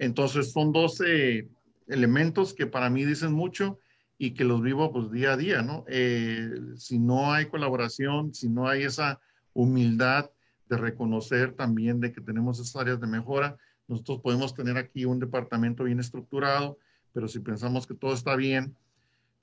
Entonces 0.00 0.50
son 0.50 0.72
12 0.72 1.46
elementos 1.86 2.54
que 2.54 2.66
para 2.66 2.88
mí 2.88 3.04
dicen 3.04 3.34
mucho 3.34 3.78
y 4.16 4.32
que 4.32 4.44
los 4.44 4.62
vivo 4.62 4.90
pues 4.90 5.10
día 5.10 5.34
a 5.34 5.36
día, 5.36 5.60
¿no? 5.60 5.84
Eh, 5.88 6.50
si 6.76 6.98
no 6.98 7.30
hay 7.32 7.46
colaboración, 7.46 8.32
si 8.32 8.48
no 8.48 8.66
hay 8.66 8.84
esa 8.84 9.20
humildad 9.52 10.30
de 10.70 10.78
reconocer 10.78 11.52
también 11.52 12.00
de 12.00 12.12
que 12.12 12.22
tenemos 12.22 12.58
esas 12.58 12.76
áreas 12.76 12.98
de 12.98 13.06
mejora, 13.06 13.58
nosotros 13.88 14.20
podemos 14.22 14.54
tener 14.54 14.78
aquí 14.78 15.04
un 15.04 15.18
departamento 15.18 15.84
bien 15.84 16.00
estructurado, 16.00 16.78
pero 17.12 17.28
si 17.28 17.40
pensamos 17.40 17.86
que 17.86 17.94
todo 17.94 18.14
está 18.14 18.36
bien, 18.36 18.74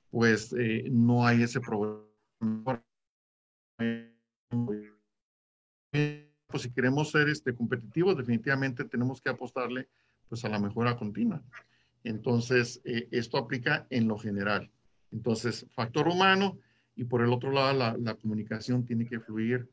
pues 0.09 0.55
eh, 0.57 0.87
no 0.89 1.27
hay 1.27 1.43
ese 1.43 1.59
problema. 1.59 2.83
Pues 6.47 6.63
si 6.63 6.71
queremos 6.71 7.11
ser 7.11 7.29
este, 7.29 7.53
competitivos, 7.53 8.17
definitivamente 8.17 8.85
tenemos 8.85 9.21
que 9.21 9.29
apostarle 9.29 9.87
pues 10.29 10.43
a 10.45 10.49
la 10.49 10.59
mejora 10.59 10.97
continua. 10.97 11.41
Entonces, 12.03 12.81
eh, 12.85 13.07
esto 13.11 13.37
aplica 13.37 13.87
en 13.89 14.07
lo 14.07 14.17
general. 14.17 14.71
Entonces, 15.11 15.65
factor 15.73 16.07
humano 16.07 16.57
y 16.95 17.03
por 17.03 17.21
el 17.21 17.31
otro 17.31 17.51
lado, 17.51 17.97
la, 17.97 18.15
comunicación 18.15 18.85
tiene 18.85 19.05
que 19.05 19.19
fluir, 19.19 19.69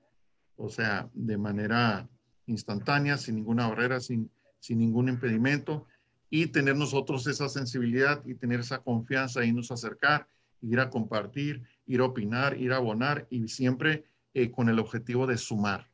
o 0.57 0.69
sea, 0.69 1.09
de 1.15 1.39
manera 1.39 2.09
instantánea, 2.47 3.17
sin 3.17 3.37
ninguna 3.37 3.69
barrera, 3.69 4.01
sin, 4.01 4.31
sin 4.59 4.79
ningún 4.79 5.09
impedimento 5.09 5.87
y 6.29 6.49
tener 6.49 6.77
nosotros 6.77 7.27
esa 7.27 7.49
sensibilidad 7.49 8.25
y 8.27 8.35
tener 8.35 8.61
esa 8.61 8.79
confianza 8.79 9.45
y 9.45 9.53
nos 9.53 9.71
acercar, 9.71 10.27
ir 10.61 10.81
a 10.81 10.91
compartir, 10.91 11.63
ir 11.87 12.01
a 12.01 12.07
opinar, 12.07 12.61
ir 12.61 12.73
a 12.73 12.77
abonar 12.77 13.27
y 13.31 13.47
siempre 13.49 14.05
eh, 14.35 14.51
con 14.51 14.69
el 14.69 14.79
objetivo 14.79 15.27
de 15.27 15.39
sumar, 15.39 15.89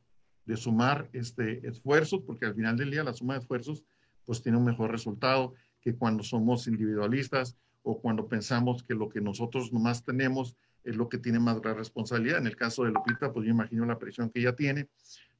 de 0.45 0.57
sumar 0.57 1.09
este, 1.13 1.67
esfuerzos, 1.67 2.21
porque 2.25 2.45
al 2.45 2.55
final 2.55 2.75
del 2.75 2.91
día 2.91 3.03
la 3.03 3.13
suma 3.13 3.35
de 3.35 3.41
esfuerzos 3.41 3.83
pues 4.25 4.41
tiene 4.41 4.57
un 4.57 4.65
mejor 4.65 4.91
resultado 4.91 5.53
que 5.81 5.95
cuando 5.95 6.23
somos 6.23 6.67
individualistas 6.67 7.57
o 7.83 7.99
cuando 7.99 8.27
pensamos 8.27 8.83
que 8.83 8.93
lo 8.93 9.09
que 9.09 9.21
nosotros 9.21 9.73
nomás 9.73 10.03
tenemos 10.03 10.55
es 10.83 10.95
lo 10.95 11.09
que 11.09 11.17
tiene 11.17 11.39
más 11.39 11.61
gran 11.61 11.77
responsabilidad. 11.77 12.39
En 12.39 12.47
el 12.47 12.55
caso 12.55 12.83
de 12.83 12.91
Lupita, 12.91 13.31
pues 13.31 13.45
yo 13.45 13.51
imagino 13.51 13.85
la 13.85 13.99
presión 13.99 14.29
que 14.29 14.39
ella 14.39 14.55
tiene 14.55 14.87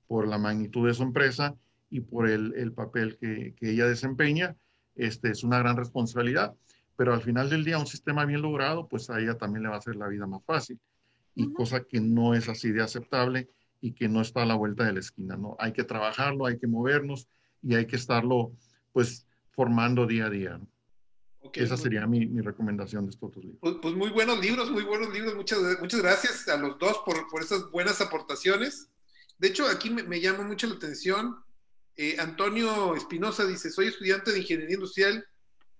por 0.07 0.27
la 0.27 0.37
magnitud 0.37 0.87
de 0.87 0.93
su 0.93 1.03
empresa 1.03 1.55
y 1.89 2.01
por 2.01 2.27
el, 2.27 2.53
el 2.55 2.73
papel 2.73 3.17
que, 3.17 3.53
que, 3.55 3.71
ella 3.71 3.87
desempeña. 3.87 4.55
Este, 4.95 5.31
es 5.31 5.43
una 5.43 5.59
gran 5.59 5.77
responsabilidad, 5.77 6.53
pero 6.95 7.13
al 7.13 7.21
final 7.21 7.49
del 7.49 7.63
día 7.63 7.77
un 7.79 7.87
sistema 7.87 8.25
bien 8.25 8.41
logrado, 8.41 8.87
pues 8.87 9.09
a 9.09 9.19
ella 9.19 9.37
también 9.37 9.63
le 9.63 9.69
va 9.69 9.75
a 9.75 9.79
hacer 9.79 9.95
la 9.95 10.07
vida 10.07 10.27
más 10.27 10.43
fácil. 10.43 10.79
Y 11.33 11.45
uh 11.45 11.49
-huh. 11.49 11.53
cosa 11.53 11.83
que 11.83 12.01
no 12.01 12.33
es 12.33 12.49
así 12.49 12.71
de 12.71 12.81
aceptable 12.81 13.49
y 13.79 13.93
que 13.93 14.07
no 14.07 14.21
está 14.21 14.43
a 14.43 14.45
la 14.45 14.55
vuelta 14.55 14.83
de 14.85 14.93
la 14.93 14.99
esquina, 14.99 15.35
¿no? 15.35 15.55
Hay 15.59 15.73
que 15.73 15.83
trabajarlo, 15.83 16.45
hay 16.45 16.59
que 16.59 16.67
movernos 16.67 17.27
y 17.63 17.75
hay 17.75 17.87
que 17.87 17.95
estarlo, 17.95 18.51
pues, 18.91 19.27
formando 19.51 20.05
día 20.05 20.25
a 20.25 20.29
día, 20.29 20.57
¿no? 20.57 20.67
Okay, 21.43 21.63
Esa 21.63 21.75
sería 21.75 22.05
mi, 22.05 22.27
mi, 22.27 22.41
recomendación 22.41 23.05
de 23.05 23.11
estos 23.11 23.29
otros 23.29 23.43
libros. 23.43 23.59
Pues, 23.61 23.75
pues, 23.81 23.95
muy 23.95 24.09
buenos 24.11 24.39
libros, 24.39 24.69
muy 24.69 24.83
buenos 24.83 25.11
libros. 25.11 25.33
Muchas, 25.35 25.59
muchas 25.79 26.01
gracias 26.01 26.47
a 26.47 26.57
los 26.57 26.77
dos 26.77 26.99
por, 27.03 27.27
por 27.29 27.41
esas 27.41 27.71
buenas 27.71 27.99
aportaciones. 27.99 28.89
De 29.39 29.47
hecho, 29.47 29.67
aquí 29.67 29.89
me, 29.89 30.03
me 30.03 30.21
llama 30.21 30.43
mucho 30.43 30.67
la 30.67 30.75
atención. 30.75 31.35
Eh, 31.95 32.15
Antonio 32.19 32.95
Espinosa 32.95 33.45
dice, 33.45 33.69
soy 33.69 33.87
estudiante 33.87 34.31
de 34.31 34.39
Ingeniería 34.39 34.75
Industrial, 34.75 35.27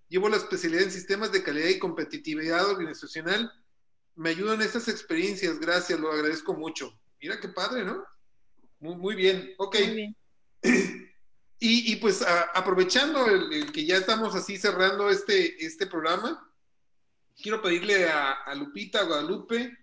llevo 0.10 0.30
la 0.30 0.38
especialidad 0.38 0.84
en 0.84 0.92
Sistemas 0.92 1.32
de 1.32 1.44
Calidad 1.44 1.70
y 1.70 1.80
Competitividad 1.80 2.68
Organizacional. 2.70 3.52
Me 4.16 4.30
ayudan 4.32 4.62
estas 4.62 4.88
experiencias, 4.88 5.60
gracias, 5.60 6.00
lo 6.00 6.12
agradezco 6.12 6.54
mucho. 6.54 7.00
Mira 7.22 7.40
qué 7.40 7.50
padre, 7.50 7.86
¿no? 7.86 8.04
Muy, 8.80 8.96
muy 8.98 9.16
bien, 9.16 9.54
ok. 9.58 9.76
Muy 9.80 9.96
bien. 9.96 10.18
Y, 11.64 11.98
pues 11.98 12.26
aprovechando 12.56 13.28
el, 13.28 13.72
que 13.72 13.86
ya 13.86 13.98
estamos 13.98 14.34
así 14.34 14.58
cerrando 14.58 15.12
este, 15.12 15.64
este 15.64 15.86
programa, 15.86 16.52
quiero 17.40 17.62
pedirle 17.62 18.10
a, 18.10 18.32
a 18.32 18.56
Lupita 18.56 19.04
Guadalupe 19.04 19.78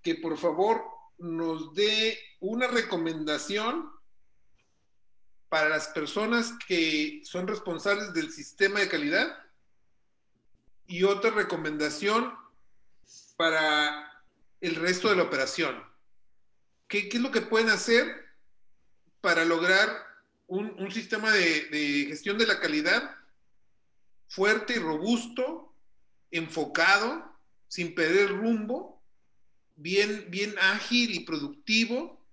que 0.00 0.14
por 0.14 0.38
favor 0.38 0.84
nos 1.18 1.74
dé 1.74 2.16
una 2.38 2.68
recomendación 2.68 3.90
para 5.48 5.68
las 5.68 5.88
personas 5.88 6.52
que 6.68 7.22
son 7.24 7.48
responsables 7.48 8.14
del 8.14 8.30
sistema 8.30 8.78
de 8.78 8.88
calidad 8.88 9.36
y 10.86 11.02
otra 11.02 11.30
recomendación 11.30 12.32
para 13.36 14.22
el 14.60 14.76
resto 14.76 15.08
de 15.08 15.16
la 15.16 15.24
operación. 15.24 15.82
¿Qué, 16.86 17.08
qué 17.08 17.16
es 17.16 17.22
lo 17.24 17.32
que 17.32 17.40
pueden 17.40 17.70
hacer 17.70 18.24
para 19.20 19.44
lograr 19.44 20.03
un, 20.46 20.74
un 20.78 20.90
sistema 20.90 21.30
de, 21.30 21.64
de, 21.70 22.06
gestión 22.08 22.38
de 22.38 22.46
la 22.46 22.60
calidad 22.60 23.16
fuerte 24.28 24.74
y 24.74 24.78
robusto, 24.78 25.74
enfocado, 26.30 27.38
sin 27.68 27.94
perder 27.94 28.30
rumbo, 28.30 29.02
bien, 29.76 30.26
bien 30.28 30.54
ágil 30.60 31.14
y 31.14 31.20
productivo, 31.20 32.24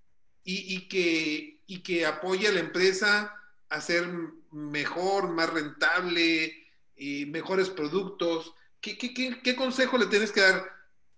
y, 0.44 0.76
y, 0.76 0.88
que, 0.88 1.62
y 1.68 1.84
que 1.84 2.06
apoye 2.06 2.48
a 2.48 2.52
la 2.52 2.60
empresa 2.60 3.36
a 3.70 3.82
ser 3.82 4.08
mejor, 4.52 5.30
más 5.30 5.50
rentable, 5.52 6.62
y 7.02 7.26
mejores 7.26 7.70
productos. 7.70 8.54
¿Qué, 8.80 8.96
qué, 8.96 9.42
qué, 9.42 9.56
consejo 9.56 9.98
le 9.98 10.06
tienes 10.06 10.32
que 10.32 10.42
dar? 10.42 10.72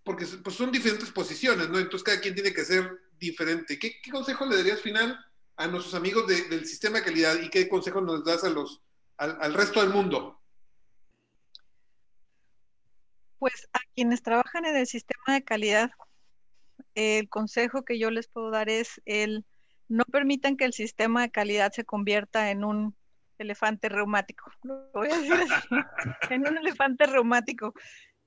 Porque 0.03 0.25
pues 0.25 0.55
son 0.55 0.71
diferentes 0.71 1.11
posiciones, 1.11 1.69
¿no? 1.69 1.77
Entonces 1.77 2.03
cada 2.03 2.21
quien 2.21 2.35
tiene 2.35 2.53
que 2.53 2.63
ser 2.63 2.89
diferente. 3.19 3.77
¿Qué, 3.77 4.01
qué 4.01 4.09
consejo 4.09 4.45
le 4.45 4.55
darías 4.55 4.81
final 4.81 5.17
a 5.55 5.67
nuestros 5.67 5.93
amigos 5.93 6.27
de, 6.27 6.43
del 6.49 6.65
sistema 6.65 6.99
de 6.99 7.05
calidad 7.05 7.35
y 7.41 7.49
qué 7.49 7.67
consejo 7.67 8.01
nos 8.01 8.23
das 8.23 8.43
a 8.43 8.49
los, 8.49 8.81
al, 9.17 9.53
resto 9.53 9.81
del 9.81 9.89
mundo? 9.91 10.41
Pues 13.39 13.67
a 13.73 13.79
quienes 13.95 14.23
trabajan 14.23 14.65
en 14.65 14.75
el 14.75 14.87
sistema 14.87 15.33
de 15.33 15.43
calidad, 15.43 15.91
el 16.95 17.29
consejo 17.29 17.83
que 17.83 17.99
yo 17.99 18.09
les 18.09 18.27
puedo 18.27 18.51
dar 18.51 18.69
es 18.69 19.01
el 19.05 19.45
no 19.89 20.05
permitan 20.05 20.57
que 20.57 20.65
el 20.65 20.73
sistema 20.73 21.21
de 21.21 21.31
calidad 21.31 21.71
se 21.71 21.83
convierta 21.83 22.49
en 22.49 22.63
un 22.63 22.95
elefante 23.37 23.89
reumático, 23.89 24.49
en 26.29 26.47
un 26.47 26.57
elefante 26.57 27.05
reumático 27.05 27.73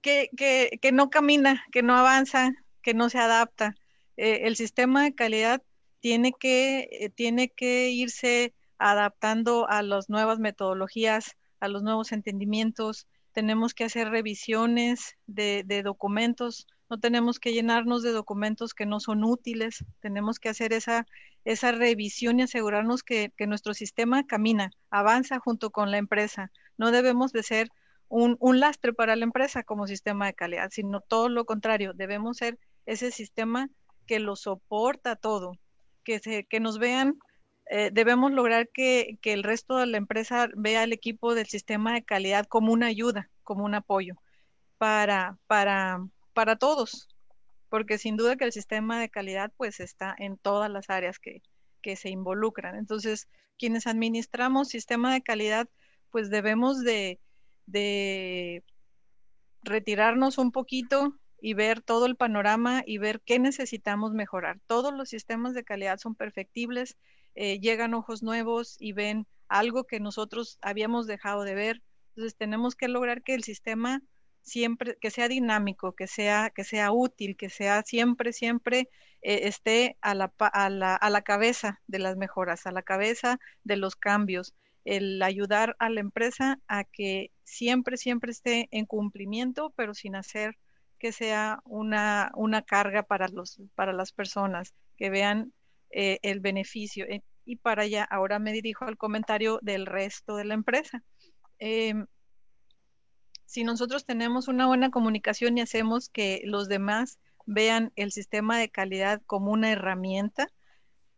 que, 0.01 0.31
que, 0.37 0.79
que, 0.81 0.93
no 0.93 1.11
camina, 1.11 1.65
que 1.73 1.83
no 1.83 1.97
avanza, 1.97 2.53
que 2.83 2.95
no 2.95 3.09
se 3.09 3.19
adapta. 3.19 3.75
Eh, 4.17 4.43
el 4.45 4.57
sistema 4.57 5.03
de 5.03 5.15
calidad 5.15 5.63
tiene 6.01 6.33
que, 6.33 6.89
eh, 6.91 7.11
tiene 7.11 7.49
que 7.49 7.91
irse 7.91 8.55
adaptando 8.79 9.69
a 9.69 9.83
las 9.83 10.09
nuevas 10.09 10.39
metodologías, 10.39 11.37
a 11.61 11.69
los 11.69 11.83
nuevos 11.83 12.13
entendimientos. 12.13 13.07
Tenemos 13.33 13.75
que 13.75 13.85
hacer 13.85 14.09
revisiones 14.11 15.17
de, 15.27 15.65
documentos, 15.85 16.67
no 16.89 16.99
tenemos 16.99 17.41
que 17.41 17.53
llenarnos 17.53 18.03
de 18.03 18.13
documentos 18.13 18.75
que 18.75 18.87
no 18.87 19.01
son 19.01 19.25
útiles, 19.25 19.85
tenemos 20.01 20.39
que 20.39 20.49
hacer 20.49 20.73
esa, 20.73 21.07
esa 21.45 21.73
revisión 21.73 22.39
y 22.39 22.45
asegurarnos 22.45 23.03
que, 23.03 23.33
que 23.37 23.47
nuestro 23.47 23.75
sistema 23.75 24.27
camina, 24.27 24.71
avanza 24.91 25.39
junto 25.39 25.71
con 25.71 25.91
la 25.91 25.99
empresa. 25.99 26.51
No 26.79 26.93
debemos 26.93 27.33
de 27.33 27.43
ser 27.43 27.69
un, 28.09 28.37
un 28.41 28.61
lastre 28.61 28.93
para 28.93 29.17
la 29.17 29.25
empresa 29.25 29.65
como 29.65 29.87
sistema 29.87 30.27
de 30.27 30.35
calidad, 30.35 30.71
sino 30.71 31.01
todo 31.01 31.29
lo 31.29 31.45
contrario, 31.45 31.93
debemos 31.93 32.39
ser 32.39 32.59
ese 32.87 33.11
sistema 33.11 33.69
que 34.07 34.21
lo 34.21 34.37
soporta 34.37 35.17
todo, 35.17 35.59
que, 36.07 36.61
nos 36.61 36.79
vean, 36.79 37.19
eh, 37.71 37.91
debemos 37.93 38.33
lograr 38.33 38.69
que, 38.69 39.19
que, 39.21 39.33
el 39.33 39.43
resto 39.43 39.77
de 39.77 39.87
la 39.87 39.97
empresa 39.99 40.49
vea 40.55 40.83
al 40.83 40.93
equipo 40.93 41.35
del 41.35 41.47
sistema 41.47 41.95
de 41.95 42.05
calidad 42.05 42.47
como 42.47 42.73
una 42.73 42.87
ayuda, 42.87 43.29
como 43.43 43.65
un 43.65 43.75
apoyo 43.75 44.15
para, 44.79 45.37
para, 45.47 46.07
para 46.33 46.57
todos, 46.57 47.09
porque 47.69 47.99
sin 47.99 48.17
duda 48.17 48.37
que 48.37 48.45
el 48.45 48.53
sistema 48.53 49.01
de 49.01 49.11
calidad 49.11 49.53
pues 49.57 49.81
está 49.81 50.15
en 50.19 50.39
todas 50.39 50.71
las 50.71 50.89
áreas 50.91 51.19
que, 51.19 51.43
que 51.83 51.97
se 51.97 52.11
involucran. 52.11 52.77
Entonces, 52.77 53.29
quienes 53.59 53.87
administramos 53.87 54.69
sistema 54.69 55.13
de 55.13 55.23
calidad, 55.23 55.69
pues 56.11 56.31
debemos 56.31 56.83
de, 56.83 57.19
de 57.67 58.63
retirarnos 59.63 60.39
un 60.39 60.53
poquito 60.53 61.19
y 61.41 61.55
ver 61.55 61.83
todo 61.83 62.07
el 62.07 62.17
panorama 62.17 62.83
y 62.87 62.99
ver 62.99 63.21
qué 63.21 63.39
necesitamos 63.39 64.13
mejorar. 64.13 64.61
Todos 64.67 64.93
los 64.95 65.09
sistemas 65.09 65.55
de 65.55 65.65
calidad 65.65 65.99
son 65.99 66.15
perfectibles, 66.15 66.97
eh, 67.35 67.61
llegan 67.61 67.95
ojos 67.95 68.23
nuevos 68.23 68.77
y 68.81 68.93
ven 68.93 69.27
algo 69.49 69.85
que 69.85 70.01
nosotros 70.01 70.59
habíamos 70.63 71.07
dejado 71.07 71.45
de 71.45 71.55
ver. 71.55 71.83
Entonces 72.11 72.37
tenemos 72.37 72.75
que 72.75 72.89
lograr 72.89 73.23
que 73.23 73.35
el 73.35 73.45
sistema 73.45 74.03
siempre, 74.43 74.97
que 75.01 75.11
sea 75.11 75.29
dinámico, 75.29 75.93
que 75.93 76.07
sea, 76.07 76.51
que 76.51 76.65
sea 76.65 76.93
útil, 76.93 77.37
que 77.37 77.51
sea 77.51 77.83
siempre, 77.83 78.33
siempre 78.33 78.89
eh, 79.23 79.41
esté 79.49 79.99
a 80.01 80.15
la, 80.15 80.33
a, 80.39 80.71
la, 80.71 80.95
a 80.97 81.11
la 81.11 81.23
cabeza 81.23 81.81
de 81.87 81.99
las 81.99 82.17
mejoras, 82.17 82.67
a 82.67 82.73
la 82.73 82.83
cabeza 82.83 83.39
de 83.65 83.77
los 83.77 83.97
cambios 83.97 84.55
el 84.87 85.21
ayudar 85.23 85.77
a 85.81 85.91
la 85.91 86.01
empresa 86.01 86.61
a 86.69 86.85
que 86.85 87.33
siempre, 87.43 87.97
siempre 87.97 88.31
esté 88.31 88.69
en 88.71 88.87
cumplimiento, 88.87 89.73
pero 89.77 89.95
sin 89.95 90.15
hacer 90.15 90.57
que 90.99 91.13
sea 91.13 91.61
una, 91.65 92.31
una 92.35 92.63
carga 92.63 93.03
para, 93.03 93.29
los, 93.29 93.61
para 93.75 93.93
las 93.93 94.13
personas, 94.13 94.75
que 94.97 95.11
vean 95.11 95.53
eh, 95.91 96.19
el 96.23 96.41
beneficio. 96.41 97.07
Eh, 97.07 97.23
y 97.45 97.57
para 97.57 97.83
allá, 97.83 98.05
ahora 98.05 98.39
me 98.39 98.53
dirijo 98.53 98.85
al 98.85 98.97
comentario 98.97 99.59
del 99.63 99.87
resto 99.87 100.37
de 100.37 100.45
la 100.45 100.55
empresa. 100.55 101.03
Eh, 101.59 101.95
si 103.45 103.63
nosotros 103.63 104.05
tenemos 104.05 104.49
una 104.49 104.67
buena 104.67 104.91
comunicación 104.91 105.57
y 105.57 105.61
hacemos 105.61 106.09
que 106.09 106.43
los 106.45 106.69
demás 106.69 107.19
vean 107.47 107.93
el 107.95 108.11
sistema 108.11 108.59
de 108.59 108.69
calidad 108.69 109.23
como 109.27 109.53
una 109.53 109.71
herramienta, 109.71 110.49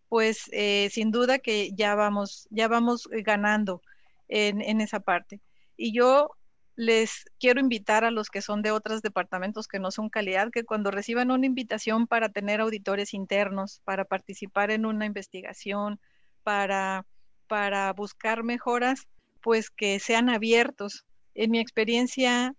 pues 0.08 0.48
eh, 0.52 0.88
sin 0.90 1.10
duda 1.10 1.38
que 1.38 1.70
ya 1.74 1.94
vamos, 1.94 2.46
ya 2.50 2.68
vamos 2.68 3.08
ganando 3.10 3.82
en, 4.28 4.60
en 4.60 4.80
esa 4.80 5.00
parte. 5.00 5.40
Y 5.76 5.92
yo 5.92 6.30
les 6.78 7.24
quiero 7.40 7.58
invitar 7.58 8.04
a 8.04 8.12
los 8.12 8.30
que 8.30 8.40
son 8.40 8.62
de 8.62 8.70
otros 8.70 9.02
departamentos 9.02 9.66
que 9.66 9.80
no 9.80 9.90
son 9.90 10.10
calidad, 10.10 10.52
que 10.52 10.62
cuando 10.62 10.92
reciban 10.92 11.32
una 11.32 11.44
invitación 11.44 12.06
para 12.06 12.28
tener 12.28 12.60
auditores 12.60 13.14
internos, 13.14 13.82
para 13.84 14.04
participar 14.04 14.70
en 14.70 14.86
una 14.86 15.04
investigación, 15.04 15.98
para, 16.44 17.04
para 17.48 17.92
buscar 17.94 18.44
mejoras, 18.44 19.08
pues 19.42 19.70
que 19.70 19.98
sean 19.98 20.28
abiertos. 20.28 21.04
En 21.34 21.50
mi 21.50 21.58
experiencia, 21.58 22.54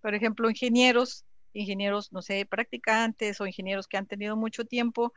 por 0.00 0.14
ejemplo, 0.14 0.48
ingenieros, 0.48 1.26
ingenieros, 1.52 2.12
no 2.12 2.22
sé, 2.22 2.46
practicantes 2.46 3.38
o 3.42 3.46
ingenieros 3.46 3.86
que 3.86 3.98
han 3.98 4.06
tenido 4.06 4.34
mucho 4.34 4.64
tiempo, 4.64 5.12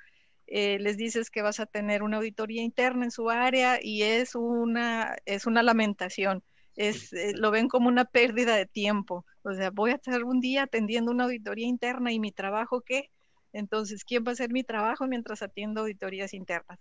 eh, 0.48 0.78
les 0.78 0.98
dices 0.98 1.30
que 1.30 1.42
vas 1.42 1.62
a 1.62 1.68
tener 1.68 2.04
una 2.04 2.18
auditoría 2.18 2.64
interna 2.64 3.06
en 3.06 3.12
su 3.12 3.30
área 3.30 3.80
y 3.82 4.02
es 4.02 4.36
una, 4.36 5.16
es 5.26 5.46
una 5.46 5.64
lamentación 5.64 6.44
es, 6.76 7.14
eh, 7.14 7.34
lo 7.36 7.52
ven 7.52 7.68
como 7.68 7.88
una 7.88 8.06
pérdida 8.06 8.56
de 8.56 8.66
tiempo. 8.66 9.26
O 9.44 9.54
sea, 9.54 9.72
voy 9.72 9.92
a 9.92 9.96
estar 9.96 10.24
un 10.24 10.40
día 10.40 10.64
atendiendo 10.64 11.12
una 11.12 11.26
auditoría 11.26 11.68
interna 11.68 12.12
y 12.12 12.20
mi 12.20 12.32
trabajo 12.32 12.82
qué? 12.82 13.10
Entonces, 13.52 14.04
¿quién 14.04 14.24
va 14.26 14.32
a 14.32 14.34
hacer 14.34 14.52
mi 14.52 14.64
trabajo 14.64 15.08
mientras 15.08 15.42
atiendo 15.44 15.82
auditorías 15.82 16.34
internas? 16.34 16.80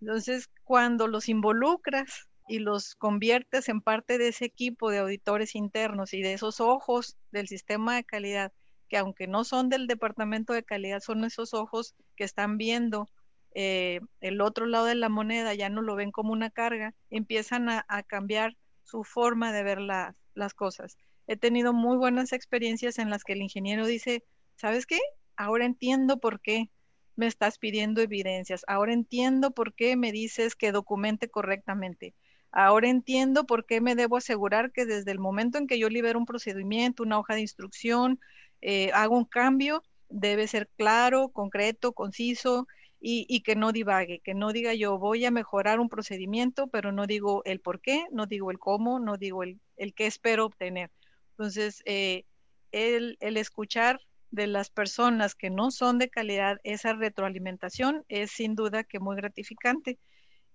Entonces, 0.00 0.48
cuando 0.64 1.06
los 1.06 1.28
involucras 1.28 2.28
y 2.48 2.58
los 2.58 2.94
conviertes 2.94 3.68
en 3.68 3.80
parte 3.80 4.18
de 4.18 4.28
ese 4.28 4.46
equipo 4.46 4.90
de 4.90 4.98
auditores 4.98 5.54
internos 5.54 6.14
y 6.14 6.22
de 6.22 6.34
esos 6.34 6.60
ojos 6.60 7.16
del 7.30 7.48
sistema 7.48 7.96
de 7.96 8.04
calidad, 8.04 8.52
que 8.88 8.98
aunque 8.98 9.26
no 9.26 9.44
son 9.44 9.68
del 9.68 9.86
departamento 9.86 10.52
de 10.52 10.62
calidad, 10.62 11.00
son 11.00 11.24
esos 11.24 11.54
ojos 11.54 11.94
que 12.16 12.24
están 12.24 12.58
viendo 12.58 13.08
eh, 13.54 14.00
el 14.20 14.40
otro 14.40 14.66
lado 14.66 14.86
de 14.86 14.94
la 14.94 15.08
moneda, 15.08 15.54
ya 15.54 15.68
no 15.68 15.80
lo 15.80 15.94
ven 15.94 16.10
como 16.10 16.32
una 16.32 16.50
carga, 16.50 16.94
empiezan 17.10 17.68
a, 17.68 17.84
a 17.88 18.02
cambiar 18.02 18.56
su 18.84 19.04
forma 19.04 19.52
de 19.52 19.62
ver 19.62 19.80
las 19.80 20.54
cosas. 20.54 20.96
He 21.26 21.36
tenido 21.36 21.72
muy 21.72 21.96
buenas 21.96 22.32
experiencias 22.32 22.98
en 22.98 23.10
las 23.10 23.24
que 23.24 23.32
el 23.32 23.42
ingeniero 23.42 23.86
dice, 23.86 24.24
¿sabes 24.56 24.86
qué? 24.86 25.00
Ahora 25.36 25.64
entiendo 25.64 26.18
por 26.18 26.40
qué 26.40 26.70
me 27.16 27.26
estás 27.26 27.58
pidiendo 27.58 28.00
evidencias. 28.00 28.64
Ahora 28.68 28.92
entiendo 28.92 29.52
por 29.52 29.74
qué 29.74 29.96
me 29.96 30.12
dices 30.12 30.54
que 30.54 30.72
documente 30.72 31.28
correctamente. 31.28 32.14
Ahora 32.50 32.88
entiendo 32.88 33.46
por 33.46 33.66
qué 33.66 33.80
me 33.80 33.96
debo 33.96 34.16
asegurar 34.16 34.70
que 34.70 34.86
desde 34.86 35.10
el 35.10 35.18
momento 35.18 35.58
en 35.58 35.66
que 35.66 35.78
yo 35.78 35.88
libero 35.88 36.18
un 36.18 36.26
procedimiento, 36.26 37.02
una 37.02 37.18
hoja 37.18 37.34
de 37.34 37.40
instrucción, 37.40 38.20
eh, 38.60 38.90
hago 38.92 39.16
un 39.16 39.24
cambio, 39.24 39.82
debe 40.08 40.46
ser 40.46 40.70
claro, 40.76 41.30
concreto, 41.30 41.92
conciso 41.92 42.68
y, 43.06 43.40
que 43.40 43.54
no 43.54 43.70
divague, 43.70 44.20
que 44.20 44.32
no 44.32 44.50
diga 44.50 44.72
yo 44.72 44.98
voy 44.98 45.26
a 45.26 45.30
mejorar 45.30 45.78
un 45.78 45.90
procedimiento, 45.90 46.68
pero 46.68 46.90
no 46.90 47.06
digo 47.06 47.42
el 47.44 47.60
por 47.60 47.82
qué, 47.82 48.06
no 48.10 48.24
digo 48.24 48.50
el 48.50 48.58
cómo, 48.58 48.98
no 48.98 49.18
digo 49.18 49.42
el, 49.42 49.60
el 49.76 49.92
qué 49.92 50.06
espero 50.06 50.46
obtener. 50.46 50.90
Entonces, 51.32 51.82
eh, 51.84 52.24
el, 52.72 53.18
el, 53.20 53.36
escuchar 53.36 54.00
de 54.30 54.46
las 54.46 54.70
personas 54.70 55.34
que 55.34 55.50
no 55.50 55.70
son 55.70 55.98
de 55.98 56.08
calidad 56.08 56.60
esa 56.64 56.94
retroalimentación 56.94 58.06
es 58.08 58.30
sin 58.30 58.54
duda 58.54 58.84
que 58.84 59.00
muy 59.00 59.16
gratificante. 59.16 59.98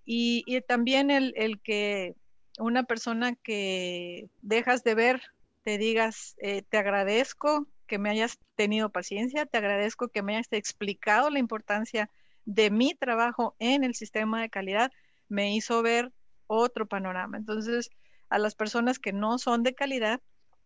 Y, 0.03 0.43
y 0.47 0.59
también 0.61 1.11
el, 1.11 1.35
el, 1.37 1.61
que 1.61 2.15
una 2.57 2.81
persona 2.81 3.35
que 3.35 4.27
dejas 4.41 4.83
de 4.83 4.95
ver 4.95 5.21
te 5.61 5.77
digas, 5.77 6.35
eh, 6.39 6.63
te 6.67 6.77
agradezco 6.79 7.67
que 7.85 7.99
me 7.99 8.09
hayas 8.09 8.39
tenido 8.55 8.89
paciencia, 8.89 9.45
te 9.45 9.59
agradezco 9.59 10.07
que 10.07 10.23
me 10.23 10.33
hayas 10.33 10.47
explicado 10.51 11.29
la 11.29 11.37
importancia 11.37 12.09
de 12.49 12.71
mi 12.71 12.95
trabajo 12.95 13.55
en 13.59 13.83
el 13.83 13.93
sistema 13.93 14.41
de 14.41 14.49
calidad 14.49 14.91
me 15.27 15.55
hizo 15.55 15.83
ver 15.83 16.11
otro 16.47 16.87
panorama. 16.87 17.37
Entonces, 17.37 17.91
a 18.27 18.39
las 18.39 18.55
personas 18.55 18.97
que 18.97 19.13
no 19.13 19.37
son 19.37 19.61
de 19.61 19.75
calidad, 19.75 20.19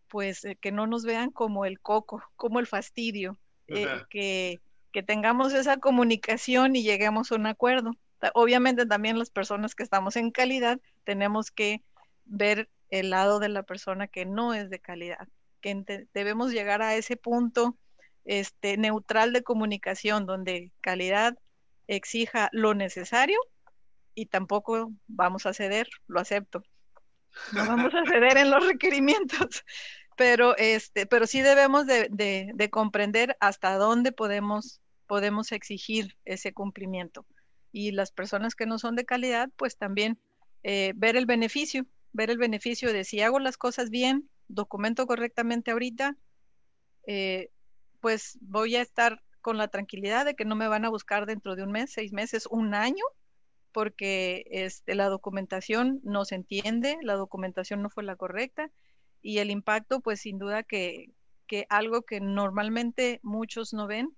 pues 0.08 0.46
eh, 0.46 0.56
que 0.56 0.72
no 0.72 0.86
nos 0.86 1.04
vean 1.04 1.30
como 1.30 1.66
el 1.66 1.78
coco, 1.80 2.22
como 2.36 2.58
el 2.58 2.66
fastidio, 2.66 3.36
eh, 3.68 3.86
que, 4.08 4.60
que 4.92 5.02
tengamos 5.02 5.52
esa 5.52 5.76
comunicación 5.76 6.74
y 6.74 6.82
lleguemos 6.82 7.30
a 7.30 7.34
un 7.34 7.46
acuerdo. 7.46 7.92
Obviamente 8.32 8.86
también 8.86 9.18
las 9.18 9.28
personas 9.28 9.74
que 9.74 9.82
estamos 9.82 10.16
en 10.16 10.30
calidad 10.30 10.80
tenemos 11.04 11.50
que 11.50 11.82
ver 12.24 12.70
el 12.88 13.10
lado 13.10 13.40
de 13.40 13.50
la 13.50 13.62
persona 13.62 14.08
que 14.08 14.24
no 14.24 14.54
es 14.54 14.70
de 14.70 14.78
calidad, 14.78 15.28
que 15.60 16.08
debemos 16.14 16.50
llegar 16.50 16.80
a 16.80 16.94
ese 16.94 17.18
punto 17.18 17.76
este, 18.24 18.78
neutral 18.78 19.34
de 19.34 19.42
comunicación 19.42 20.24
donde 20.24 20.72
calidad 20.80 21.36
exija 21.86 22.48
lo 22.52 22.74
necesario 22.74 23.38
y 24.14 24.26
tampoco 24.26 24.92
vamos 25.06 25.46
a 25.46 25.54
ceder, 25.54 25.88
lo 26.06 26.20
acepto. 26.20 26.62
No 27.52 27.66
vamos 27.66 27.92
a 27.94 28.04
ceder 28.06 28.36
en 28.36 28.50
los 28.50 28.64
requerimientos, 28.66 29.64
pero, 30.16 30.56
este, 30.56 31.06
pero 31.06 31.26
sí 31.26 31.42
debemos 31.42 31.86
de, 31.86 32.08
de, 32.10 32.70
comprender 32.70 33.36
hasta 33.40 33.76
dónde 33.76 34.12
podemos, 34.12 34.80
podemos 35.06 35.52
exigir 35.52 36.16
ese 36.24 36.52
cumplimiento. 36.52 37.26
Y 37.72 37.90
las 37.90 38.12
personas 38.12 38.54
que 38.54 38.66
no 38.66 38.78
son 38.78 38.94
de 38.94 39.04
calidad, 39.04 39.50
pues 39.56 39.76
también 39.76 40.18
eh, 40.62 40.92
ver 40.94 41.16
el 41.16 41.26
beneficio, 41.26 41.86
ver 42.12 42.30
el 42.30 42.38
beneficio 42.38 42.92
de 42.92 43.02
si 43.04 43.20
hago 43.20 43.40
las 43.40 43.56
cosas 43.56 43.90
bien, 43.90 44.30
documento 44.46 45.06
correctamente 45.06 45.72
ahorita, 45.72 46.16
eh, 47.06 47.50
pues 48.00 48.38
voy 48.40 48.76
a 48.76 48.82
estar 48.82 49.22
con 49.44 49.58
la 49.58 49.68
tranquilidad 49.68 50.24
de 50.24 50.34
que 50.34 50.46
no 50.46 50.56
me 50.56 50.68
van 50.68 50.86
a 50.86 50.88
buscar 50.88 51.26
dentro 51.26 51.54
de 51.54 51.62
un 51.62 51.70
mes, 51.70 51.92
seis 51.92 52.14
meses, 52.14 52.48
un 52.50 52.74
año, 52.74 53.04
porque 53.72 54.46
este, 54.50 54.94
la 54.94 55.10
documentación 55.10 56.00
no 56.02 56.24
se 56.24 56.36
entiende, 56.36 56.96
la 57.02 57.12
documentación 57.12 57.82
no 57.82 57.90
fue 57.90 58.04
la 58.04 58.16
correcta 58.16 58.70
y 59.20 59.40
el 59.40 59.50
impacto, 59.50 60.00
pues 60.00 60.22
sin 60.22 60.38
duda 60.38 60.62
que, 60.62 61.10
que 61.46 61.66
algo 61.68 62.00
que 62.06 62.20
normalmente 62.20 63.20
muchos 63.22 63.74
no 63.74 63.86
ven 63.86 64.16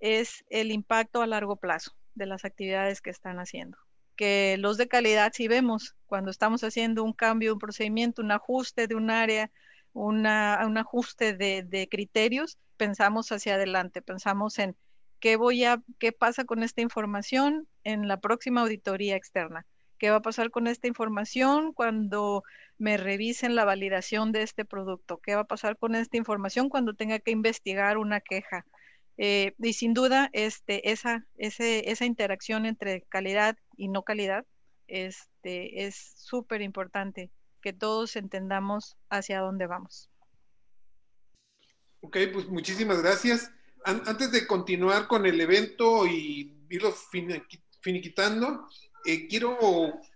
es 0.00 0.44
el 0.50 0.70
impacto 0.70 1.22
a 1.22 1.26
largo 1.26 1.56
plazo 1.56 1.92
de 2.14 2.26
las 2.26 2.44
actividades 2.44 3.00
que 3.00 3.08
están 3.08 3.38
haciendo. 3.38 3.78
Que 4.16 4.56
los 4.58 4.76
de 4.76 4.86
calidad 4.86 5.32
sí 5.34 5.48
vemos 5.48 5.96
cuando 6.04 6.30
estamos 6.30 6.62
haciendo 6.62 7.04
un 7.04 7.14
cambio, 7.14 7.54
un 7.54 7.58
procedimiento, 7.58 8.20
un 8.20 8.32
ajuste 8.32 8.86
de 8.86 8.96
un 8.96 9.08
área, 9.10 9.50
una, 9.96 10.62
un 10.66 10.76
ajuste 10.76 11.32
de, 11.32 11.88
criterios, 11.90 12.58
pensamos 12.76 13.32
hacia 13.32 13.54
adelante, 13.54 14.02
pensamos 14.02 14.58
en 14.58 14.76
qué 15.20 15.36
voy 15.36 15.64
a, 15.64 15.82
qué 15.98 16.12
pasa 16.12 16.44
con 16.44 16.62
esta 16.62 16.82
información 16.82 17.66
en 17.82 18.06
la 18.06 18.20
próxima 18.20 18.60
auditoría 18.60 19.16
externa, 19.16 19.64
qué 19.98 20.10
va 20.10 20.16
a 20.16 20.22
pasar 20.22 20.50
con 20.50 20.66
esta 20.66 20.86
información 20.86 21.72
cuando 21.72 22.44
me 22.76 22.98
revisen 22.98 23.54
la 23.54 23.64
validación 23.64 24.32
de 24.32 24.42
este 24.42 24.66
producto, 24.66 25.18
qué 25.18 25.34
va 25.34 25.42
a 25.42 25.44
pasar 25.46 25.78
con 25.78 25.94
esta 25.94 26.18
información 26.18 26.68
cuando 26.68 26.92
tenga 26.92 27.18
que 27.18 27.30
investigar 27.30 27.96
una 27.96 28.20
queja. 28.20 28.66
Eh, 29.16 29.54
y 29.58 29.72
sin 29.72 29.94
duda, 29.94 30.28
este, 30.34 30.90
esa, 30.90 31.26
ese, 31.38 31.90
esa 31.90 32.04
interacción 32.04 32.66
entre 32.66 33.00
calidad 33.08 33.56
y 33.78 33.88
no 33.88 34.02
calidad 34.02 34.44
este, 34.88 35.86
es 35.86 35.96
súper 36.16 36.60
importante 36.60 37.30
que 37.66 37.72
todos 37.72 38.14
entendamos 38.14 38.96
hacia 39.10 39.40
dónde 39.40 39.66
vamos. 39.66 40.08
Ok, 42.00 42.16
pues 42.32 42.46
muchísimas 42.46 43.02
gracias. 43.02 43.50
antes 43.84 44.30
de 44.30 44.46
continuar 44.46 45.08
con 45.08 45.26
el 45.26 45.40
evento 45.40 46.06
y 46.06 46.64
irlo 46.70 46.94
finiquitando, 47.80 48.68
eh, 49.04 49.26
quiero 49.26 49.58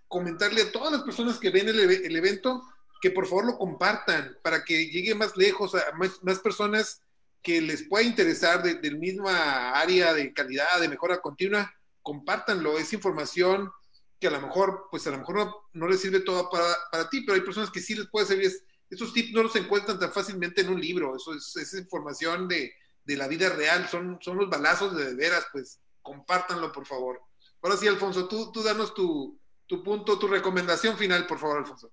comentarle 0.06 0.62
a 0.62 0.70
todas 0.70 0.92
las 0.92 1.02
personas 1.02 1.40
que 1.40 1.50
ven 1.50 1.68
el, 1.68 2.16
evento 2.16 2.62
que 3.02 3.10
por 3.10 3.26
favor 3.26 3.46
lo 3.46 3.58
compartan 3.58 4.38
para 4.44 4.64
que 4.64 4.86
llegue 4.86 5.16
más 5.16 5.36
lejos 5.36 5.74
a 5.74 5.90
más, 5.96 6.38
personas 6.38 7.02
que 7.42 7.60
les 7.60 7.82
pueda 7.82 8.04
interesar 8.04 8.62
del 8.62 8.96
misma 8.96 9.72
área 9.72 10.14
de 10.14 10.32
calidad, 10.32 10.78
de 10.80 10.88
mejora 10.88 11.20
continua, 11.20 11.74
compártanlo. 12.00 12.78
Es 12.78 12.92
información 12.92 13.72
que 14.20 14.28
a 14.28 14.30
lo 14.30 14.40
mejor, 14.40 14.88
pues 14.90 15.06
a 15.06 15.10
lo 15.10 15.18
mejor 15.18 15.36
no, 15.36 15.56
no 15.72 15.88
les 15.88 16.00
sirve 16.00 16.20
todo 16.20 16.50
para, 16.50 16.66
para, 16.92 17.08
ti, 17.08 17.22
pero 17.22 17.36
hay 17.36 17.40
personas 17.40 17.70
que 17.70 17.80
sí 17.80 17.94
les 17.94 18.06
puede 18.08 18.26
servir. 18.26 18.52
Esos 18.90 19.14
tips 19.14 19.32
no 19.32 19.42
los 19.42 19.56
encuentran 19.56 19.98
tan 19.98 20.12
fácilmente 20.12 20.60
en 20.60 20.68
un 20.68 20.80
libro, 20.80 21.16
eso 21.16 21.32
es, 21.32 21.56
es 21.56 21.74
información 21.74 22.46
de, 22.46 22.72
de, 23.04 23.16
la 23.16 23.28
vida 23.28 23.48
real, 23.48 23.88
son, 23.88 24.18
son 24.20 24.36
los 24.36 24.50
balazos 24.50 24.94
de, 24.96 25.14
veras, 25.14 25.46
pues 25.52 25.80
compártanlo, 26.02 26.70
por 26.70 26.86
favor. 26.86 27.20
Ahora 27.62 27.76
sí, 27.76 27.88
Alfonso, 27.88 28.28
tú, 28.28 28.52
tú 28.52 28.62
danos 28.62 28.94
tu, 28.94 29.40
tu 29.66 29.82
punto, 29.82 30.18
tu 30.18 30.26
recomendación 30.28 30.98
final, 30.98 31.26
por 31.26 31.38
favor, 31.38 31.58
Alfonso. 31.58 31.90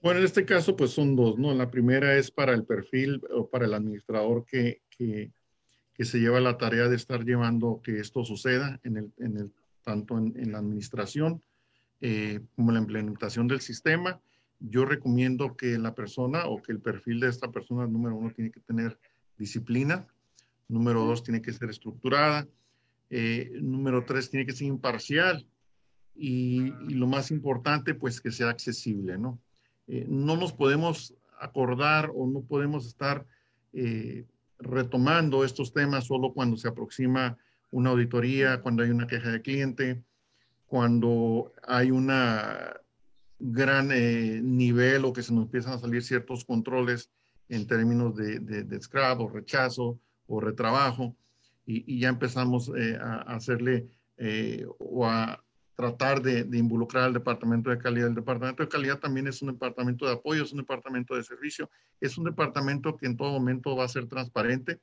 Bueno, 0.00 0.20
en 0.20 0.26
este 0.26 0.44
caso, 0.44 0.76
pues 0.76 0.92
son 0.92 1.16
dos, 1.16 1.36
¿no? 1.36 1.52
La 1.54 1.70
primera 1.70 2.16
es 2.16 2.30
para 2.30 2.54
el 2.54 2.64
perfil 2.64 3.20
o 3.34 3.50
para 3.50 3.64
el 3.64 3.74
administrador 3.74 4.44
que, 4.46 4.82
que, 4.90 5.32
que 5.94 6.04
se 6.04 6.18
lleva 6.18 6.38
la 6.38 6.58
tarea 6.58 6.86
de 6.86 6.94
estar 6.94 7.24
llevando 7.24 7.80
que 7.82 7.98
esto 7.98 8.24
suceda 8.24 8.78
en 8.84 8.98
el, 8.98 9.12
en 9.18 9.36
el 9.36 9.52
tanto 9.88 10.18
en, 10.18 10.52
la 10.52 10.58
administración 10.58 11.42
eh, 12.02 12.40
como 12.54 12.70
en 12.70 12.74
la 12.74 12.82
implementación 12.82 13.48
del 13.48 13.62
sistema. 13.62 14.20
Yo 14.60 14.84
recomiendo 14.84 15.56
que 15.56 15.78
la 15.78 15.94
persona 15.94 16.44
o 16.44 16.60
que 16.60 16.72
el 16.72 16.80
perfil 16.80 17.20
de 17.20 17.28
esta 17.30 17.50
persona, 17.50 17.86
número 17.86 18.14
uno, 18.14 18.30
tiene 18.30 18.50
que 18.50 18.60
tener 18.60 18.98
disciplina, 19.38 20.06
número 20.68 21.06
dos, 21.06 21.22
tiene 21.22 21.40
que 21.40 21.54
ser 21.54 21.70
estructurada, 21.70 22.46
eh, 23.08 23.50
número 23.62 24.04
tres, 24.04 24.28
tiene 24.28 24.44
que 24.44 24.52
ser 24.52 24.66
imparcial 24.66 25.46
y, 26.14 26.70
lo 26.94 27.06
más 27.06 27.30
importante, 27.30 27.94
pues 27.94 28.20
que 28.20 28.30
sea 28.30 28.50
accesible, 28.50 29.16
¿no? 29.16 29.38
Eh, 29.86 30.04
no 30.06 30.36
nos 30.36 30.52
podemos 30.52 31.14
acordar 31.40 32.10
o 32.14 32.26
no 32.26 32.42
podemos 32.42 32.86
estar 32.86 33.24
eh, 33.72 34.26
retomando 34.58 35.44
estos 35.44 35.72
temas 35.72 36.04
solo 36.04 36.34
cuando 36.34 36.58
se 36.58 36.68
aproxima 36.68 37.38
una 37.70 37.90
auditoría, 37.90 38.60
cuando 38.60 38.82
hay 38.82 38.90
una 38.90 39.06
queja 39.06 39.30
de 39.30 39.42
cliente, 39.42 40.02
cuando 40.66 41.52
hay 41.66 41.90
una 41.90 42.74
gran 43.38 43.90
eh, 43.92 44.40
nivel 44.42 45.04
o 45.04 45.12
que 45.12 45.22
se 45.22 45.32
nos 45.32 45.44
empiezan 45.44 45.74
a 45.74 45.78
salir 45.78 46.02
ciertos 46.02 46.44
controles 46.44 47.10
en 47.48 47.66
términos 47.66 48.16
de, 48.16 48.40
de, 48.40 48.82
scrap 48.82 49.20
o 49.20 49.28
rechazo 49.28 49.98
o 50.26 50.40
retrabajo 50.40 51.16
y, 51.64 51.98
ya 51.98 52.08
empezamos 52.08 52.70
eh, 52.76 52.98
a, 53.00 53.20
hacerle 53.34 53.88
eh, 54.16 54.66
o 54.78 55.06
a 55.06 55.42
tratar 55.74 56.22
de, 56.22 56.40
involucrar 56.58 57.04
al 57.04 57.12
departamento 57.12 57.70
de 57.70 57.78
calidad. 57.78 58.08
El 58.08 58.14
departamento 58.14 58.62
de 58.62 58.68
calidad 58.68 58.98
también 58.98 59.28
es 59.28 59.40
un 59.42 59.52
departamento 59.52 60.06
de 60.06 60.12
apoyo, 60.12 60.42
es 60.42 60.52
un 60.52 60.58
departamento 60.58 61.14
de 61.14 61.22
servicio, 61.22 61.70
es 62.00 62.18
un 62.18 62.24
departamento 62.24 62.96
que 62.96 63.06
en 63.06 63.16
todo 63.16 63.30
momento 63.30 63.76
va 63.76 63.84
a 63.84 63.88
ser 63.88 64.06
transparente, 64.06 64.80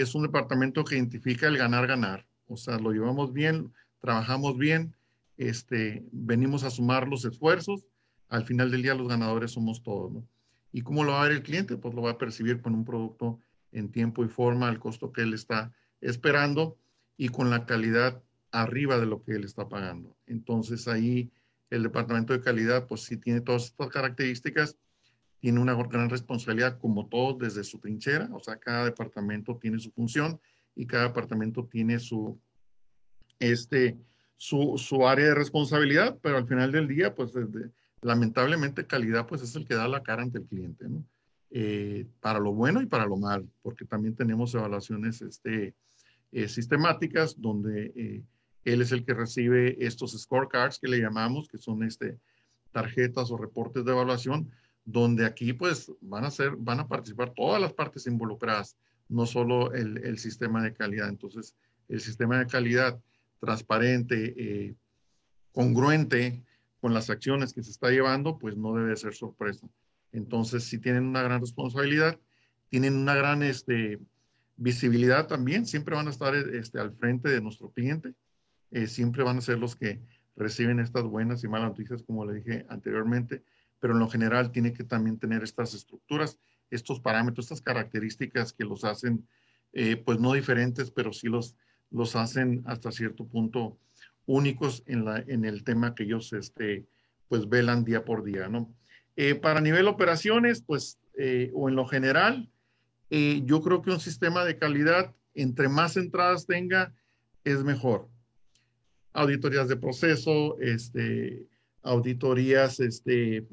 es 0.00 0.14
un 0.14 0.22
departamento 0.22 0.84
que 0.84 0.96
identifica 0.96 1.48
el 1.48 1.58
ganar-ganar, 1.58 2.26
o 2.48 2.56
sea, 2.56 2.78
lo 2.78 2.92
llevamos 2.92 3.32
bien, 3.32 3.72
trabajamos 4.00 4.56
bien, 4.56 4.94
este, 5.36 6.04
venimos 6.12 6.64
a 6.64 6.70
sumar 6.70 7.08
los 7.08 7.24
esfuerzos, 7.24 7.84
al 8.28 8.44
final 8.44 8.70
del 8.70 8.82
día 8.82 8.94
los 8.94 9.08
ganadores 9.08 9.52
somos 9.52 9.82
todos, 9.82 10.12
¿no? 10.12 10.28
¿Y 10.72 10.82
cómo 10.82 11.04
lo 11.04 11.12
va 11.12 11.20
a 11.20 11.28
ver 11.28 11.32
el 11.32 11.42
cliente? 11.42 11.76
Pues 11.76 11.94
lo 11.94 12.02
va 12.02 12.12
a 12.12 12.18
percibir 12.18 12.60
con 12.60 12.74
un 12.74 12.84
producto 12.84 13.40
en 13.72 13.90
tiempo 13.90 14.24
y 14.24 14.28
forma, 14.28 14.68
al 14.68 14.78
costo 14.78 15.12
que 15.12 15.22
él 15.22 15.32
está 15.32 15.72
esperando 16.00 16.76
y 17.16 17.28
con 17.28 17.50
la 17.50 17.64
calidad 17.64 18.22
arriba 18.50 18.98
de 18.98 19.06
lo 19.06 19.22
que 19.22 19.32
él 19.32 19.44
está 19.44 19.68
pagando. 19.68 20.16
Entonces 20.26 20.88
ahí 20.88 21.30
el 21.70 21.82
departamento 21.82 22.32
de 22.32 22.40
calidad, 22.40 22.86
pues 22.86 23.02
sí 23.02 23.16
tiene 23.16 23.40
todas 23.40 23.66
estas 23.66 23.88
características, 23.88 24.76
tiene 25.46 25.60
una 25.60 25.74
gran 25.74 26.10
responsabilidad 26.10 26.76
como 26.76 27.06
todos 27.06 27.38
desde 27.38 27.62
su 27.62 27.78
trinchera, 27.78 28.28
o 28.32 28.40
sea, 28.40 28.56
cada 28.56 28.84
departamento 28.84 29.56
tiene 29.58 29.78
su 29.78 29.92
función 29.92 30.40
y 30.74 30.88
cada 30.88 31.04
departamento 31.04 31.66
tiene 31.66 32.00
su, 32.00 32.36
este, 33.38 33.96
su, 34.36 34.74
su 34.76 35.06
área 35.06 35.26
de 35.26 35.36
responsabilidad, 35.36 36.18
pero 36.20 36.38
al 36.38 36.48
final 36.48 36.72
del 36.72 36.88
día, 36.88 37.14
pues 37.14 37.30
lamentablemente 38.02 38.88
calidad, 38.88 39.28
pues 39.28 39.40
es 39.40 39.54
el 39.54 39.68
que 39.68 39.76
da 39.76 39.86
la 39.86 40.02
cara 40.02 40.24
ante 40.24 40.38
el 40.38 40.46
cliente, 40.46 40.88
¿no? 40.88 41.04
Eh, 41.52 42.08
para 42.18 42.40
lo 42.40 42.52
bueno 42.52 42.82
y 42.82 42.86
para 42.86 43.06
lo 43.06 43.16
malo, 43.16 43.46
porque 43.62 43.84
también 43.84 44.16
tenemos 44.16 44.52
evaluaciones 44.52 45.22
este, 45.22 45.76
eh, 46.32 46.48
sistemáticas 46.48 47.40
donde 47.40 47.92
eh, 47.94 48.24
él 48.64 48.82
es 48.82 48.90
el 48.90 49.04
que 49.04 49.14
recibe 49.14 49.76
estos 49.78 50.20
scorecards 50.20 50.80
que 50.80 50.88
le 50.88 50.98
llamamos, 50.98 51.46
que 51.46 51.58
son 51.58 51.84
este, 51.84 52.18
tarjetas 52.72 53.30
o 53.30 53.36
reportes 53.36 53.84
de 53.84 53.92
evaluación, 53.92 54.50
donde 54.86 55.26
aquí 55.26 55.52
pues 55.52 55.92
van 56.00 56.24
a 56.24 56.30
ser, 56.30 56.56
van 56.56 56.80
a 56.80 56.88
participar 56.88 57.34
todas 57.34 57.60
las 57.60 57.74
partes 57.74 58.06
involucradas, 58.06 58.76
no 59.08 59.26
solo 59.26 59.74
el, 59.74 59.98
el 59.98 60.18
sistema 60.18 60.62
de 60.62 60.72
calidad. 60.72 61.08
Entonces, 61.08 61.54
el 61.88 62.00
sistema 62.00 62.38
de 62.38 62.46
calidad 62.46 62.98
transparente, 63.40 64.34
eh, 64.38 64.74
congruente 65.52 66.42
con 66.80 66.94
las 66.94 67.10
acciones 67.10 67.52
que 67.52 67.62
se 67.62 67.70
está 67.70 67.90
llevando, 67.90 68.38
pues 68.38 68.56
no 68.56 68.74
debe 68.74 68.96
ser 68.96 69.14
sorpresa. 69.14 69.68
Entonces, 70.12 70.64
si 70.64 70.78
tienen 70.78 71.04
una 71.04 71.22
gran 71.22 71.40
responsabilidad, 71.40 72.18
tienen 72.68 72.94
una 72.94 73.14
gran 73.14 73.42
este, 73.42 73.98
visibilidad 74.56 75.26
también, 75.26 75.66
siempre 75.66 75.96
van 75.96 76.06
a 76.06 76.10
estar 76.10 76.34
este, 76.34 76.78
al 76.78 76.92
frente 76.92 77.28
de 77.28 77.40
nuestro 77.40 77.70
cliente, 77.70 78.14
eh, 78.70 78.86
siempre 78.86 79.22
van 79.24 79.38
a 79.38 79.40
ser 79.40 79.58
los 79.58 79.76
que 79.76 80.00
reciben 80.36 80.80
estas 80.80 81.04
buenas 81.04 81.42
y 81.44 81.48
malas 81.48 81.70
noticias, 81.70 82.02
como 82.02 82.24
le 82.24 82.34
dije 82.34 82.66
anteriormente, 82.68 83.42
pero 83.86 83.94
en 83.94 84.00
lo 84.00 84.08
general 84.08 84.50
tiene 84.50 84.72
que 84.72 84.82
también 84.82 85.16
tener 85.16 85.44
estas 85.44 85.72
estructuras, 85.72 86.40
estos 86.72 86.98
parámetros, 86.98 87.46
estas 87.46 87.60
características 87.62 88.52
que 88.52 88.64
los 88.64 88.82
hacen, 88.82 89.28
eh, 89.72 89.94
pues 89.94 90.18
no 90.18 90.32
diferentes, 90.32 90.90
pero 90.90 91.12
sí 91.12 91.28
los, 91.28 91.54
los 91.92 92.16
hacen 92.16 92.64
hasta 92.66 92.90
cierto 92.90 93.28
punto 93.28 93.78
únicos 94.24 94.82
en, 94.86 95.04
la, 95.04 95.18
en 95.28 95.44
el 95.44 95.62
tema 95.62 95.94
que 95.94 96.02
ellos 96.02 96.32
este, 96.32 96.88
pues 97.28 97.48
velan 97.48 97.84
día 97.84 98.04
por 98.04 98.24
día, 98.24 98.48
¿no? 98.48 98.74
Eh, 99.14 99.36
para 99.36 99.60
nivel 99.60 99.86
operaciones, 99.86 100.62
pues, 100.62 100.98
eh, 101.16 101.52
o 101.54 101.68
en 101.68 101.76
lo 101.76 101.86
general, 101.86 102.50
yo 103.08 103.62
creo 103.62 103.82
que 103.82 103.92
un 103.92 104.00
sistema 104.00 104.44
de 104.44 104.58
calidad, 104.58 105.14
entre 105.34 105.68
más 105.68 105.96
entradas 105.96 106.44
tenga, 106.44 106.92
es 107.44 107.62
mejor. 107.62 108.08
Auditorías 109.12 109.68
de 109.68 109.76
proceso, 109.76 110.58
este, 110.58 111.46
auditorías 111.86 112.80
este, 112.80 113.46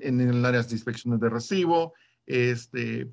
en 0.00 0.20
el 0.20 0.44
área 0.44 0.62
de 0.62 0.72
inspecciones 0.72 1.20
de 1.20 1.28
recibo, 1.28 1.92
este, 2.26 3.08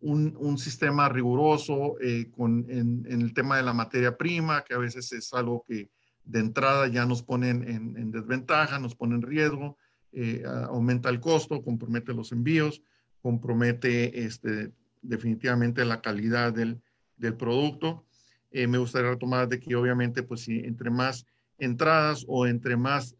un, 0.00 0.58
sistema 0.58 1.08
riguroso 1.08 1.96
eh, 2.00 2.30
con, 2.30 2.66
en, 2.68 3.06
el 3.08 3.32
tema 3.32 3.56
de 3.56 3.62
la 3.62 3.72
materia 3.72 4.16
prima, 4.16 4.62
que 4.62 4.74
a 4.74 4.78
veces 4.78 5.12
es 5.12 5.32
algo 5.32 5.64
que 5.66 5.90
de 6.24 6.40
entrada 6.40 6.88
ya 6.88 7.06
nos 7.06 7.22
ponen 7.22 7.66
en, 7.68 8.10
desventaja, 8.10 8.78
nos 8.78 8.94
pone 8.94 9.14
en 9.14 9.22
riesgo, 9.22 9.76
eh, 10.12 10.42
aumenta 10.68 11.08
el 11.08 11.20
costo, 11.20 11.62
compromete 11.62 12.12
los 12.12 12.32
envíos, 12.32 12.82
compromete 13.22 14.24
este, 14.24 14.72
definitivamente 15.02 15.84
la 15.84 16.00
calidad 16.00 16.52
del, 16.52 16.80
del 17.16 17.34
producto. 17.34 18.04
Eh, 18.50 18.66
me 18.66 18.78
gustaría 18.78 19.10
retomar 19.10 19.48
de 19.48 19.58
que 19.58 19.74
obviamente, 19.74 20.22
pues 20.22 20.42
si 20.42 20.60
entre 20.60 20.90
más 20.90 21.26
entradas 21.58 22.24
o 22.28 22.46
entre 22.46 22.76
más, 22.76 23.16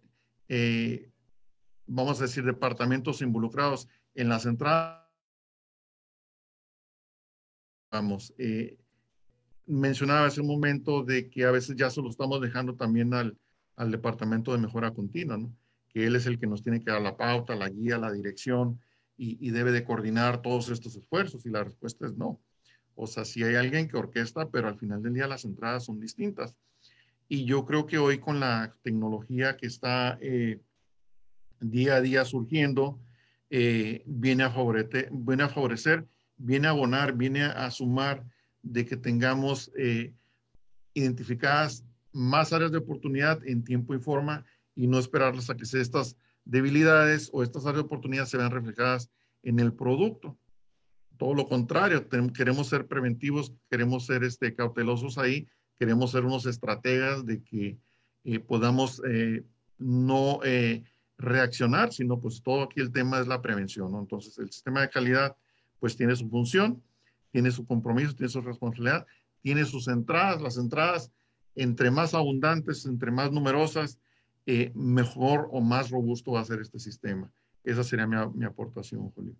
vamos 1.87 2.21
a 2.21 2.25
decir, 2.25 2.45
departamentos 2.45 3.23
involucrados 3.23 3.89
en 4.15 4.29
las 4.29 4.47
entradas, 4.47 5.05
vamos, 7.91 8.35
eh, 8.39 8.77
mencionaba 9.67 10.27
hace 10.27 10.41
un 10.41 10.49
momento 10.49 11.03
de 11.03 11.31
que 11.31 11.45
a 11.45 11.51
veces 11.51 11.77
ya 11.77 11.91
se 11.91 12.03
lo 12.03 12.11
estamos 12.11 12.41
dejando 12.41 12.75
también 12.75 13.15
al, 13.15 13.39
al 13.77 13.91
departamento 13.91 14.53
de 14.53 14.59
mejora 14.59 14.93
continua, 14.93 15.39
que 15.89 16.07
él 16.07 16.17
es 16.17 16.27
el 16.27 16.39
que 16.39 16.47
nos 16.47 16.63
tiene 16.63 16.81
que 16.81 16.91
dar 16.91 17.01
la 17.01 17.17
pauta, 17.17 17.55
la 17.55 17.69
guía, 17.69 17.99
la 17.99 18.13
dirección 18.13 18.81
y, 19.17 19.39
y, 19.47 19.51
debe 19.51 19.71
de 19.71 19.85
coordinar 19.85 20.43
todos 20.43 20.69
estos 20.71 20.97
esfuerzos 20.97 21.47
y 21.47 21.51
la 21.51 21.65
respuesta 21.65 22.07
es 22.07 22.17
no. 22.17 22.41
O 22.97 23.07
sea, 23.07 23.25
si 23.25 23.43
hay 23.43 23.55
alguien 23.55 23.89
que 23.89 23.97
orquesta, 23.97 24.51
pero 24.51 24.69
al 24.69 24.79
final 24.79 25.03
del 25.03 25.15
día 25.15 25.29
las 25.29 25.45
entradas 25.45 25.85
son 25.85 26.01
distintas. 26.01 26.57
Y 27.29 27.45
yo 27.45 27.65
creo 27.65 27.87
que 27.87 27.99
hoy 27.99 28.19
con 28.19 28.41
la 28.41 28.77
tecnología 28.83 29.57
que 29.57 29.67
está 29.67 30.19
eh, 30.21 30.61
día 31.61 31.97
a 31.97 32.01
día 32.01 32.25
surgiendo, 32.25 33.01
eh, 33.51 34.03
viene, 34.07 34.45
a 34.45 34.53
viene 35.11 35.43
a 35.43 35.49
favorecer 35.49 36.07
viene 36.37 36.67
a 36.67 36.71
abonar, 36.71 37.15
viene 37.15 37.45
a 37.45 37.71
sumar 37.71 38.25
de 38.63 38.85
que 38.85 38.97
tengamos 38.97 39.71
eh, 39.77 40.15
identificadas 40.95 41.85
más 42.13 42.53
áreas 42.53 42.73
de 42.73 42.79
oportunidad 42.79 43.47
en 43.47 43.65
tiempo 43.65 43.95
y 43.95 43.99
forma 43.99 44.45
y 44.75 44.87
no 44.87 44.99
esperarlas 44.99 45.51
a 45.51 45.57
que 45.57 45.65
estas 45.65 46.17
debilidades 46.45 47.31
o 47.33 47.43
estas 47.43 47.65
áreas 47.65 47.83
de 47.83 47.87
oportunidad 47.87 48.27
se 48.27 48.37
vean 48.37 48.51
reflejadas 48.51 49.11
en 49.43 49.61
el 49.61 49.73
producto. 49.73 50.37
Todo 51.17 51.35
lo 51.35 51.49
contrario, 51.49 52.09
queremos 52.09 52.69
ser 52.69 52.87
preventivos, 52.87 53.53
queremos 53.71 54.07
ser 54.07 54.25
este, 54.25 54.55
cautelosos 54.55 55.17
ahí, 55.17 55.47
queremos 55.85 56.13
ser 56.13 56.25
unos 56.25 56.47
estrategas 56.47 57.27
de 57.27 57.43
que 57.43 57.79
eh, 58.25 58.39
podamos 58.41 59.03
eh, 59.07 59.45
no 59.79 60.41
reaccionar, 61.19 61.93
sino 61.93 62.19
pues 62.19 62.43
todo 62.43 62.63
aquí 62.63 62.81
el 62.81 62.91
tema 62.91 63.21
es 63.21 63.27
la 63.27 63.43
prevención. 63.43 63.95
Entonces, 63.95 64.39
el 64.39 64.51
sistema 64.51 64.81
de 64.81 64.89
calidad 64.89 65.37
pues 65.79 65.95
tiene 65.95 66.17
su 66.17 66.31
función, 66.31 66.83
tiene 67.33 67.51
su 67.51 67.67
compromiso, 67.67 68.15
tiene 68.15 68.31
su 68.31 68.41
responsabilidad, 68.41 69.07
tiene 69.43 69.67
sus 69.67 69.87
entradas. 69.89 70.41
Las 70.41 70.57
entradas, 70.57 71.13
entre 71.55 71.91
más 71.91 72.15
abundantes, 72.15 72.87
entre 72.87 73.11
más 73.11 73.31
numerosas, 73.31 73.99
eh, 74.47 74.73
mejor 74.75 75.49
o 75.53 75.61
más 75.61 75.91
robusto 75.91 76.33
va 76.33 76.41
a 76.41 76.45
ser 76.47 76.61
este 76.61 76.79
sistema. 76.79 77.31
Esa 77.63 77.85
sería 77.85 78.07
mi, 78.07 78.17
mi 78.35 78.47
aportación, 78.47 79.11
Julio. 79.11 79.37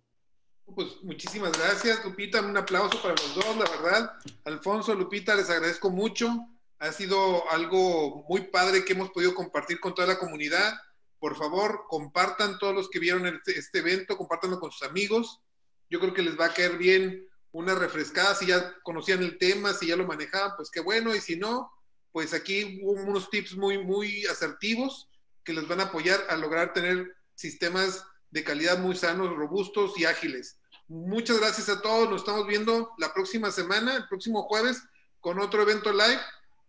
Pues 0.73 1.03
muchísimas 1.03 1.51
gracias, 1.57 2.03
Lupita. 2.03 2.41
Un 2.41 2.57
aplauso 2.57 3.01
para 3.01 3.15
los 3.15 3.35
dos, 3.35 3.57
la 3.57 3.69
verdad. 3.69 4.13
Alfonso, 4.45 4.95
Lupita, 4.95 5.35
les 5.35 5.49
agradezco 5.49 5.89
mucho. 5.89 6.47
Ha 6.79 6.91
sido 6.91 7.49
algo 7.51 8.25
muy 8.27 8.41
padre 8.47 8.83
que 8.83 8.93
hemos 8.93 9.11
podido 9.11 9.33
compartir 9.35 9.79
con 9.79 9.93
toda 9.93 10.07
la 10.07 10.19
comunidad. 10.19 10.73
Por 11.19 11.37
favor, 11.37 11.85
compartan 11.87 12.57
todos 12.57 12.73
los 12.73 12.89
que 12.89 12.99
vieron 12.99 13.25
este, 13.27 13.57
este 13.57 13.79
evento, 13.79 14.17
compártanlo 14.17 14.59
con 14.59 14.71
sus 14.71 14.87
amigos 14.87 15.41
yo 15.89 15.99
creo 15.99 16.13
que 16.13 16.21
les 16.21 16.39
va 16.39 16.47
a 16.47 16.53
caer 16.53 16.77
bien 16.77 17.27
una 17.51 17.75
refrescada, 17.75 18.35
si 18.35 18.47
ya 18.47 18.75
conocían 18.83 19.23
el 19.23 19.37
tema, 19.37 19.73
si 19.73 19.87
ya 19.87 19.95
lo 19.95 20.05
manejaban, 20.05 20.53
pues 20.57 20.69
qué 20.69 20.81
bueno, 20.81 21.15
y 21.15 21.21
si 21.21 21.37
no, 21.37 21.71
pues 22.11 22.33
aquí 22.33 22.79
hubo 22.83 23.01
unos 23.01 23.29
tips 23.29 23.55
muy, 23.55 23.77
muy 23.77 24.25
asertivos 24.25 25.09
que 25.43 25.53
les 25.53 25.67
van 25.67 25.79
a 25.79 25.83
apoyar 25.83 26.25
a 26.29 26.35
lograr 26.35 26.73
tener 26.73 27.15
sistemas 27.35 28.03
de 28.35 28.43
calidad 28.43 28.77
muy 28.79 28.97
sanos, 28.97 29.33
robustos 29.33 29.97
y 29.97 30.03
ágiles. 30.03 30.59
Muchas 30.89 31.39
gracias 31.39 31.69
a 31.69 31.81
todos, 31.81 32.09
nos 32.09 32.19
estamos 32.19 32.45
viendo 32.45 32.91
la 32.97 33.13
próxima 33.13 33.49
semana, 33.49 33.95
el 33.95 34.09
próximo 34.09 34.43
jueves, 34.43 34.83
con 35.21 35.39
otro 35.39 35.61
evento 35.61 35.93
live. 35.93 36.19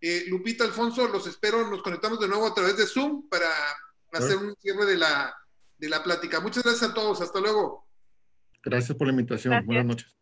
Eh, 0.00 0.26
Lupita, 0.28 0.62
Alfonso, 0.62 1.08
los 1.08 1.26
espero, 1.26 1.68
nos 1.68 1.82
conectamos 1.82 2.20
de 2.20 2.28
nuevo 2.28 2.46
a 2.46 2.54
través 2.54 2.76
de 2.76 2.86
Zoom 2.86 3.28
para 3.28 3.48
hacer 4.12 4.36
un 4.36 4.54
cierre 4.60 4.86
de 4.86 4.96
la, 4.96 5.34
de 5.76 5.88
la 5.88 6.04
plática. 6.04 6.38
Muchas 6.38 6.62
gracias 6.62 6.88
a 6.88 6.94
todos, 6.94 7.20
hasta 7.20 7.40
luego. 7.40 7.84
Gracias 8.62 8.96
por 8.96 9.08
la 9.08 9.14
invitación. 9.14 9.66
Buenas 9.66 9.86
noches. 9.86 10.15